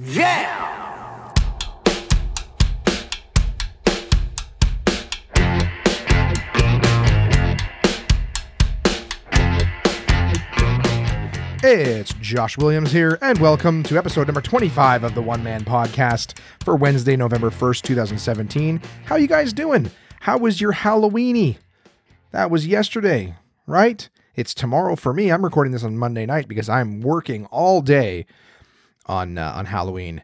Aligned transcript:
Yeah! 0.00 1.34
It's 11.64 12.14
Josh 12.20 12.56
Williams 12.56 12.92
here, 12.92 13.18
and 13.20 13.38
welcome 13.38 13.82
to 13.82 13.98
episode 13.98 14.28
number 14.28 14.40
25 14.40 15.02
of 15.02 15.16
the 15.16 15.22
One 15.22 15.42
Man 15.42 15.64
Podcast 15.64 16.38
for 16.62 16.76
Wednesday, 16.76 17.16
November 17.16 17.50
1st, 17.50 17.82
2017. 17.82 18.80
How 19.06 19.16
you 19.16 19.26
guys 19.26 19.52
doing? 19.52 19.90
How 20.20 20.38
was 20.38 20.60
your 20.60 20.74
Halloweeny? 20.74 21.56
That 22.30 22.52
was 22.52 22.68
yesterday, 22.68 23.34
right? 23.66 24.08
It's 24.36 24.54
tomorrow 24.54 24.94
for 24.94 25.12
me. 25.12 25.32
I'm 25.32 25.42
recording 25.42 25.72
this 25.72 25.82
on 25.82 25.98
Monday 25.98 26.24
night 26.24 26.46
because 26.46 26.68
I'm 26.68 27.00
working 27.00 27.46
all 27.46 27.82
day 27.82 28.26
on 29.08 29.38
uh, 29.38 29.52
on 29.56 29.66
Halloween. 29.66 30.22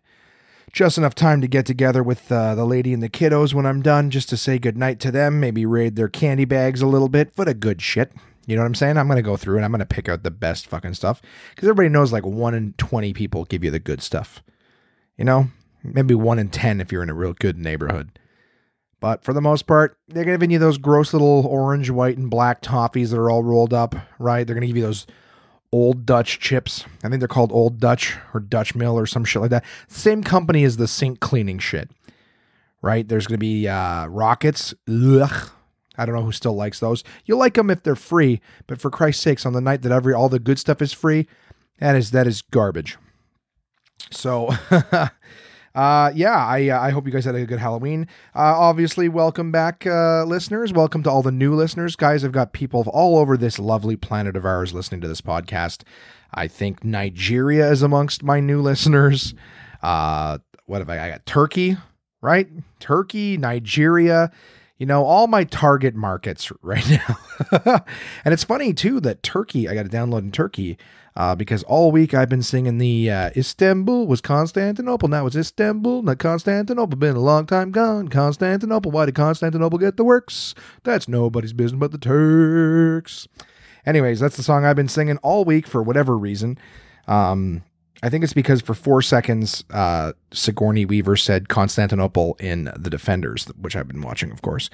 Just 0.73 0.99
enough 0.99 1.15
time 1.15 1.41
to 1.41 1.47
get 1.47 1.67
together 1.67 2.03
with 2.03 2.33
uh, 2.33 2.57
the 2.57 2.65
lady 2.65 2.93
and 2.93 3.03
the 3.03 3.09
kiddos 3.09 3.55
when 3.55 3.65
I'm 3.65 3.81
done, 3.81 4.11
just 4.11 4.29
to 4.31 4.37
say 4.37 4.59
goodnight 4.59 4.99
to 5.01 5.13
them, 5.13 5.39
maybe 5.39 5.65
raid 5.65 5.95
their 5.95 6.09
candy 6.09 6.45
bags 6.45 6.83
a 6.83 6.87
little 6.89 7.09
bit 7.09 7.33
for 7.33 7.45
the 7.45 7.55
good 7.55 7.81
shit. 7.81 8.13
You 8.47 8.57
know 8.57 8.63
what 8.63 8.67
I'm 8.67 8.75
saying? 8.75 8.99
I'm 8.99 9.07
going 9.07 9.17
to 9.17 9.23
go 9.23 9.37
through 9.37 9.57
and 9.57 9.65
I'm 9.65 9.71
going 9.71 9.79
to 9.79 9.87
pick 9.87 10.09
out 10.09 10.23
the 10.23 10.31
best 10.31 10.67
fucking 10.67 10.95
stuff 10.95 11.23
because 11.51 11.69
everybody 11.69 11.89
knows 11.89 12.13
like 12.13 12.27
1 12.27 12.55
in 12.55 12.75
20 12.77 13.15
people 13.15 13.45
give 13.45 13.63
you 13.63 13.71
the 13.71 13.79
good 13.79 14.03
stuff. 14.03 14.43
You 15.17 15.25
know, 15.25 15.49
maybe 15.83 16.15
1 16.15 16.39
in 16.39 16.49
10 16.49 16.81
if 16.81 16.91
you're 16.91 17.03
in 17.03 17.11
a 17.11 17.15
real 17.15 17.35
good 17.35 17.57
neighborhood. 17.57 18.19
But 19.01 19.23
for 19.23 19.33
the 19.33 19.41
most 19.41 19.67
part, 19.67 19.99
they're 20.09 20.25
giving 20.25 20.51
you 20.51 20.59
those 20.59 20.79
gross 20.79 21.13
little 21.13 21.47
orange, 21.47 21.91
white, 21.91 22.17
and 22.17 22.31
black 22.31 22.63
toffees 22.63 23.11
that 23.11 23.19
are 23.19 23.31
all 23.31 23.43
rolled 23.43 23.75
up, 23.75 23.95
right? 24.19 24.47
They're 24.47 24.55
going 24.55 24.63
to 24.63 24.67
give 24.67 24.79
you 24.79 24.83
those 24.83 25.07
old 25.75 26.07
Dutch 26.07 26.39
chips. 26.39 26.85
I 27.03 27.09
think 27.09 27.19
they're 27.19 27.27
called 27.27 27.51
Old 27.51 27.81
Dutch 27.81 28.17
or 28.33 28.39
Dutch 28.39 28.77
Mill 28.77 28.97
or 28.97 29.07
some 29.07 29.25
shit 29.25 29.43
like 29.43 29.51
that. 29.51 29.65
Same 29.89 30.23
company 30.23 30.63
as 30.63 30.77
the 30.77 30.87
sink 30.87 31.19
cleaning 31.19 31.59
shit, 31.59 31.91
right? 32.81 33.07
There's 33.09 33.27
going 33.27 33.35
to 33.35 33.45
be 33.45 33.67
uh, 33.67 34.07
rockets. 34.07 34.73
Ugh. 34.89 35.51
I 35.99 36.07
don't 36.07 36.15
know 36.15 36.23
who 36.23 36.31
still 36.31 36.55
likes 36.55 36.79
those. 36.79 37.03
You'll 37.25 37.41
like 37.41 37.55
them 37.55 37.71
if 37.71 37.83
they're 37.83 37.97
free, 37.97 38.41
but 38.69 38.81
for 38.81 38.89
Christ's 38.89 39.23
sakes, 39.25 39.45
on 39.45 39.53
the 39.53 39.61
night 39.61 39.83
that 39.83 39.91
every 39.91 40.15
all 40.15 40.29
the 40.29 40.39
good 40.39 40.61
stuff 40.61 40.81
is 40.81 40.93
free, 40.93 41.27
that 41.81 41.97
is 41.97 42.13
that 42.13 42.29
is 42.29 42.43
garbage. 42.43 42.97
So, 44.13 44.51
uh, 45.75 46.13
yeah, 46.15 46.37
I 46.47 46.69
uh, 46.69 46.81
I 46.81 46.91
hope 46.91 47.07
you 47.07 47.13
guys 47.13 47.25
had 47.25 47.35
a 47.35 47.45
good 47.45 47.59
Halloween. 47.59 48.07
Uh, 48.35 48.55
obviously, 48.57 49.09
welcome 49.09 49.51
back, 49.51 49.87
uh, 49.87 50.25
listeners. 50.25 50.73
Welcome 50.73 51.03
to 51.03 51.11
all 51.11 51.23
the 51.23 51.33
new 51.33 51.55
listeners, 51.55 51.97
guys. 51.97 52.25
I've 52.25 52.33
got 52.33 52.53
people 52.53 52.85
all 52.93 53.19
over 53.19 53.37
this 53.37 53.59
lovely 53.59 53.97
planet 53.97 54.37
of 54.37 54.45
ours 54.45 54.73
listening 54.73 55.01
to 55.01 55.09
this 55.09 55.21
podcast. 55.21 55.83
I 56.33 56.47
think 56.47 56.85
Nigeria 56.85 57.71
is 57.71 57.83
amongst 57.83 58.23
my 58.23 58.39
new 58.39 58.61
listeners. 58.61 59.35
Uh, 59.83 60.39
what 60.67 60.79
have 60.79 60.89
I? 60.89 61.07
I 61.07 61.11
got 61.11 61.27
Turkey, 61.27 61.77
right? 62.21 62.49
Turkey, 62.79 63.37
Nigeria 63.37 64.31
you 64.77 64.87
know, 64.87 65.05
all 65.05 65.29
my 65.29 65.45
target 65.45 65.95
markets 65.95 66.51
right 66.63 66.85
now. 66.91 67.85
and 68.25 68.35
it's 68.35 68.45
funny 68.45 68.73
too 68.75 69.01
that 69.01 69.23
Turkey, 69.23 69.69
I 69.69 69.75
got 69.75 69.85
to 69.85 69.89
download 69.89 70.21
in 70.21 70.33
Turkey 70.33 70.77
uh, 71.17 71.35
because 71.35 71.63
all 71.65 71.93
week 71.93 72.13
I've 72.13 72.29
been 72.29 72.43
singing 72.43 72.79
the 72.79 73.11
uh, 73.11 73.31
Istanbul 73.37 74.07
was 74.07 74.21
Constantinople. 74.21 75.09
Now 75.09 75.27
it's 75.27 75.37
Istanbul, 75.37 76.03
not 76.03 76.19
Constantinople. 76.19 76.97
Been 76.99 77.17
a 77.17 77.21
long 77.21 77.47
time 77.47 77.71
gone. 77.71 78.09
Constantinople. 78.09 78.91
Why 78.91 79.07
did 79.07 79.15
Constantinople 79.15 79.79
get 79.79 79.97
the 79.97 80.05
works? 80.05 80.55
That's 80.83 81.09
nobody's 81.09 81.53
business 81.53 81.79
but 81.79 81.93
the 81.93 81.99
Turks. 81.99 83.29
Anyways, 83.87 84.21
that's 84.21 84.37
the 84.37 84.43
song 84.43 84.65
I've 84.65 84.77
been 84.77 84.89
singing 84.89 85.19
all 85.19 85.45
week 85.45 85.67
for 85.67 85.83
whatever 85.83 86.17
reason. 86.17 86.59
Um, 87.07 87.63
I 88.03 88.09
think 88.09 88.25
it's 88.25 88.33
because 88.33 88.61
for 88.61 88.75
four 88.75 89.01
seconds, 89.01 89.65
uh, 89.71 90.13
Sigourney 90.33 90.85
Weaver 90.85 91.17
said 91.17 91.49
Constantinople 91.49 92.37
in 92.41 92.71
The 92.77 92.91
Defenders, 92.91 93.47
which 93.59 93.77
I've 93.77 93.89
been 93.89 94.03
watching, 94.03 94.31
of 94.31 94.43
course. 94.43 94.69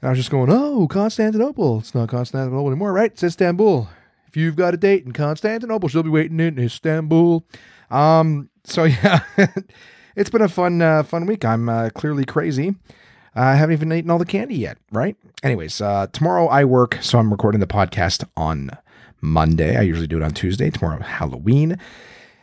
And 0.00 0.08
I 0.08 0.10
was 0.10 0.18
just 0.18 0.30
going, 0.30 0.50
oh, 0.50 0.86
Constantinople. 0.88 1.78
It's 1.78 1.94
not 1.94 2.08
Constantinople 2.08 2.66
anymore, 2.66 2.92
right? 2.92 3.12
It's 3.12 3.22
Istanbul. 3.22 3.88
If 4.34 4.38
you've 4.38 4.56
got 4.56 4.74
a 4.74 4.76
date 4.76 5.04
in 5.06 5.12
Constantinople, 5.12 5.88
she'll 5.88 6.02
be 6.02 6.10
waiting 6.10 6.40
in 6.40 6.58
Istanbul. 6.58 7.46
Um, 7.88 8.50
so 8.64 8.82
yeah, 8.82 9.20
it's 10.16 10.28
been 10.28 10.42
a 10.42 10.48
fun, 10.48 10.82
uh, 10.82 11.04
fun 11.04 11.26
week. 11.26 11.44
I'm 11.44 11.68
uh, 11.68 11.90
clearly 11.90 12.24
crazy. 12.24 12.74
I 13.36 13.54
haven't 13.54 13.74
even 13.74 13.92
eaten 13.92 14.10
all 14.10 14.18
the 14.18 14.26
candy 14.26 14.56
yet, 14.56 14.78
right? 14.90 15.14
Anyways, 15.44 15.80
uh, 15.80 16.08
tomorrow 16.12 16.48
I 16.48 16.64
work, 16.64 16.98
so 17.00 17.20
I'm 17.20 17.30
recording 17.30 17.60
the 17.60 17.68
podcast 17.68 18.24
on 18.36 18.70
Monday. 19.20 19.76
I 19.76 19.82
usually 19.82 20.08
do 20.08 20.16
it 20.16 20.24
on 20.24 20.32
Tuesday. 20.32 20.68
Tomorrow, 20.68 21.00
Halloween. 21.04 21.78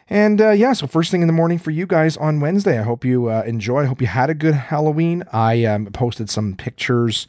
And 0.07 0.39
uh, 0.39 0.51
yeah, 0.51 0.71
so 0.71 0.87
first 0.87 1.11
thing 1.11 1.19
in 1.19 1.27
the 1.27 1.33
morning 1.33 1.57
for 1.57 1.71
you 1.71 1.85
guys 1.85 2.15
on 2.15 2.39
Wednesday. 2.39 2.79
I 2.79 2.83
hope 2.83 3.03
you 3.03 3.27
uh, 3.27 3.43
enjoy. 3.45 3.81
I 3.81 3.87
hope 3.87 3.99
you 3.99 4.07
had 4.07 4.29
a 4.29 4.33
good 4.33 4.55
Halloween. 4.55 5.25
I 5.33 5.65
um, 5.65 5.87
posted 5.87 6.29
some 6.29 6.55
pictures, 6.55 7.27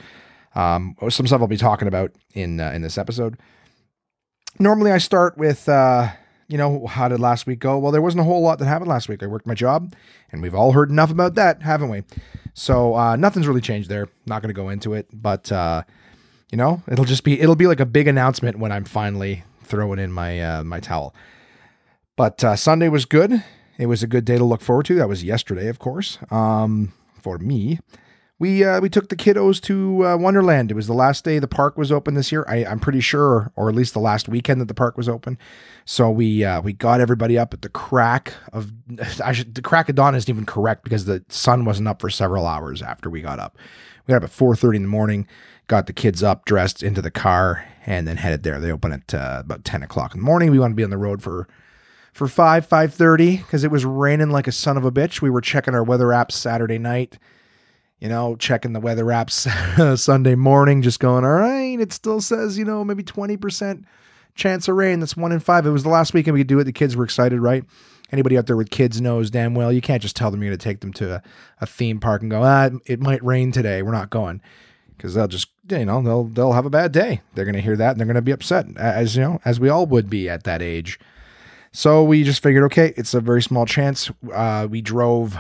um, 0.54 0.94
some 1.08 1.26
stuff 1.26 1.40
I'll 1.40 1.48
be 1.48 1.56
talking 1.56 1.88
about 1.88 2.12
in 2.32 2.60
uh, 2.60 2.70
in 2.70 2.82
this 2.82 2.96
episode. 2.96 3.36
Normally, 4.62 4.92
I 4.92 4.98
start 4.98 5.36
with 5.36 5.68
uh, 5.68 6.12
you 6.46 6.56
know 6.56 6.86
how 6.86 7.08
did 7.08 7.18
last 7.18 7.48
week 7.48 7.58
go? 7.58 7.78
Well, 7.78 7.90
there 7.90 8.00
wasn't 8.00 8.20
a 8.20 8.24
whole 8.24 8.42
lot 8.42 8.60
that 8.60 8.66
happened 8.66 8.88
last 8.88 9.08
week. 9.08 9.20
I 9.20 9.26
worked 9.26 9.44
my 9.44 9.54
job, 9.54 9.92
and 10.30 10.40
we've 10.40 10.54
all 10.54 10.70
heard 10.70 10.88
enough 10.88 11.10
about 11.10 11.34
that, 11.34 11.62
haven't 11.62 11.88
we? 11.88 12.04
So 12.54 12.94
uh, 12.94 13.16
nothing's 13.16 13.48
really 13.48 13.60
changed 13.60 13.88
there. 13.88 14.06
Not 14.24 14.40
going 14.40 14.50
to 14.50 14.54
go 14.54 14.68
into 14.68 14.94
it, 14.94 15.08
but 15.12 15.50
uh, 15.50 15.82
you 16.52 16.58
know, 16.58 16.80
it'll 16.86 17.04
just 17.04 17.24
be 17.24 17.40
it'll 17.40 17.56
be 17.56 17.66
like 17.66 17.80
a 17.80 17.86
big 17.86 18.06
announcement 18.06 18.60
when 18.60 18.70
I'm 18.70 18.84
finally 18.84 19.42
throwing 19.64 19.98
in 19.98 20.12
my 20.12 20.62
my 20.62 20.78
towel. 20.78 21.12
But 22.14 22.44
uh, 22.44 22.54
Sunday 22.54 22.88
was 22.88 23.04
good. 23.04 23.42
It 23.78 23.86
was 23.86 24.04
a 24.04 24.06
good 24.06 24.24
day 24.24 24.38
to 24.38 24.44
look 24.44 24.60
forward 24.60 24.86
to. 24.86 24.94
That 24.94 25.08
was 25.08 25.24
yesterday, 25.24 25.66
of 25.66 25.80
course. 25.80 26.18
Um, 26.30 26.92
for 27.20 27.36
me, 27.38 27.80
we 28.42 28.64
uh, 28.64 28.80
we 28.80 28.88
took 28.88 29.08
the 29.08 29.14
kiddos 29.14 29.60
to 29.62 30.04
uh, 30.04 30.16
Wonderland. 30.16 30.72
It 30.72 30.74
was 30.74 30.88
the 30.88 30.92
last 30.92 31.22
day 31.22 31.38
the 31.38 31.46
park 31.46 31.78
was 31.78 31.92
open 31.92 32.14
this 32.14 32.32
year. 32.32 32.44
I, 32.48 32.64
am 32.64 32.80
pretty 32.80 32.98
sure, 32.98 33.52
or 33.54 33.68
at 33.68 33.74
least 33.76 33.94
the 33.94 34.00
last 34.00 34.28
weekend 34.28 34.60
that 34.60 34.66
the 34.66 34.74
park 34.74 34.96
was 34.96 35.08
open. 35.08 35.38
So 35.84 36.10
we 36.10 36.42
uh, 36.42 36.60
we 36.60 36.72
got 36.72 37.00
everybody 37.00 37.38
up 37.38 37.54
at 37.54 37.62
the 37.62 37.68
crack 37.68 38.34
of 38.52 38.72
I 39.24 39.30
should 39.30 39.54
the 39.54 39.62
crack 39.62 39.88
of 39.88 39.94
dawn 39.94 40.16
isn't 40.16 40.28
even 40.28 40.44
correct 40.44 40.82
because 40.82 41.04
the 41.04 41.24
sun 41.28 41.64
wasn't 41.64 41.86
up 41.86 42.00
for 42.00 42.10
several 42.10 42.44
hours 42.44 42.82
after 42.82 43.08
we 43.08 43.22
got 43.22 43.38
up. 43.38 43.56
We 44.08 44.12
got 44.12 44.24
up 44.24 44.30
at 44.30 44.36
4:30 44.36 44.74
in 44.74 44.82
the 44.82 44.88
morning. 44.88 45.28
Got 45.68 45.86
the 45.86 45.92
kids 45.92 46.24
up, 46.24 46.44
dressed 46.44 46.82
into 46.82 47.00
the 47.00 47.12
car, 47.12 47.64
and 47.86 48.08
then 48.08 48.16
headed 48.16 48.42
there. 48.42 48.58
They 48.58 48.72
open 48.72 48.92
at 48.92 49.14
uh, 49.14 49.42
about 49.44 49.64
10 49.64 49.84
o'clock 49.84 50.14
in 50.14 50.20
the 50.20 50.26
morning. 50.26 50.50
We 50.50 50.58
want 50.58 50.72
to 50.72 50.76
be 50.76 50.82
on 50.82 50.90
the 50.90 50.98
road 50.98 51.22
for 51.22 51.46
for 52.12 52.26
5 52.26 52.68
5.30 52.68 53.38
because 53.38 53.62
it 53.62 53.70
was 53.70 53.84
raining 53.84 54.30
like 54.30 54.48
a 54.48 54.52
son 54.52 54.76
of 54.76 54.84
a 54.84 54.90
bitch 54.90 55.22
we 55.22 55.30
were 55.30 55.40
checking 55.40 55.74
our 55.74 55.82
weather 55.82 56.08
apps 56.08 56.32
saturday 56.32 56.76
night 56.76 57.18
you 58.02 58.08
know 58.08 58.34
checking 58.36 58.72
the 58.72 58.80
weather 58.80 59.04
apps 59.04 59.46
sunday 59.98 60.34
morning 60.34 60.82
just 60.82 60.98
going 60.98 61.24
all 61.24 61.30
right 61.30 61.78
it 61.80 61.92
still 61.92 62.20
says 62.20 62.58
you 62.58 62.64
know 62.64 62.84
maybe 62.84 63.02
20% 63.02 63.84
chance 64.34 64.68
of 64.68 64.76
rain. 64.76 65.00
That's 65.00 65.16
one 65.16 65.32
in 65.32 65.40
five. 65.40 65.66
It 65.66 65.70
was 65.70 65.82
the 65.82 65.88
last 65.88 66.14
weekend 66.14 66.34
we 66.34 66.40
could 66.40 66.46
do 66.46 66.58
it. 66.58 66.64
The 66.64 66.72
kids 66.72 66.96
were 66.96 67.04
excited 67.04 67.40
right? 67.40 67.64
Anybody 68.10 68.36
out 68.36 68.46
there 68.46 68.56
with 68.56 68.70
kids 68.70 69.00
knows 69.00 69.30
damn 69.30 69.54
well 69.54 69.72
you 69.72 69.80
can't 69.80 70.02
just 70.02 70.16
tell 70.16 70.30
them 70.30 70.42
you're 70.42 70.50
going 70.50 70.58
to 70.58 70.64
take 70.64 70.80
them 70.80 70.92
to 70.94 71.16
a, 71.16 71.22
a 71.60 71.66
theme 71.66 71.98
park 71.98 72.22
and 72.22 72.30
go 72.30 72.42
ah 72.42 72.70
it 72.86 73.00
might 73.00 73.24
rain 73.24 73.52
today. 73.52 73.82
We're 73.82 73.92
not 73.92 74.10
going. 74.10 74.40
Because 74.96 75.14
they'll 75.14 75.28
just 75.28 75.48
you 75.68 75.84
know 75.84 76.02
they'll 76.02 76.24
they'll 76.24 76.52
have 76.52 76.66
a 76.66 76.70
bad 76.70 76.92
day. 76.92 77.20
They're 77.34 77.44
going 77.44 77.54
to 77.54 77.60
hear 77.60 77.76
that 77.76 77.92
and 77.92 78.00
they're 78.00 78.06
going 78.06 78.14
to 78.14 78.22
be 78.22 78.32
upset 78.32 78.66
as 78.76 79.16
you 79.16 79.22
know 79.22 79.40
as 79.44 79.58
we 79.58 79.68
all 79.68 79.86
would 79.86 80.10
be 80.10 80.28
at 80.28 80.44
that 80.44 80.62
age. 80.62 81.00
So 81.74 82.04
we 82.04 82.22
just 82.22 82.42
figured, 82.42 82.64
okay, 82.64 82.92
it's 82.98 83.14
a 83.14 83.20
very 83.20 83.40
small 83.40 83.64
chance. 83.64 84.10
Uh, 84.30 84.68
we 84.70 84.82
drove, 84.82 85.38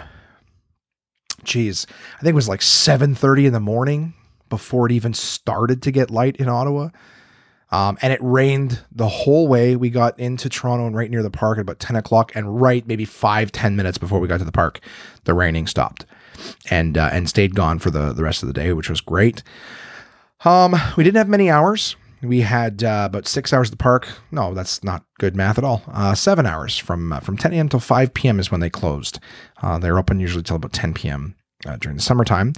geez, 1.44 1.86
I 2.16 2.20
think 2.20 2.32
it 2.32 2.34
was 2.34 2.48
like 2.48 2.60
7.30 2.60 3.46
in 3.46 3.52
the 3.52 3.60
morning 3.60 4.14
before 4.48 4.86
it 4.86 4.92
even 4.92 5.14
started 5.14 5.82
to 5.82 5.90
get 5.90 6.10
light 6.10 6.36
in 6.36 6.48
Ottawa. 6.48 6.90
Um, 7.70 7.96
and 8.02 8.12
it 8.12 8.20
rained 8.22 8.84
the 8.92 9.08
whole 9.08 9.48
way. 9.48 9.76
We 9.76 9.88
got 9.88 10.18
into 10.20 10.50
Toronto 10.50 10.86
and 10.86 10.94
right 10.94 11.10
near 11.10 11.22
the 11.22 11.30
park 11.30 11.56
at 11.56 11.62
about 11.62 11.78
10 11.78 11.96
o'clock. 11.96 12.32
And 12.34 12.60
right 12.60 12.86
maybe 12.86 13.06
five 13.06 13.50
ten 13.50 13.76
minutes 13.76 13.96
before 13.96 14.20
we 14.20 14.28
got 14.28 14.38
to 14.38 14.44
the 14.44 14.52
park, 14.52 14.80
the 15.24 15.32
raining 15.32 15.66
stopped 15.66 16.04
and 16.70 16.98
uh, 16.98 17.08
and 17.12 17.28
stayed 17.28 17.54
gone 17.54 17.78
for 17.78 17.90
the, 17.90 18.12
the 18.12 18.22
rest 18.22 18.42
of 18.42 18.46
the 18.46 18.52
day, 18.52 18.74
which 18.74 18.90
was 18.90 19.00
great. 19.00 19.42
Um, 20.44 20.76
we 20.96 21.04
didn't 21.04 21.16
have 21.16 21.28
many 21.28 21.48
hours. 21.50 21.96
We 22.22 22.42
had 22.42 22.84
uh, 22.84 23.08
about 23.10 23.26
six 23.26 23.52
hours 23.52 23.68
at 23.68 23.72
the 23.72 23.82
park. 23.82 24.08
No, 24.30 24.54
that's 24.54 24.84
not 24.84 25.04
good 25.18 25.34
math 25.34 25.58
at 25.58 25.64
all. 25.64 25.82
Uh, 25.92 26.14
seven 26.14 26.46
hours 26.46 26.78
from 26.78 27.12
uh, 27.12 27.20
from 27.20 27.36
10 27.36 27.52
a.m. 27.52 27.68
till 27.68 27.80
5 27.80 28.14
p.m. 28.14 28.38
is 28.38 28.50
when 28.50 28.60
they 28.60 28.70
closed. 28.70 29.18
Uh, 29.60 29.78
they're 29.78 29.98
open 29.98 30.20
usually 30.20 30.44
till 30.44 30.56
about 30.56 30.72
10 30.72 30.94
p.m. 30.94 31.34
Uh, 31.66 31.76
during 31.76 31.96
the 31.96 32.02
summertime. 32.02 32.52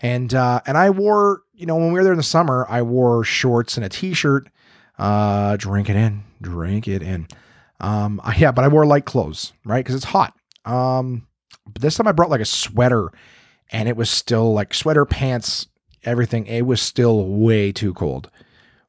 And 0.00 0.32
uh, 0.32 0.60
and 0.64 0.78
I 0.78 0.90
wore, 0.90 1.42
you 1.52 1.66
know, 1.66 1.74
when 1.74 1.88
we 1.88 1.94
were 1.94 2.04
there 2.04 2.12
in 2.12 2.18
the 2.18 2.22
summer, 2.22 2.66
I 2.68 2.82
wore 2.82 3.24
shorts 3.24 3.76
and 3.76 3.84
a 3.84 3.88
t-shirt. 3.88 4.48
drink 5.58 5.90
it 5.90 5.96
in, 5.96 6.22
drink 6.40 6.86
it 6.86 7.02
in. 7.02 7.26
Um, 7.80 8.20
yeah, 8.36 8.52
but 8.52 8.64
I 8.64 8.68
wore 8.68 8.86
light 8.86 9.06
clothes, 9.06 9.52
right? 9.64 9.84
Because 9.84 9.96
it's 9.96 10.04
hot. 10.04 10.34
Um, 10.64 11.26
but 11.66 11.82
this 11.82 11.96
time 11.96 12.06
I 12.06 12.12
brought 12.12 12.30
like 12.30 12.40
a 12.40 12.46
sweater, 12.46 13.08
and 13.72 13.88
it 13.88 13.96
was 13.96 14.08
still 14.08 14.52
like 14.52 14.72
sweater, 14.72 15.04
pants, 15.04 15.66
everything. 16.04 16.46
It 16.46 16.62
was 16.62 16.80
still 16.80 17.26
way 17.26 17.72
too 17.72 17.92
cold 17.92 18.30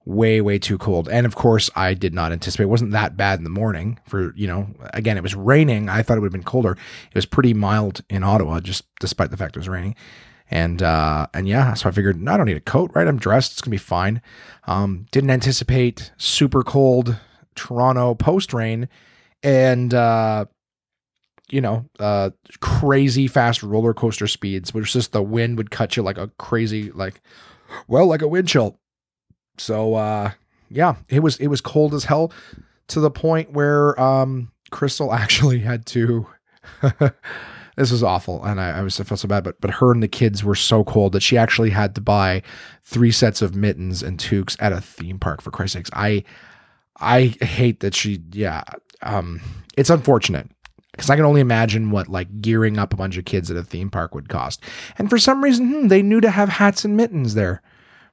way 0.05 0.41
way 0.41 0.57
too 0.57 0.77
cold. 0.77 1.07
And 1.09 1.25
of 1.25 1.35
course 1.35 1.69
i 1.75 1.93
did 1.93 2.13
not 2.13 2.31
anticipate 2.31 2.63
it 2.63 2.67
wasn't 2.69 2.91
that 2.91 3.15
bad 3.15 3.39
in 3.39 3.43
the 3.43 3.49
morning 3.49 3.99
for 4.07 4.33
you 4.35 4.47
know 4.47 4.67
again 4.93 5.17
it 5.17 5.23
was 5.23 5.35
raining. 5.35 5.89
I 5.89 6.01
thought 6.01 6.17
it 6.17 6.21
would 6.21 6.27
have 6.27 6.33
been 6.33 6.43
colder. 6.43 6.71
It 6.71 7.15
was 7.15 7.25
pretty 7.25 7.53
mild 7.53 8.01
in 8.09 8.23
ottawa 8.23 8.59
just 8.59 8.83
despite 8.99 9.31
the 9.31 9.37
fact 9.37 9.55
it 9.55 9.59
was 9.59 9.69
raining. 9.69 9.95
And 10.49 10.81
uh 10.81 11.27
and 11.33 11.47
yeah 11.47 11.73
so 11.75 11.87
i 11.87 11.91
figured 11.91 12.27
i 12.27 12.37
don't 12.37 12.47
need 12.47 12.57
a 12.57 12.61
coat 12.61 12.91
right? 12.93 13.07
I'm 13.07 13.17
dressed. 13.17 13.53
It's 13.53 13.61
gonna 13.61 13.71
be 13.71 13.77
fine. 13.77 14.21
Um 14.65 15.05
didn't 15.11 15.29
anticipate 15.29 16.11
super 16.17 16.63
cold 16.63 17.17
toronto 17.55 18.15
post 18.15 18.53
rain 18.53 18.87
and 19.43 19.93
uh 19.93 20.45
you 21.49 21.61
know 21.61 21.85
uh 21.99 22.31
crazy 22.59 23.27
fast 23.27 23.61
roller 23.61 23.93
coaster 23.93 24.27
speeds 24.27 24.73
which 24.73 24.93
just 24.93 25.11
the 25.11 25.21
wind 25.21 25.57
would 25.57 25.69
cut 25.69 25.95
you 25.95 26.01
like 26.01 26.17
a 26.17 26.29
crazy 26.39 26.91
like 26.91 27.21
well 27.87 28.07
like 28.07 28.21
a 28.21 28.27
wind 28.27 28.47
chill 28.47 28.79
so 29.61 29.95
uh 29.95 30.31
yeah, 30.69 30.95
it 31.09 31.19
was 31.19 31.37
it 31.37 31.47
was 31.47 31.61
cold 31.61 31.93
as 31.93 32.05
hell 32.05 32.31
to 32.87 32.99
the 32.99 33.11
point 33.11 33.51
where 33.51 33.99
um 33.99 34.51
Crystal 34.71 35.13
actually 35.13 35.59
had 35.59 35.85
to 35.87 36.27
this 37.75 37.91
was 37.91 38.03
awful 38.03 38.43
and 38.43 38.59
I, 38.59 38.79
I 38.79 38.81
was 38.81 38.99
I 38.99 39.03
felt 39.03 39.19
so 39.19 39.27
bad, 39.27 39.43
but 39.43 39.61
but 39.61 39.71
her 39.71 39.91
and 39.91 40.01
the 40.01 40.07
kids 40.07 40.43
were 40.43 40.55
so 40.55 40.83
cold 40.83 41.13
that 41.13 41.23
she 41.23 41.37
actually 41.37 41.69
had 41.69 41.95
to 41.95 42.01
buy 42.01 42.41
three 42.83 43.11
sets 43.11 43.41
of 43.41 43.55
mittens 43.55 44.01
and 44.01 44.19
toques 44.19 44.57
at 44.59 44.73
a 44.73 44.81
theme 44.81 45.19
park 45.19 45.41
for 45.41 45.51
Christ's 45.51 45.73
sakes. 45.73 45.89
I 45.93 46.23
I 46.97 47.35
hate 47.41 47.81
that 47.81 47.95
she 47.95 48.21
yeah, 48.31 48.63
um 49.01 49.41
it's 49.77 49.89
unfortunate 49.89 50.49
because 50.93 51.09
I 51.09 51.15
can 51.15 51.25
only 51.25 51.41
imagine 51.41 51.91
what 51.91 52.07
like 52.07 52.41
gearing 52.41 52.77
up 52.77 52.93
a 52.93 52.97
bunch 52.97 53.17
of 53.17 53.25
kids 53.25 53.49
at 53.51 53.57
a 53.57 53.63
theme 53.63 53.89
park 53.89 54.15
would 54.15 54.29
cost. 54.29 54.63
And 54.97 55.09
for 55.09 55.17
some 55.17 55.43
reason, 55.43 55.71
hmm, 55.71 55.87
they 55.87 56.01
knew 56.01 56.21
to 56.21 56.29
have 56.31 56.49
hats 56.49 56.85
and 56.85 56.97
mittens 56.97 57.33
there 57.33 57.61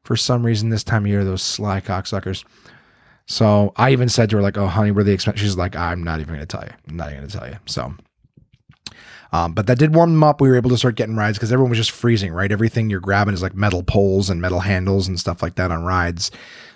for 0.08 0.16
some 0.16 0.43
reason 0.43 0.70
this 0.70 0.82
time 0.82 1.05
of 1.05 1.10
year, 1.10 1.22
those 1.22 1.43
sly 1.43 1.82
cocksuckers. 1.82 2.43
So 3.26 3.75
I 3.76 3.90
even 3.90 4.08
said 4.08 4.31
to 4.31 4.37
her, 4.37 4.43
like, 4.43 4.56
oh, 4.56 4.66
honey, 4.66 4.90
were 4.90 5.05
they 5.05 5.12
expensive? 5.12 5.43
She's 5.43 5.55
like, 5.55 5.76
I'm 5.76 6.02
not 6.02 6.20
even 6.20 6.34
going 6.34 6.40
to 6.40 6.46
tell 6.46 6.64
you. 6.64 6.72
I'm 6.88 6.96
not 6.96 7.08
even 7.08 7.19
going 7.19 7.28
to 7.28 7.38
tell 7.38 7.46
you. 7.46 7.56
So, 7.66 7.94
um, 9.32 9.52
but 9.52 9.66
that 9.66 9.76
did 9.76 9.94
warm 9.94 10.12
them 10.12 10.25
up. 10.25 10.40
We 10.40 10.49
were 10.49 10.56
able 10.56 10.70
to 10.70 10.78
start 10.78 10.94
getting 10.94 11.14
rides 11.14 11.37
because 11.37 11.52
everyone 11.52 11.69
was 11.69 11.78
just 11.78 11.90
freezing, 11.90 12.32
right? 12.32 12.50
Everything 12.50 12.88
you're 12.88 13.00
grabbing 13.00 13.34
is 13.34 13.43
like 13.43 13.55
metal 13.55 13.82
poles 13.82 14.31
and 14.31 14.40
metal 14.40 14.60
handles 14.60 15.08
and 15.08 15.20
stuff 15.20 15.43
like 15.43 15.56
that 15.56 15.70
on 15.70 15.84
rides. 15.84 16.31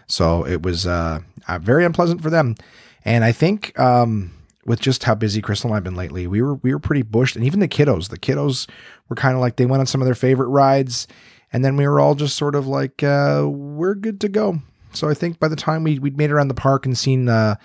So 0.08 0.46
it 0.46 0.60
was 0.60 0.86
uh, 0.86 1.20
uh, 1.48 1.58
very 1.58 1.86
unpleasant 1.86 2.20
for 2.20 2.28
them. 2.28 2.56
And 3.02 3.24
I 3.24 3.32
think 3.32 3.80
um, 3.80 4.34
with 4.66 4.78
just 4.78 5.04
how 5.04 5.14
busy 5.14 5.40
Crystal 5.40 5.70
and 5.70 5.76
I've 5.78 5.84
been 5.84 5.96
lately, 5.96 6.26
we 6.26 6.42
were 6.42 6.56
we 6.56 6.74
were 6.74 6.78
pretty 6.78 7.00
bushed. 7.00 7.34
And 7.34 7.46
even 7.46 7.60
the 7.60 7.66
kiddos, 7.68 8.10
the 8.10 8.18
kiddos 8.18 8.68
were 9.08 9.16
kind 9.16 9.36
of 9.36 9.40
like 9.40 9.56
they 9.56 9.64
went 9.64 9.80
on 9.80 9.86
some 9.86 10.02
of 10.02 10.04
their 10.04 10.14
favorite 10.14 10.48
rides 10.48 11.08
and 11.52 11.64
then 11.64 11.76
we 11.76 11.86
were 11.86 12.00
all 12.00 12.14
just 12.14 12.36
sort 12.36 12.54
of 12.54 12.66
like, 12.66 13.02
uh, 13.02 13.46
we're 13.48 13.94
good 13.94 14.20
to 14.20 14.28
go. 14.28 14.60
So 14.92 15.08
I 15.08 15.14
think 15.14 15.38
by 15.38 15.48
the 15.48 15.56
time 15.56 15.84
we 15.84 15.98
we'd 15.98 16.16
made 16.16 16.30
around 16.30 16.48
the 16.48 16.54
park 16.54 16.86
and 16.86 16.96
seen 16.96 17.28
uh, 17.28 17.56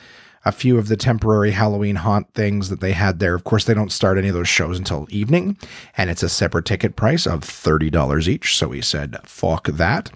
a 0.45 0.51
few 0.51 0.77
of 0.77 0.87
the 0.87 0.95
temporary 0.97 1.51
Halloween 1.51 1.97
haunt 1.97 2.33
things 2.33 2.69
that 2.69 2.79
they 2.79 2.93
had 2.93 3.19
there, 3.19 3.35
of 3.35 3.43
course 3.43 3.65
they 3.65 3.73
don't 3.73 3.91
start 3.91 4.17
any 4.17 4.29
of 4.29 4.33
those 4.33 4.47
shows 4.47 4.77
until 4.77 5.07
evening, 5.09 5.57
and 5.97 6.09
it's 6.09 6.23
a 6.23 6.29
separate 6.29 6.65
ticket 6.65 6.95
price 6.95 7.27
of 7.27 7.43
thirty 7.43 7.89
dollars 7.89 8.29
each. 8.29 8.57
So 8.57 8.69
we 8.69 8.81
said, 8.81 9.17
"Fuck 9.23 9.67
that." 9.67 10.09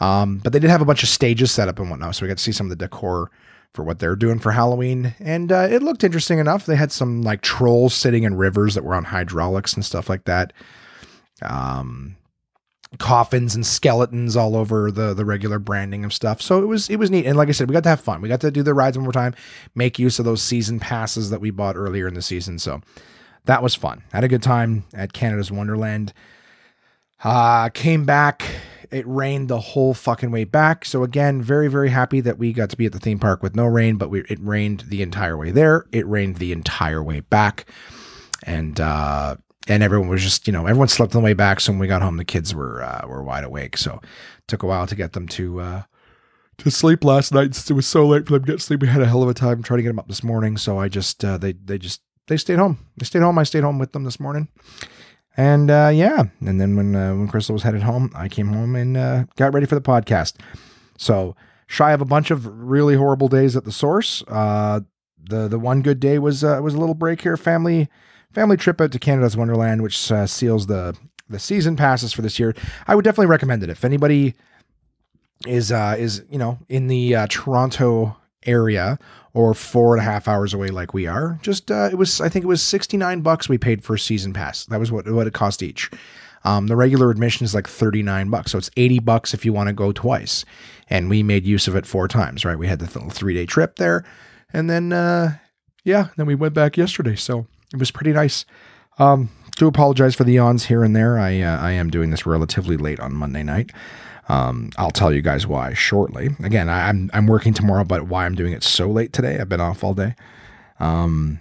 Um, 0.00 0.38
but 0.38 0.52
they 0.52 0.58
did 0.58 0.70
have 0.70 0.82
a 0.82 0.84
bunch 0.84 1.02
of 1.02 1.08
stages 1.08 1.50
set 1.50 1.68
up 1.68 1.78
and 1.78 1.88
whatnot, 1.88 2.14
so 2.14 2.24
we 2.24 2.28
got 2.28 2.38
to 2.38 2.42
see 2.42 2.52
some 2.52 2.66
of 2.66 2.70
the 2.70 2.84
decor 2.84 3.30
for 3.72 3.84
what 3.84 3.98
they're 3.98 4.16
doing 4.16 4.38
for 4.38 4.52
Halloween, 4.52 5.14
and 5.18 5.50
uh, 5.50 5.66
it 5.70 5.82
looked 5.82 6.04
interesting 6.04 6.38
enough. 6.38 6.66
They 6.66 6.76
had 6.76 6.92
some 6.92 7.22
like 7.22 7.40
trolls 7.40 7.94
sitting 7.94 8.24
in 8.24 8.36
rivers 8.36 8.74
that 8.74 8.84
were 8.84 8.94
on 8.94 9.04
hydraulics 9.04 9.72
and 9.72 9.84
stuff 9.84 10.08
like 10.08 10.24
that. 10.24 10.52
Um, 11.42 12.16
coffins 12.98 13.54
and 13.54 13.66
skeletons 13.66 14.36
all 14.36 14.56
over 14.56 14.90
the 14.90 15.14
the 15.14 15.24
regular 15.24 15.58
branding 15.58 16.04
of 16.04 16.12
stuff. 16.12 16.40
So 16.40 16.62
it 16.62 16.66
was 16.66 16.88
it 16.88 16.96
was 16.96 17.10
neat. 17.10 17.26
And 17.26 17.36
like 17.36 17.48
I 17.48 17.52
said, 17.52 17.68
we 17.68 17.72
got 17.72 17.82
to 17.84 17.88
have 17.88 18.00
fun. 18.00 18.20
We 18.20 18.28
got 18.28 18.40
to 18.42 18.50
do 18.50 18.62
the 18.62 18.74
rides 18.74 18.96
one 18.96 19.04
more 19.04 19.12
time, 19.12 19.34
make 19.74 19.98
use 19.98 20.18
of 20.18 20.24
those 20.24 20.42
season 20.42 20.80
passes 20.80 21.30
that 21.30 21.40
we 21.40 21.50
bought 21.50 21.76
earlier 21.76 22.06
in 22.06 22.14
the 22.14 22.22
season. 22.22 22.58
So 22.58 22.80
that 23.44 23.62
was 23.62 23.74
fun. 23.74 24.02
Had 24.12 24.24
a 24.24 24.28
good 24.28 24.42
time 24.42 24.84
at 24.94 25.12
Canada's 25.12 25.50
Wonderland. 25.50 26.12
Uh 27.22 27.68
came 27.70 28.04
back. 28.04 28.44
It 28.90 29.06
rained 29.08 29.48
the 29.48 29.58
whole 29.58 29.92
fucking 29.94 30.30
way 30.30 30.44
back. 30.44 30.84
So 30.84 31.02
again, 31.02 31.42
very 31.42 31.68
very 31.68 31.90
happy 31.90 32.20
that 32.20 32.38
we 32.38 32.52
got 32.52 32.70
to 32.70 32.76
be 32.76 32.86
at 32.86 32.92
the 32.92 33.00
theme 33.00 33.18
park 33.18 33.42
with 33.42 33.56
no 33.56 33.66
rain, 33.66 33.96
but 33.96 34.10
we 34.10 34.20
it 34.28 34.38
rained 34.40 34.84
the 34.88 35.02
entire 35.02 35.36
way 35.36 35.50
there. 35.50 35.86
It 35.92 36.06
rained 36.06 36.36
the 36.36 36.52
entire 36.52 37.02
way 37.02 37.20
back. 37.20 37.66
And 38.44 38.78
uh 38.80 39.36
and 39.68 39.82
everyone 39.82 40.08
was 40.08 40.22
just 40.22 40.46
you 40.46 40.52
know 40.52 40.66
everyone 40.66 40.88
slept 40.88 41.14
on 41.14 41.22
the 41.22 41.24
way 41.24 41.34
back. 41.34 41.60
So 41.60 41.72
when 41.72 41.78
we 41.78 41.86
got 41.86 42.02
home, 42.02 42.16
the 42.16 42.24
kids 42.24 42.54
were 42.54 42.82
uh, 42.82 43.06
were 43.06 43.22
wide 43.22 43.44
awake. 43.44 43.76
So 43.76 44.00
it 44.02 44.48
took 44.48 44.62
a 44.62 44.66
while 44.66 44.86
to 44.86 44.94
get 44.94 45.12
them 45.12 45.28
to 45.28 45.60
uh, 45.60 45.82
to 46.58 46.70
sleep 46.70 47.04
last 47.04 47.32
night. 47.32 47.54
Since 47.54 47.70
it 47.70 47.74
was 47.74 47.86
so 47.86 48.06
late 48.06 48.26
for 48.26 48.34
them 48.34 48.44
to 48.44 48.52
get 48.52 48.60
sleep, 48.60 48.80
we 48.80 48.88
had 48.88 49.02
a 49.02 49.06
hell 49.06 49.22
of 49.22 49.28
a 49.28 49.34
time 49.34 49.62
trying 49.62 49.78
to 49.78 49.82
get 49.82 49.90
them 49.90 49.98
up 49.98 50.08
this 50.08 50.22
morning. 50.22 50.56
So 50.56 50.78
I 50.78 50.88
just 50.88 51.24
uh, 51.24 51.38
they 51.38 51.52
they 51.52 51.78
just 51.78 52.02
they 52.26 52.36
stayed 52.36 52.58
home. 52.58 52.78
They 52.96 53.04
stayed 53.04 53.22
home. 53.22 53.38
I 53.38 53.44
stayed 53.44 53.64
home 53.64 53.78
with 53.78 53.92
them 53.92 54.04
this 54.04 54.20
morning. 54.20 54.48
And 55.36 55.70
uh, 55.70 55.90
yeah, 55.92 56.24
and 56.40 56.60
then 56.60 56.76
when 56.76 56.94
uh, 56.94 57.14
when 57.14 57.28
Crystal 57.28 57.54
was 57.54 57.64
headed 57.64 57.82
home, 57.82 58.10
I 58.14 58.28
came 58.28 58.48
home 58.48 58.76
and 58.76 58.96
uh, 58.96 59.24
got 59.36 59.52
ready 59.52 59.66
for 59.66 59.74
the 59.74 59.80
podcast. 59.80 60.34
So 60.96 61.34
shy 61.66 61.92
of 61.92 62.00
a 62.00 62.04
bunch 62.04 62.30
of 62.30 62.46
really 62.46 62.94
horrible 62.94 63.28
days 63.28 63.56
at 63.56 63.64
the 63.64 63.72
source. 63.72 64.22
Uh, 64.28 64.80
the 65.18 65.48
the 65.48 65.58
one 65.58 65.82
good 65.82 65.98
day 65.98 66.18
was 66.18 66.44
uh, 66.44 66.60
was 66.62 66.74
a 66.74 66.78
little 66.78 66.94
break 66.94 67.22
here, 67.22 67.36
family 67.36 67.88
family 68.34 68.56
trip 68.56 68.80
out 68.80 68.92
to 68.92 68.98
Canada's 68.98 69.36
Wonderland, 69.36 69.82
which 69.82 70.10
uh, 70.10 70.26
seals 70.26 70.66
the 70.66 70.96
the 71.28 71.38
season 71.38 71.76
passes 71.76 72.12
for 72.12 72.22
this 72.22 72.38
year. 72.38 72.54
I 72.86 72.94
would 72.94 73.04
definitely 73.04 73.26
recommend 73.26 73.62
it 73.62 73.70
if 73.70 73.84
anybody 73.84 74.34
is 75.46 75.72
uh, 75.72 75.96
is 75.98 76.24
you 76.30 76.38
know 76.38 76.58
in 76.68 76.88
the 76.88 77.14
uh, 77.14 77.26
Toronto 77.28 78.16
area 78.44 78.98
or 79.32 79.54
four 79.54 79.96
and 79.96 80.02
a 80.02 80.04
half 80.04 80.28
hours 80.28 80.52
away 80.52 80.68
like 80.68 80.92
we 80.92 81.06
are. 81.06 81.38
Just 81.42 81.70
uh, 81.70 81.88
it 81.90 81.96
was 81.96 82.20
I 82.20 82.28
think 82.28 82.44
it 82.44 82.48
was 82.48 82.62
sixty 82.62 82.96
nine 82.96 83.20
bucks 83.20 83.48
we 83.48 83.58
paid 83.58 83.82
for 83.84 83.96
season 83.96 84.32
pass. 84.32 84.64
That 84.66 84.80
was 84.80 84.92
what 84.92 85.08
what 85.08 85.26
it 85.26 85.32
cost 85.32 85.62
each. 85.62 85.90
Um, 86.46 86.66
the 86.66 86.76
regular 86.76 87.10
admission 87.10 87.44
is 87.44 87.54
like 87.54 87.66
39 87.66 88.28
bucks. 88.28 88.52
So 88.52 88.58
it's 88.58 88.70
80 88.76 88.98
bucks 88.98 89.32
if 89.32 89.46
you 89.46 89.54
want 89.54 89.68
to 89.68 89.72
go 89.72 89.92
twice. 89.92 90.44
And 90.90 91.08
we 91.08 91.22
made 91.22 91.46
use 91.46 91.66
of 91.66 91.74
it 91.74 91.86
four 91.86 92.06
times, 92.06 92.44
right? 92.44 92.58
We 92.58 92.68
had 92.68 92.80
the 92.80 92.86
three 92.86 93.32
day 93.32 93.46
trip 93.46 93.76
there. 93.76 94.04
And 94.52 94.68
then, 94.68 94.92
uh, 94.92 95.38
yeah, 95.84 96.08
then 96.18 96.26
we 96.26 96.34
went 96.34 96.52
back 96.52 96.76
yesterday. 96.76 97.16
So 97.16 97.46
it 97.74 97.80
was 97.80 97.90
pretty 97.90 98.12
nice. 98.12 98.46
Um, 98.98 99.28
do 99.56 99.66
apologize 99.66 100.14
for 100.14 100.24
the 100.24 100.34
yawns 100.34 100.64
here 100.64 100.84
and 100.84 100.94
there. 100.94 101.18
I 101.18 101.40
uh, 101.40 101.58
I 101.58 101.72
am 101.72 101.90
doing 101.90 102.10
this 102.10 102.24
relatively 102.24 102.76
late 102.76 103.00
on 103.00 103.14
Monday 103.14 103.42
night. 103.42 103.72
Um, 104.28 104.70
I'll 104.78 104.90
tell 104.90 105.12
you 105.12 105.20
guys 105.20 105.46
why 105.46 105.74
shortly. 105.74 106.30
Again, 106.42 106.68
I, 106.68 106.88
am 106.88 107.10
I'm 107.12 107.26
working 107.26 107.52
tomorrow, 107.52 107.84
but 107.84 108.04
why 108.04 108.24
I'm 108.24 108.34
doing 108.34 108.52
it 108.52 108.62
so 108.62 108.88
late 108.88 109.12
today? 109.12 109.38
I've 109.38 109.48
been 109.48 109.60
off 109.60 109.84
all 109.84 109.92
day. 109.92 110.14
Um, 110.80 111.40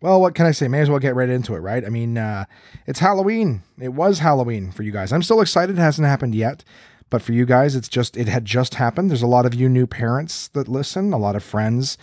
well, 0.00 0.20
what 0.20 0.34
can 0.34 0.46
I 0.46 0.52
say? 0.52 0.68
May 0.68 0.80
as 0.80 0.88
well 0.88 1.00
get 1.00 1.16
right 1.16 1.28
into 1.28 1.54
it, 1.54 1.58
right? 1.58 1.84
I 1.84 1.88
mean, 1.88 2.16
uh, 2.16 2.44
it's 2.86 3.00
Halloween. 3.00 3.62
It 3.80 3.88
was 3.90 4.20
Halloween 4.20 4.70
for 4.70 4.84
you 4.84 4.92
guys. 4.92 5.12
I'm 5.12 5.22
still 5.24 5.40
excited. 5.40 5.76
It 5.76 5.82
hasn't 5.82 6.06
happened 6.06 6.34
yet, 6.34 6.64
but 7.10 7.20
for 7.20 7.32
you 7.32 7.44
guys, 7.44 7.74
it's 7.74 7.88
just 7.88 8.16
it 8.16 8.28
had 8.28 8.44
just 8.44 8.74
happened. 8.74 9.10
There's 9.10 9.22
a 9.22 9.26
lot 9.26 9.44
of 9.44 9.54
you 9.54 9.68
new 9.68 9.86
parents 9.86 10.48
that 10.48 10.68
listen, 10.68 11.12
a 11.12 11.18
lot 11.18 11.36
of 11.36 11.42
friends 11.42 11.98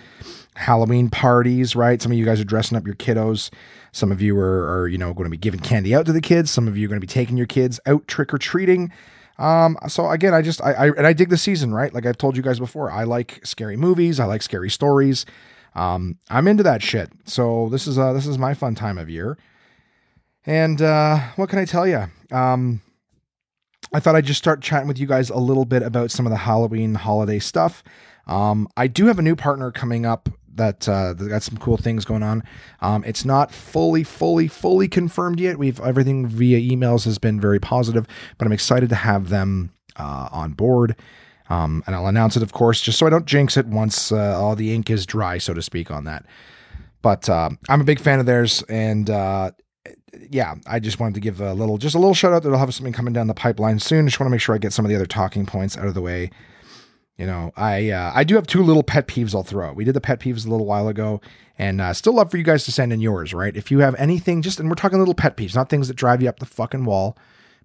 Halloween 0.56 1.10
parties, 1.10 1.76
right? 1.76 2.02
Some 2.02 2.12
of 2.12 2.18
you 2.18 2.26
guys 2.26 2.40
are 2.40 2.46
dressing 2.46 2.78
up 2.78 2.86
your 2.86 2.96
kiddos. 2.96 3.50
Some 3.92 4.12
of 4.12 4.22
you 4.22 4.38
are, 4.38 4.82
are 4.82 4.88
you 4.88 4.98
know, 4.98 5.14
going 5.14 5.26
to 5.26 5.30
be 5.30 5.38
giving 5.38 5.60
candy 5.60 5.94
out 5.96 6.06
to 6.06 6.14
the 6.14 6.22
kids. 6.22 6.52
Some 6.52 6.68
of 6.68 6.78
you 6.78 6.88
are 6.88 6.90
going 6.90 7.00
to 7.00 7.06
be 7.06 7.12
taking 7.12 7.38
your 7.38 7.46
kids 7.46 7.80
out 7.86 8.08
trick 8.08 8.34
or 8.34 8.38
treating. 8.38 8.92
Um, 9.38 9.78
so 9.88 10.10
again, 10.10 10.34
I 10.34 10.42
just, 10.42 10.62
I, 10.62 10.74
I, 10.74 10.86
and 10.92 11.06
I 11.06 11.14
dig 11.14 11.30
the 11.30 11.38
season, 11.38 11.74
right? 11.74 11.94
Like 11.94 12.06
I've 12.06 12.18
told 12.18 12.38
you 12.38 12.44
guys 12.44 12.60
before, 12.60 12.90
I 12.90 13.04
like 13.04 13.46
scary 13.46 13.76
movies. 13.76 14.20
I 14.20 14.26
like 14.26 14.42
scary 14.42 14.70
stories. 14.70 15.26
Um, 15.76 16.20
I'm 16.30 16.48
into 16.48 16.64
that 16.64 16.82
shit. 16.82 17.12
So 17.26 17.68
this 17.70 17.86
is, 17.86 18.00
uh, 18.00 18.14
this 18.14 18.28
is 18.28 18.38
my 18.38 18.54
fun 18.54 18.76
time 18.76 18.98
of 18.98 19.10
year. 19.10 19.38
And, 20.46 20.82
uh, 20.82 21.20
what 21.36 21.50
can 21.50 21.60
I 21.60 21.66
tell 21.66 21.86
you? 21.86 22.06
Um, 22.32 22.82
I 23.94 24.00
thought 24.00 24.16
I'd 24.16 24.26
just 24.26 24.40
start 24.40 24.62
chatting 24.62 24.88
with 24.88 25.00
you 25.00 25.08
guys 25.08 25.30
a 25.30 25.38
little 25.38 25.66
bit 25.66 25.84
about 25.84 26.12
some 26.12 26.26
of 26.26 26.30
the 26.30 26.38
Halloween 26.38 26.96
holiday 26.96 27.40
stuff. 27.40 27.84
Um, 28.28 28.68
I 28.76 28.88
do 28.88 29.06
have 29.08 29.20
a 29.20 29.22
new 29.22 29.36
partner 29.36 29.72
coming 29.72 30.06
up 30.06 30.30
that 30.56 30.88
uh, 30.88 31.14
got 31.14 31.44
some 31.44 31.58
cool 31.58 31.78
things 31.78 32.06
going 32.06 32.24
on. 32.24 32.44
Um, 32.82 33.04
it's 33.06 33.26
not 33.26 33.52
fully, 33.52 34.04
fully, 34.04 34.48
fully 34.48 34.88
confirmed 34.88 35.40
yet. 35.40 35.58
We've 35.58 35.80
everything 35.82 36.28
via 36.28 36.60
emails 36.60 37.06
has 37.06 37.18
been 37.18 37.40
very 37.40 37.60
positive, 37.60 38.08
but 38.38 38.46
I'm 38.46 38.54
excited 38.54 38.90
to 38.90 38.96
have 38.96 39.30
them 39.30 39.74
uh, 39.96 40.30
on 40.32 40.54
board. 40.54 40.96
Um, 41.50 41.84
and 41.86 41.96
I'll 41.96 42.08
announce 42.08 42.36
it, 42.36 42.44
of 42.44 42.54
course, 42.54 42.82
just 42.82 42.98
so 42.98 43.06
I 43.06 43.10
don't 43.12 43.26
jinx 43.26 43.56
it 43.56 43.68
once 43.68 44.12
uh, 44.12 44.40
all 44.40 44.56
the 44.56 44.74
ink 44.74 44.90
is 44.90 45.06
dry, 45.06 45.38
so 45.38 45.54
to 45.54 45.62
speak, 45.62 45.92
on 45.92 46.06
that. 46.06 46.26
But 47.04 47.30
uh, 47.30 47.52
I'm 47.70 47.82
a 47.82 47.84
big 47.84 48.00
fan 48.00 48.20
of 48.20 48.26
theirs, 48.26 48.64
and 48.68 49.08
uh, 49.12 49.52
yeah, 50.32 50.56
I 50.66 50.80
just 50.80 51.00
wanted 51.00 51.14
to 51.16 51.20
give 51.20 51.42
a 51.42 51.54
little, 51.54 51.78
just 51.78 51.94
a 51.94 52.00
little 52.00 52.16
shout 52.16 52.34
out 52.34 52.42
that 52.44 52.52
I'll 52.52 52.58
have 52.58 52.74
something 52.74 52.94
coming 52.94 53.14
down 53.14 53.28
the 53.28 53.36
pipeline 53.36 53.78
soon. 53.78 54.08
Just 54.08 54.20
want 54.20 54.28
to 54.28 54.32
make 54.32 54.42
sure 54.42 54.56
I 54.56 54.58
get 54.58 54.74
some 54.74 54.86
of 54.86 54.90
the 54.90 54.96
other 54.96 55.06
talking 55.06 55.46
points 55.46 55.78
out 55.78 55.86
of 55.86 55.94
the 55.94 56.02
way 56.02 56.32
you 57.18 57.26
know, 57.26 57.52
I 57.56 57.92
uh, 57.92 58.12
I 58.14 58.24
do 58.24 58.36
have 58.36 58.48
two 58.48 58.64
little 58.64 58.84
pet 58.84 59.08
peeves 59.08 59.34
I'll 59.34 59.44
throw. 59.44 59.72
We 59.74 59.86
did 59.86 59.94
the 59.94 60.02
pet 60.02 60.20
peeves 60.20 60.46
a 60.46 60.50
little 60.50 60.66
while 60.66 60.88
ago, 60.88 61.22
and 61.58 61.80
uh, 61.80 61.94
still 61.94 62.14
love 62.14 62.30
for 62.30 62.38
you 62.38 62.44
guys 62.44 62.66
to 62.66 62.72
send 62.72 62.92
in 62.92 63.00
yours. 63.00 63.34
Right? 63.34 63.56
If 63.56 63.72
you 63.72 63.80
have 63.80 63.96
anything, 63.96 64.42
just 64.42 64.60
and 64.60 64.70
we're 64.70 64.76
talking 64.76 65.00
little 65.00 65.14
pet 65.14 65.38
peeves, 65.38 65.56
not 65.56 65.70
things 65.70 65.88
that 65.88 65.96
drive 65.96 66.22
you 66.22 66.28
up 66.28 66.40
the 66.40 66.46
fucking 66.46 66.84
wall, 66.84 67.18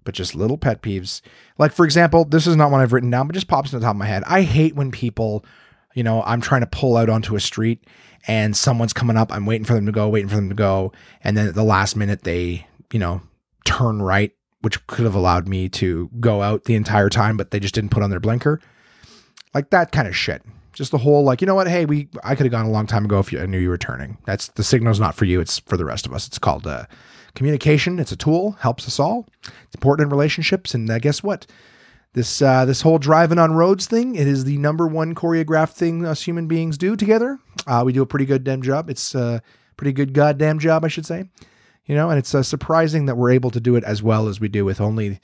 but 0.04 0.14
just 0.14 0.34
little 0.34 0.58
pet 0.58 0.82
peeves. 0.82 1.20
Like, 1.58 1.72
for 1.72 1.84
example, 1.84 2.24
this 2.24 2.46
is 2.46 2.56
not 2.56 2.70
one 2.70 2.80
I've 2.80 2.92
written 2.92 3.10
down, 3.10 3.26
but 3.26 3.34
just 3.34 3.48
pops 3.48 3.72
in 3.72 3.80
the 3.80 3.84
top 3.84 3.94
of 3.94 3.98
my 3.98 4.06
head. 4.06 4.22
I 4.26 4.42
hate 4.42 4.76
when 4.76 4.92
people, 4.92 5.44
you 5.94 6.04
know, 6.04 6.22
I'm 6.22 6.40
trying 6.40 6.62
to 6.62 6.66
pull 6.66 6.96
out 6.96 7.08
onto 7.08 7.36
a 7.36 7.40
street 7.40 7.84
and 8.26 8.56
someone's 8.56 8.92
coming 8.92 9.16
up. 9.16 9.32
I'm 9.32 9.46
waiting 9.46 9.64
for 9.64 9.74
them 9.74 9.86
to 9.86 9.92
go, 9.92 10.08
waiting 10.08 10.28
for 10.28 10.36
them 10.36 10.48
to 10.48 10.54
go. 10.54 10.92
And 11.22 11.36
then 11.36 11.48
at 11.48 11.54
the 11.54 11.64
last 11.64 11.96
minute, 11.96 12.22
they, 12.22 12.66
you 12.92 12.98
know, 12.98 13.22
turn 13.64 14.00
right, 14.00 14.32
which 14.60 14.86
could 14.86 15.04
have 15.04 15.14
allowed 15.14 15.48
me 15.48 15.68
to 15.70 16.10
go 16.20 16.42
out 16.42 16.64
the 16.64 16.74
entire 16.74 17.08
time, 17.08 17.36
but 17.36 17.50
they 17.50 17.60
just 17.60 17.74
didn't 17.74 17.90
put 17.90 18.02
on 18.02 18.10
their 18.10 18.20
blinker. 18.20 18.60
Like 19.54 19.70
that 19.70 19.92
kind 19.92 20.08
of 20.08 20.16
shit. 20.16 20.42
Just 20.72 20.92
the 20.92 20.98
whole 20.98 21.24
like, 21.24 21.40
you 21.40 21.46
know 21.46 21.54
what? 21.54 21.68
Hey, 21.68 21.84
we 21.84 22.08
I 22.22 22.34
could 22.34 22.46
have 22.46 22.52
gone 22.52 22.66
a 22.66 22.70
long 22.70 22.86
time 22.86 23.04
ago 23.04 23.18
if 23.18 23.32
you, 23.32 23.40
I 23.40 23.46
knew 23.46 23.58
you 23.58 23.68
were 23.68 23.78
turning. 23.78 24.18
That's 24.24 24.48
the 24.48 24.62
signal's 24.62 25.00
not 25.00 25.14
for 25.14 25.24
you. 25.24 25.40
It's 25.40 25.58
for 25.58 25.76
the 25.76 25.84
rest 25.84 26.06
of 26.06 26.14
us. 26.14 26.26
It's 26.26 26.38
called 26.38 26.66
uh, 26.66 26.84
communication. 27.34 27.98
It's 27.98 28.12
a 28.12 28.16
tool, 28.16 28.52
helps 28.60 28.86
us 28.86 29.00
all. 29.00 29.26
It's 29.42 29.74
important 29.74 30.06
in 30.06 30.10
relationships. 30.10 30.74
And 30.74 30.88
uh, 30.88 30.98
guess 30.98 31.22
what? 31.22 31.46
This 32.12 32.42
uh, 32.42 32.64
this 32.64 32.82
whole 32.82 32.98
driving 32.98 33.38
on 33.38 33.52
roads 33.52 33.86
thing, 33.86 34.16
it 34.16 34.26
is 34.26 34.44
the 34.44 34.58
number 34.58 34.86
one 34.86 35.14
choreographed 35.14 35.74
thing 35.74 36.04
us 36.04 36.22
human 36.22 36.48
beings 36.48 36.76
do 36.76 36.96
together. 36.96 37.38
Uh, 37.66 37.82
we 37.84 37.92
do 37.92 38.02
a 38.02 38.06
pretty 38.06 38.26
good 38.26 38.42
damn 38.42 38.62
job. 38.62 38.90
It's 38.90 39.14
a 39.14 39.42
pretty 39.76 39.92
good 39.92 40.12
goddamn 40.12 40.58
job, 40.58 40.84
I 40.84 40.88
should 40.88 41.06
say. 41.06 41.24
You 41.86 41.94
know, 41.94 42.10
and 42.10 42.18
it's 42.18 42.34
uh, 42.34 42.42
surprising 42.42 43.06
that 43.06 43.16
we're 43.16 43.30
able 43.30 43.50
to 43.50 43.60
do 43.60 43.76
it 43.76 43.84
as 43.84 44.02
well 44.02 44.28
as 44.28 44.40
we 44.40 44.48
do 44.48 44.64
with 44.64 44.80
only, 44.80 45.20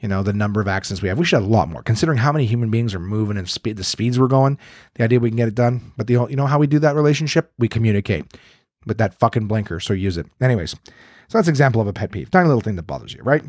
you 0.00 0.08
know, 0.08 0.22
the 0.22 0.32
number 0.32 0.60
of 0.60 0.68
accidents 0.68 1.02
we 1.02 1.08
have. 1.08 1.18
We 1.18 1.24
should 1.24 1.40
have 1.40 1.48
a 1.48 1.52
lot 1.52 1.68
more, 1.68 1.82
considering 1.82 2.18
how 2.18 2.32
many 2.32 2.46
human 2.46 2.70
beings 2.70 2.94
are 2.94 3.00
moving 3.00 3.36
and 3.36 3.48
speed 3.48 3.76
the 3.76 3.84
speeds 3.84 4.18
we're 4.18 4.28
going. 4.28 4.58
The 4.94 5.04
idea 5.04 5.20
we 5.20 5.30
can 5.30 5.36
get 5.36 5.48
it 5.48 5.54
done, 5.54 5.92
but 5.96 6.06
the 6.06 6.14
you 6.28 6.36
know 6.36 6.46
how 6.46 6.58
we 6.58 6.66
do 6.66 6.78
that 6.80 6.94
relationship, 6.94 7.52
we 7.58 7.68
communicate 7.68 8.38
with 8.86 8.98
that 8.98 9.14
fucking 9.14 9.46
blinker. 9.46 9.80
So 9.80 9.92
use 9.92 10.16
it, 10.16 10.26
anyways. 10.40 10.70
So 10.70 11.38
that's 11.38 11.48
an 11.48 11.52
example 11.52 11.80
of 11.80 11.86
a 11.86 11.92
pet 11.92 12.10
peeve, 12.10 12.30
tiny 12.30 12.48
little 12.48 12.62
thing 12.62 12.76
that 12.76 12.86
bothers 12.86 13.12
you, 13.12 13.22
right? 13.22 13.44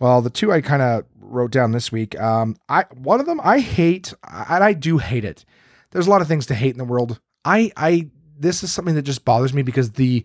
Well, 0.00 0.20
the 0.20 0.30
two 0.30 0.52
I 0.52 0.60
kind 0.60 0.82
of 0.82 1.04
wrote 1.20 1.52
down 1.52 1.72
this 1.72 1.92
week. 1.92 2.20
Um, 2.20 2.56
I 2.68 2.84
one 2.94 3.20
of 3.20 3.26
them 3.26 3.40
I 3.42 3.60
hate, 3.60 4.12
and 4.28 4.64
I 4.64 4.72
do 4.72 4.98
hate 4.98 5.24
it. 5.24 5.44
There's 5.92 6.06
a 6.06 6.10
lot 6.10 6.20
of 6.22 6.28
things 6.28 6.46
to 6.46 6.54
hate 6.54 6.72
in 6.72 6.78
the 6.78 6.84
world. 6.84 7.20
I 7.44 7.70
I 7.76 8.10
this 8.38 8.62
is 8.62 8.72
something 8.72 8.96
that 8.96 9.02
just 9.02 9.24
bothers 9.24 9.54
me 9.54 9.62
because 9.62 9.92
the 9.92 10.24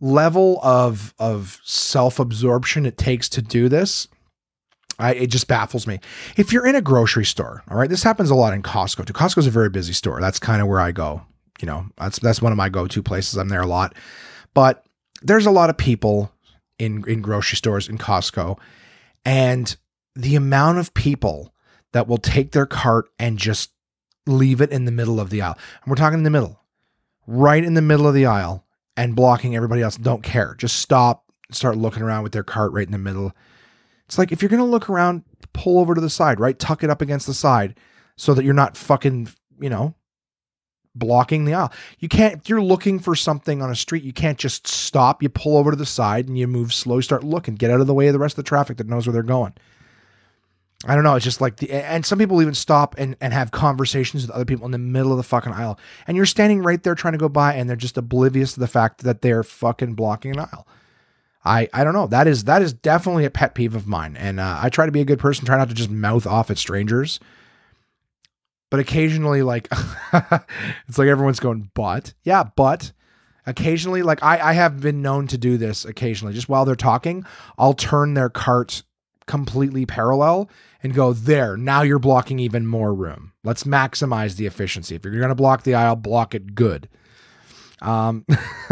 level 0.00 0.58
of 0.62 1.14
of 1.18 1.60
self 1.64 2.18
absorption 2.18 2.86
it 2.86 2.96
takes 2.96 3.28
to 3.30 3.42
do 3.42 3.68
this. 3.68 4.08
I, 5.00 5.14
it 5.14 5.26
just 5.28 5.48
baffles 5.48 5.86
me. 5.86 5.98
If 6.36 6.52
you're 6.52 6.66
in 6.66 6.76
a 6.76 6.82
grocery 6.82 7.24
store, 7.24 7.62
all 7.70 7.76
right, 7.76 7.88
this 7.88 8.02
happens 8.02 8.30
a 8.30 8.34
lot 8.34 8.52
in 8.52 8.62
Costco 8.62 9.06
too. 9.06 9.12
Costco's 9.12 9.46
a 9.46 9.50
very 9.50 9.70
busy 9.70 9.92
store. 9.92 10.20
That's 10.20 10.38
kind 10.38 10.60
of 10.60 10.68
where 10.68 10.80
I 10.80 10.92
go. 10.92 11.22
You 11.60 11.66
know, 11.66 11.86
that's 11.98 12.18
that's 12.18 12.40
one 12.40 12.52
of 12.52 12.58
my 12.58 12.68
go-to 12.68 13.02
places. 13.02 13.36
I'm 13.36 13.48
there 13.48 13.62
a 13.62 13.66
lot. 13.66 13.94
But 14.54 14.84
there's 15.22 15.46
a 15.46 15.50
lot 15.50 15.70
of 15.70 15.76
people 15.76 16.32
in 16.78 17.04
in 17.08 17.22
grocery 17.22 17.56
stores 17.56 17.88
in 17.88 17.98
Costco 17.98 18.58
and 19.24 19.76
the 20.14 20.36
amount 20.36 20.78
of 20.78 20.94
people 20.94 21.54
that 21.92 22.06
will 22.06 22.18
take 22.18 22.52
their 22.52 22.66
cart 22.66 23.08
and 23.18 23.38
just 23.38 23.70
leave 24.26 24.60
it 24.60 24.70
in 24.70 24.84
the 24.84 24.92
middle 24.92 25.20
of 25.20 25.30
the 25.30 25.42
aisle. 25.42 25.56
And 25.82 25.90
we're 25.90 25.96
talking 25.96 26.18
in 26.18 26.24
the 26.24 26.30
middle. 26.30 26.60
Right 27.26 27.64
in 27.64 27.74
the 27.74 27.82
middle 27.82 28.06
of 28.06 28.14
the 28.14 28.26
aisle 28.26 28.64
and 28.96 29.16
blocking 29.16 29.56
everybody 29.56 29.82
else. 29.82 29.96
Don't 29.96 30.22
care. 30.22 30.54
Just 30.58 30.78
stop, 30.78 31.24
start 31.50 31.76
looking 31.76 32.02
around 32.02 32.22
with 32.22 32.32
their 32.32 32.42
cart 32.42 32.72
right 32.72 32.86
in 32.86 32.92
the 32.92 32.98
middle. 32.98 33.32
It's 34.10 34.18
like 34.18 34.32
if 34.32 34.42
you're 34.42 34.48
going 34.48 34.58
to 34.58 34.64
look 34.64 34.90
around, 34.90 35.22
pull 35.52 35.78
over 35.78 35.94
to 35.94 36.00
the 36.00 36.10
side, 36.10 36.40
right? 36.40 36.58
Tuck 36.58 36.82
it 36.82 36.90
up 36.90 37.00
against 37.00 37.28
the 37.28 37.32
side 37.32 37.78
so 38.16 38.34
that 38.34 38.44
you're 38.44 38.52
not 38.52 38.76
fucking, 38.76 39.28
you 39.60 39.70
know, 39.70 39.94
blocking 40.96 41.44
the 41.44 41.54
aisle. 41.54 41.72
You 42.00 42.08
can't, 42.08 42.34
if 42.34 42.48
you're 42.48 42.60
looking 42.60 42.98
for 42.98 43.14
something 43.14 43.62
on 43.62 43.70
a 43.70 43.76
street, 43.76 44.02
you 44.02 44.12
can't 44.12 44.36
just 44.36 44.66
stop. 44.66 45.22
You 45.22 45.28
pull 45.28 45.56
over 45.56 45.70
to 45.70 45.76
the 45.76 45.86
side 45.86 46.26
and 46.26 46.36
you 46.36 46.48
move 46.48 46.74
slow, 46.74 46.96
you 46.96 47.02
start 47.02 47.22
looking, 47.22 47.54
get 47.54 47.70
out 47.70 47.80
of 47.80 47.86
the 47.86 47.94
way 47.94 48.08
of 48.08 48.12
the 48.12 48.18
rest 48.18 48.32
of 48.32 48.44
the 48.44 48.48
traffic 48.48 48.78
that 48.78 48.88
knows 48.88 49.06
where 49.06 49.14
they're 49.14 49.22
going. 49.22 49.52
I 50.86 50.96
don't 50.96 51.04
know. 51.04 51.14
It's 51.14 51.24
just 51.24 51.40
like 51.40 51.58
the, 51.58 51.70
and 51.70 52.04
some 52.04 52.18
people 52.18 52.42
even 52.42 52.54
stop 52.54 52.96
and, 52.98 53.16
and 53.20 53.32
have 53.32 53.52
conversations 53.52 54.26
with 54.26 54.32
other 54.32 54.44
people 54.44 54.64
in 54.64 54.72
the 54.72 54.78
middle 54.78 55.12
of 55.12 55.18
the 55.18 55.22
fucking 55.22 55.52
aisle. 55.52 55.78
And 56.08 56.16
you're 56.16 56.26
standing 56.26 56.64
right 56.64 56.82
there 56.82 56.96
trying 56.96 57.12
to 57.12 57.18
go 57.18 57.28
by 57.28 57.54
and 57.54 57.70
they're 57.70 57.76
just 57.76 57.96
oblivious 57.96 58.54
to 58.54 58.60
the 58.60 58.66
fact 58.66 59.04
that 59.04 59.22
they're 59.22 59.44
fucking 59.44 59.94
blocking 59.94 60.32
an 60.32 60.40
aisle. 60.40 60.66
I, 61.44 61.68
I 61.72 61.84
don't 61.84 61.94
know. 61.94 62.06
That 62.06 62.26
is, 62.26 62.44
that 62.44 62.62
is 62.62 62.72
definitely 62.72 63.24
a 63.24 63.30
pet 63.30 63.54
peeve 63.54 63.74
of 63.74 63.86
mine. 63.86 64.16
And 64.16 64.38
uh, 64.38 64.58
I 64.62 64.68
try 64.68 64.86
to 64.86 64.92
be 64.92 65.00
a 65.00 65.06
good 65.06 65.18
person, 65.18 65.46
try 65.46 65.56
not 65.56 65.68
to 65.68 65.74
just 65.74 65.90
mouth 65.90 66.26
off 66.26 66.50
at 66.50 66.58
strangers. 66.58 67.18
But 68.70 68.80
occasionally 68.80 69.42
like 69.42 69.68
it's 70.88 70.96
like 70.96 71.08
everyone's 71.08 71.40
going 71.40 71.70
but? 71.74 72.14
Yeah 72.22 72.44
but 72.54 72.92
occasionally 73.44 74.02
like 74.02 74.22
I, 74.22 74.50
I 74.50 74.52
have 74.52 74.80
been 74.80 75.02
known 75.02 75.26
to 75.26 75.38
do 75.38 75.56
this 75.56 75.84
occasionally. 75.84 76.34
Just 76.34 76.48
while 76.48 76.64
they're 76.64 76.76
talking 76.76 77.24
i'll 77.58 77.74
turn 77.74 78.14
their 78.14 78.30
cart 78.30 78.84
completely 79.26 79.86
parallel 79.86 80.48
and 80.82 80.94
go 80.94 81.12
there 81.12 81.56
now 81.56 81.82
you're 81.82 81.98
blocking 81.98 82.38
even 82.38 82.64
more 82.64 82.94
room. 82.94 83.32
Let's 83.42 83.64
maximize 83.64 84.36
the 84.36 84.46
efficiency. 84.46 84.94
If 84.94 85.04
you're 85.04 85.14
going 85.14 85.30
to 85.30 85.34
block 85.34 85.64
the 85.64 85.74
aisle 85.74 85.96
block 85.96 86.34
it 86.34 86.54
good. 86.54 86.88
Um 87.82 88.24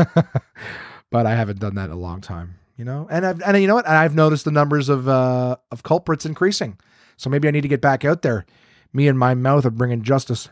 but 1.11 1.27
i 1.27 1.35
haven't 1.35 1.59
done 1.59 1.75
that 1.75 1.87
in 1.87 1.91
a 1.91 1.97
long 1.97 2.21
time 2.21 2.58
you 2.79 2.85
know 2.85 3.07
and 3.11 3.27
I've, 3.27 3.43
and 3.43 3.61
you 3.61 3.67
know 3.67 3.75
what 3.75 3.87
i've 3.87 4.15
noticed 4.15 4.47
the 4.47 4.51
numbers 4.51 4.89
of 4.89 5.09
uh 5.09 5.57
of 5.71 5.83
culprits 5.83 6.25
increasing 6.25 6.79
so 7.19 7.29
maybe 7.29 7.49
i 7.49 7.51
need 7.51 7.61
to 7.61 7.69
get 7.69 7.83
back 7.83 8.05
out 8.05 8.23
there 8.23 8.47
me 8.93 9.09
and 9.09 9.19
my 9.19 9.35
mouth 9.35 9.67
are 9.67 9.71
bringing 9.71 10.03
justice. 10.03 10.49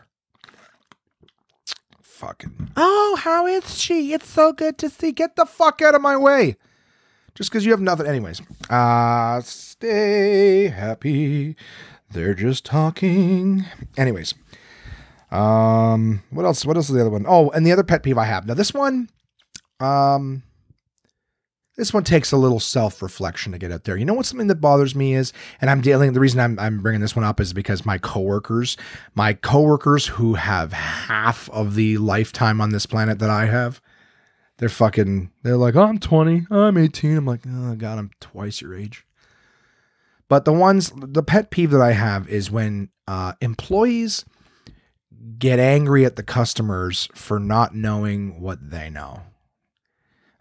Fucking. 2.01 2.71
Oh, 2.75 3.17
how 3.19 3.45
is 3.45 3.79
she? 3.79 4.13
It's 4.13 4.29
so 4.29 4.51
good 4.51 4.77
to 4.79 4.89
see. 4.89 5.11
Get 5.11 5.35
the 5.35 5.45
fuck 5.45 5.81
out 5.81 5.95
of 5.95 6.01
my 6.01 6.17
way. 6.17 6.55
Just 7.35 7.51
because 7.51 7.65
you 7.65 7.71
have 7.71 7.81
nothing. 7.81 8.07
Anyways, 8.07 8.41
uh, 8.69 9.41
stay 9.41 10.67
happy. 10.67 11.55
They're 12.09 12.33
just 12.33 12.65
talking. 12.65 13.65
Anyways, 13.95 14.33
um, 15.29 16.23
what 16.31 16.45
else? 16.45 16.65
What 16.65 16.75
else 16.75 16.89
is 16.89 16.95
the 16.95 17.01
other 17.01 17.11
one? 17.11 17.25
Oh, 17.27 17.51
and 17.51 17.65
the 17.65 17.71
other 17.71 17.83
pet 17.83 18.01
peeve 18.01 18.17
I 18.17 18.25
have. 18.25 18.47
Now, 18.47 18.55
this 18.55 18.73
one, 18.73 19.09
um, 19.79 20.41
this 21.77 21.93
one 21.93 22.03
takes 22.03 22.31
a 22.31 22.37
little 22.37 22.59
self 22.59 23.01
reflection 23.01 23.51
to 23.51 23.57
get 23.57 23.71
out 23.71 23.83
there. 23.83 23.95
You 23.95 24.03
know 24.03 24.15
what? 24.15 24.25
Something 24.25 24.47
that 24.47 24.59
bothers 24.59 24.95
me 24.95 25.13
is, 25.13 25.31
and 25.61 25.69
I'm 25.69 25.79
dealing. 25.79 26.13
The 26.13 26.19
reason 26.19 26.39
I'm, 26.39 26.59
I'm 26.59 26.81
bringing 26.81 27.01
this 27.01 27.15
one 27.15 27.23
up 27.23 27.39
is 27.39 27.53
because 27.53 27.85
my 27.85 27.99
coworkers, 27.99 28.75
my 29.15 29.33
coworkers 29.33 30.07
who 30.07 30.33
have 30.33 30.73
half 30.73 31.49
of 31.51 31.75
the 31.75 31.97
lifetime 31.99 32.59
on 32.59 32.71
this 32.71 32.87
planet 32.87 33.19
that 33.19 33.29
I 33.29 33.45
have, 33.45 33.79
they're 34.57 34.69
fucking. 34.69 35.31
They're 35.43 35.55
like, 35.55 35.75
oh, 35.75 35.83
I'm 35.83 35.99
20, 35.99 36.47
I'm 36.49 36.77
18. 36.77 37.17
I'm 37.17 37.25
like, 37.25 37.41
oh 37.47 37.75
god, 37.75 37.99
I'm 37.99 38.11
twice 38.19 38.59
your 38.59 38.75
age. 38.75 39.05
But 40.27 40.45
the 40.45 40.53
ones, 40.53 40.91
the 40.95 41.23
pet 41.23 41.51
peeve 41.51 41.71
that 41.71 41.81
I 41.81 41.91
have 41.91 42.27
is 42.27 42.51
when 42.51 42.89
uh, 43.07 43.33
employees 43.39 44.25
get 45.37 45.59
angry 45.59 46.05
at 46.05 46.15
the 46.15 46.23
customers 46.23 47.07
for 47.13 47.39
not 47.39 47.75
knowing 47.75 48.41
what 48.41 48.71
they 48.71 48.89
know. 48.89 49.21